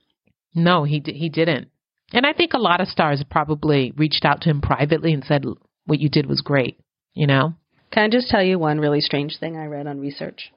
[0.54, 1.68] No, he he didn't.
[2.12, 5.44] And I think a lot of stars probably reached out to him privately and said,
[5.86, 6.80] "What you did was great."
[7.14, 7.54] You know.
[7.92, 10.52] Can I just tell you one really strange thing I read on research?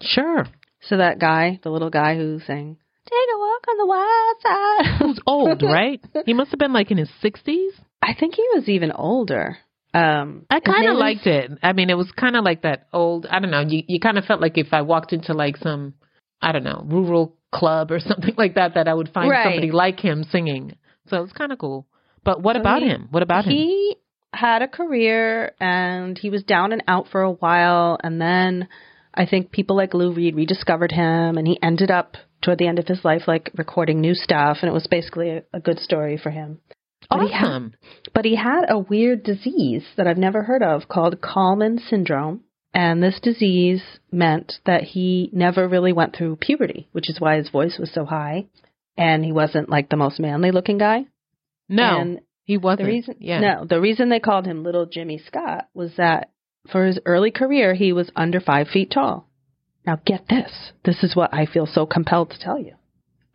[0.00, 0.46] Sure.
[0.82, 2.76] So that guy, the little guy who sang
[3.08, 4.98] Take a walk on the wild side.
[4.98, 6.00] Who's old, right?
[6.26, 7.72] he must have been like in his sixties.
[8.02, 9.58] I think he was even older.
[9.94, 11.50] Um, I kind of liked it.
[11.62, 13.26] I mean, it was kind of like that old.
[13.26, 13.64] I don't know.
[13.66, 15.94] You you kind of felt like if I walked into like some,
[16.42, 19.44] I don't know, rural club or something like that, that I would find right.
[19.44, 20.76] somebody like him singing.
[21.08, 21.86] So it was kind of cool.
[22.24, 23.08] But what so about he, him?
[23.10, 23.56] What about he him?
[23.56, 23.96] He
[24.34, 28.68] had a career and he was down and out for a while, and then
[29.14, 32.78] I think people like Lou Reed rediscovered him, and he ended up toward the end
[32.78, 36.16] of his life like recording new stuff, and it was basically a, a good story
[36.16, 36.60] for him.
[37.10, 37.20] Awesome.
[37.20, 41.20] But he, had, but he had a weird disease that I've never heard of called
[41.20, 42.42] Kallmann syndrome.
[42.74, 43.82] And this disease
[44.12, 48.04] meant that he never really went through puberty, which is why his voice was so
[48.04, 48.46] high.
[48.96, 51.06] And he wasn't like the most manly looking guy.
[51.68, 52.86] No, and he wasn't.
[52.86, 53.40] The reason, yeah.
[53.40, 56.30] No, the reason they called him Little Jimmy Scott was that
[56.70, 59.27] for his early career, he was under five feet tall.
[59.86, 60.72] Now, get this.
[60.84, 62.74] This is what I feel so compelled to tell you.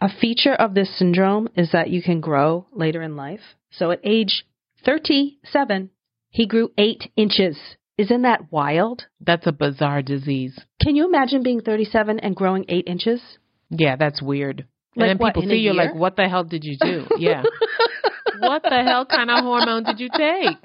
[0.01, 3.55] A feature of this syndrome is that you can grow later in life.
[3.71, 4.45] So at age
[4.85, 5.89] 37,
[6.29, 7.57] he grew eight inches.
[7.97, 9.05] Isn't that wild?
[9.21, 10.59] That's a bizarre disease.
[10.81, 13.21] Can you imagine being 37 and growing eight inches?
[13.69, 14.67] Yeah, that's weird.
[14.95, 17.05] Like and then what, people see you like, what the hell did you do?
[17.17, 17.43] Yeah.
[18.39, 20.57] what the hell kind of hormone did you take?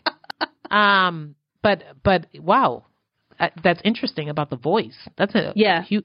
[0.70, 2.86] Um, but but wow,
[3.62, 4.96] that's interesting about the voice.
[5.16, 5.84] That's a Yeah.
[5.88, 6.02] You,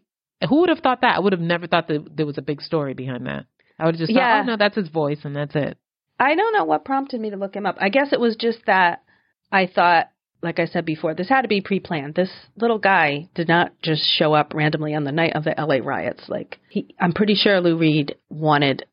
[0.48, 1.16] who would have thought that?
[1.16, 3.46] I would have never thought that there was a big story behind that.
[3.80, 4.40] I would have just Yeah.
[4.42, 5.78] thought, oh no, that's his voice and that's it.
[6.20, 7.78] I don't know what prompted me to look him up.
[7.80, 9.04] I guess it was just that
[9.52, 10.10] I thought,
[10.42, 12.16] like I said before, this had to be pre planned.
[12.16, 15.78] This little guy did not just show up randomly on the night of the LA
[15.84, 16.28] riots.
[16.30, 18.86] Like he I'm pretty sure Lou Reed wanted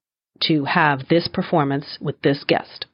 [0.45, 2.87] to have this performance with this guest.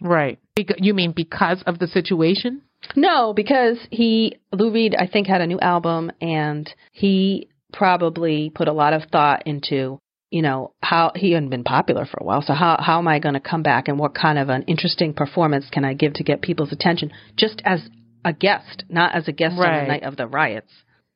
[0.00, 0.38] Right.
[0.56, 2.62] You mean because of the situation?
[2.96, 8.68] No, because he Lou Reed I think had a new album and he probably put
[8.68, 9.98] a lot of thought into
[10.30, 13.20] you know how he hadn't been popular for a while so how how am i
[13.20, 16.24] going to come back and what kind of an interesting performance can i give to
[16.24, 17.88] get people's attention just as
[18.24, 20.70] a guest not as a guest on the night of the riots.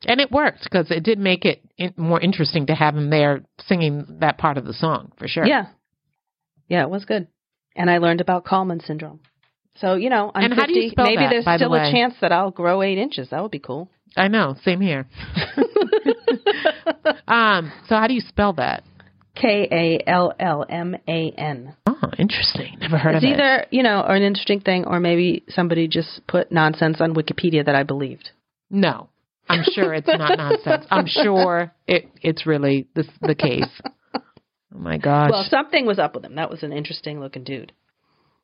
[0.07, 1.63] And it worked because it did make it
[1.97, 5.47] more interesting to have him there singing that part of the song for sure.
[5.47, 5.67] yeah.
[6.69, 7.29] Yeah it was good.
[7.77, 9.21] And i learned about Kallmann syndrome
[9.77, 11.65] so you know i'm And how do you 50 spell maybe that, there's by the
[11.65, 14.55] still a chance that i'll grow eight inches that would be cool I know.
[14.65, 15.07] Same here.
[17.29, 17.73] um.
[17.89, 18.85] So how do you spell that?
[19.35, 21.75] K A L L M A N.
[21.87, 22.77] Oh, interesting.
[22.81, 23.33] Never heard It's of it.
[23.33, 27.15] It's either, you know, or an interesting thing, or maybe somebody just put nonsense on
[27.15, 28.31] Wikipedia that I believed.
[28.71, 29.09] No,
[29.49, 30.87] I'm sure it's not nonsense.
[30.91, 33.65] I'm sure it it's really this the case.
[34.15, 34.21] Oh
[34.79, 35.31] my gosh.
[35.33, 36.37] Well, something was up with him.
[36.37, 37.73] That was an interesting looking dude.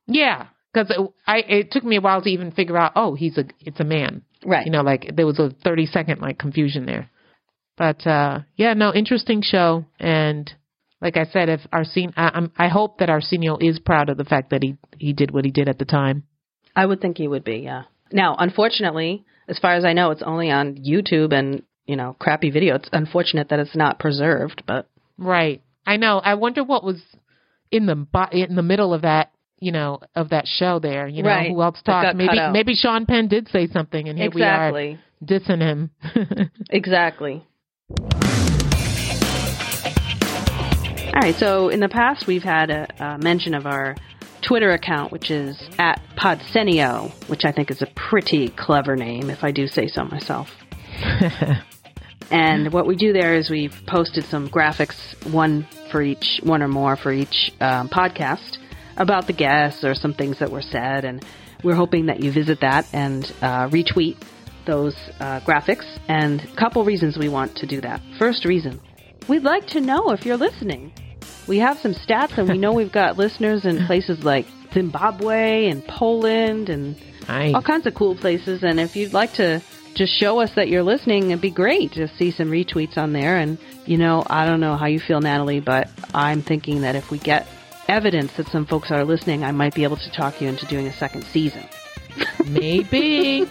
[0.07, 2.93] yeah, because it, I it took me a while to even figure out.
[2.97, 4.23] Oh, he's a it's a man.
[4.45, 4.67] Right.
[4.67, 7.11] You know, like there was a thirty second like confusion there.
[7.77, 9.85] But uh yeah, no, interesting show.
[9.99, 10.51] And
[11.01, 14.25] like I said, if Arsenio, I, I'm, I hope that Arsenio is proud of the
[14.25, 16.25] fact that he he did what he did at the time.
[16.77, 17.85] I would think he would be, yeah.
[18.13, 22.51] Now, unfortunately, as far as I know, it's only on YouTube and, you know, crappy
[22.51, 22.77] video.
[22.77, 24.89] It's unfortunate that it's not preserved, but
[25.19, 25.63] Right.
[25.87, 26.19] I know.
[26.19, 27.03] I wonder what was
[27.71, 31.07] in the in the middle of that, you know, of that show there.
[31.07, 31.51] You know, Right.
[31.51, 32.17] who else talked?
[32.17, 34.99] Maybe maybe Sean Penn did say something, and here exactly.
[35.21, 35.91] we are dissing him.
[36.71, 37.45] Exactly.
[41.13, 43.97] All right, so in the past, we've had a, a mention of our
[44.47, 49.43] Twitter account, which is at Podsenio, which I think is a pretty clever name, if
[49.43, 50.49] I do say so myself.
[52.31, 54.95] and what we do there is we've posted some graphics,
[55.33, 58.57] one for each, one or more for each um, podcast,
[59.01, 61.05] about the guests or some things that were said.
[61.05, 61.25] And
[61.65, 64.17] we're hoping that you visit that and uh, retweet
[64.67, 65.87] those uh, graphics.
[66.07, 68.01] And a couple reasons we want to do that.
[68.19, 68.81] First reason,
[69.27, 70.93] we'd like to know if you're listening.
[71.49, 75.85] We have some stats, and we know we've got listeners in places like Zimbabwe and
[75.85, 76.95] Poland and
[77.55, 78.63] all kinds of cool places.
[78.63, 79.61] And if you'd like to
[79.95, 83.39] just show us that you're listening, it'd be great to see some retweets on there.
[83.39, 87.11] And, you know, I don't know how you feel, Natalie, but I'm thinking that if
[87.11, 87.49] we get
[87.91, 90.87] evidence that some folks are listening, I might be able to talk you into doing
[90.87, 91.65] a second season.
[92.47, 93.43] Maybe.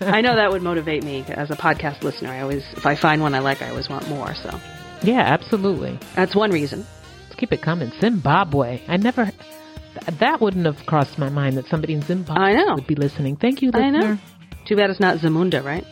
[0.00, 2.30] I know that would motivate me as a podcast listener.
[2.30, 4.34] I always, if I find one I like, I always want more.
[4.34, 4.58] So
[5.02, 5.98] yeah, absolutely.
[6.14, 6.86] that's one reason.
[7.24, 7.90] Let's keep it coming.
[8.00, 8.82] Zimbabwe.
[8.88, 9.24] I never.
[9.26, 12.74] th- That wouldn't have crossed my mind that somebody in Zimbabwe I know.
[12.76, 13.36] would be listening.
[13.36, 14.18] Thank you, I know.
[14.66, 15.84] Too bad it's not Zamunda, right?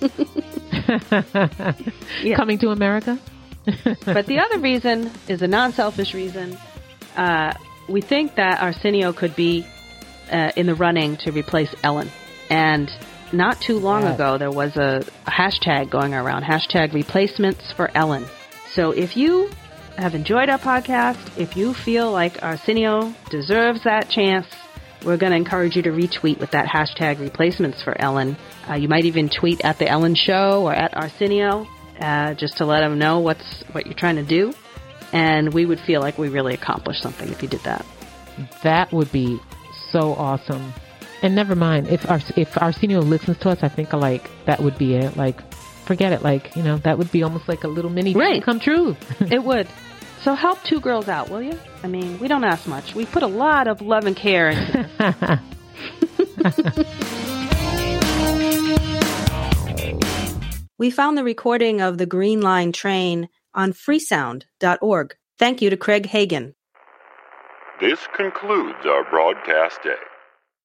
[2.22, 2.36] Yeah.
[2.36, 3.18] Coming to America.
[4.04, 6.56] but the other reason is a non-selfish reason.
[7.16, 7.52] Uh,
[7.88, 9.66] we think that Arsenio could be
[10.30, 12.10] uh, in the running to replace Ellen.
[12.48, 12.90] And
[13.32, 18.26] not too long ago, there was a, a hashtag going around, hashtag replacements for Ellen.
[18.72, 19.50] So if you
[19.96, 24.46] have enjoyed our podcast, if you feel like Arsenio deserves that chance,
[25.04, 28.36] we're going to encourage you to retweet with that hashtag replacements for Ellen.
[28.68, 31.66] Uh, you might even tweet at the Ellen Show or at Arsenio
[32.00, 34.52] uh, just to let them know what's what you're trying to do.
[35.12, 37.84] And we would feel like we really accomplished something if you did that.
[38.62, 39.38] That would be
[39.90, 40.72] so awesome.
[41.22, 44.78] And never mind if our if Arsenio listens to us, I think like that would
[44.78, 45.16] be it.
[45.16, 45.40] Like,
[45.84, 46.22] forget it.
[46.22, 48.42] Like you know, that would be almost like a little mini dream Right.
[48.42, 48.96] come true.
[49.20, 49.68] It would.
[50.22, 51.58] So help two girls out, will you?
[51.82, 52.94] I mean, we don't ask much.
[52.94, 55.40] We put a lot of love and care into this.
[60.80, 65.14] We found the recording of the Green Line train on freesound.org.
[65.38, 66.54] Thank you to Craig Hagan.
[67.82, 70.09] This concludes our broadcast day.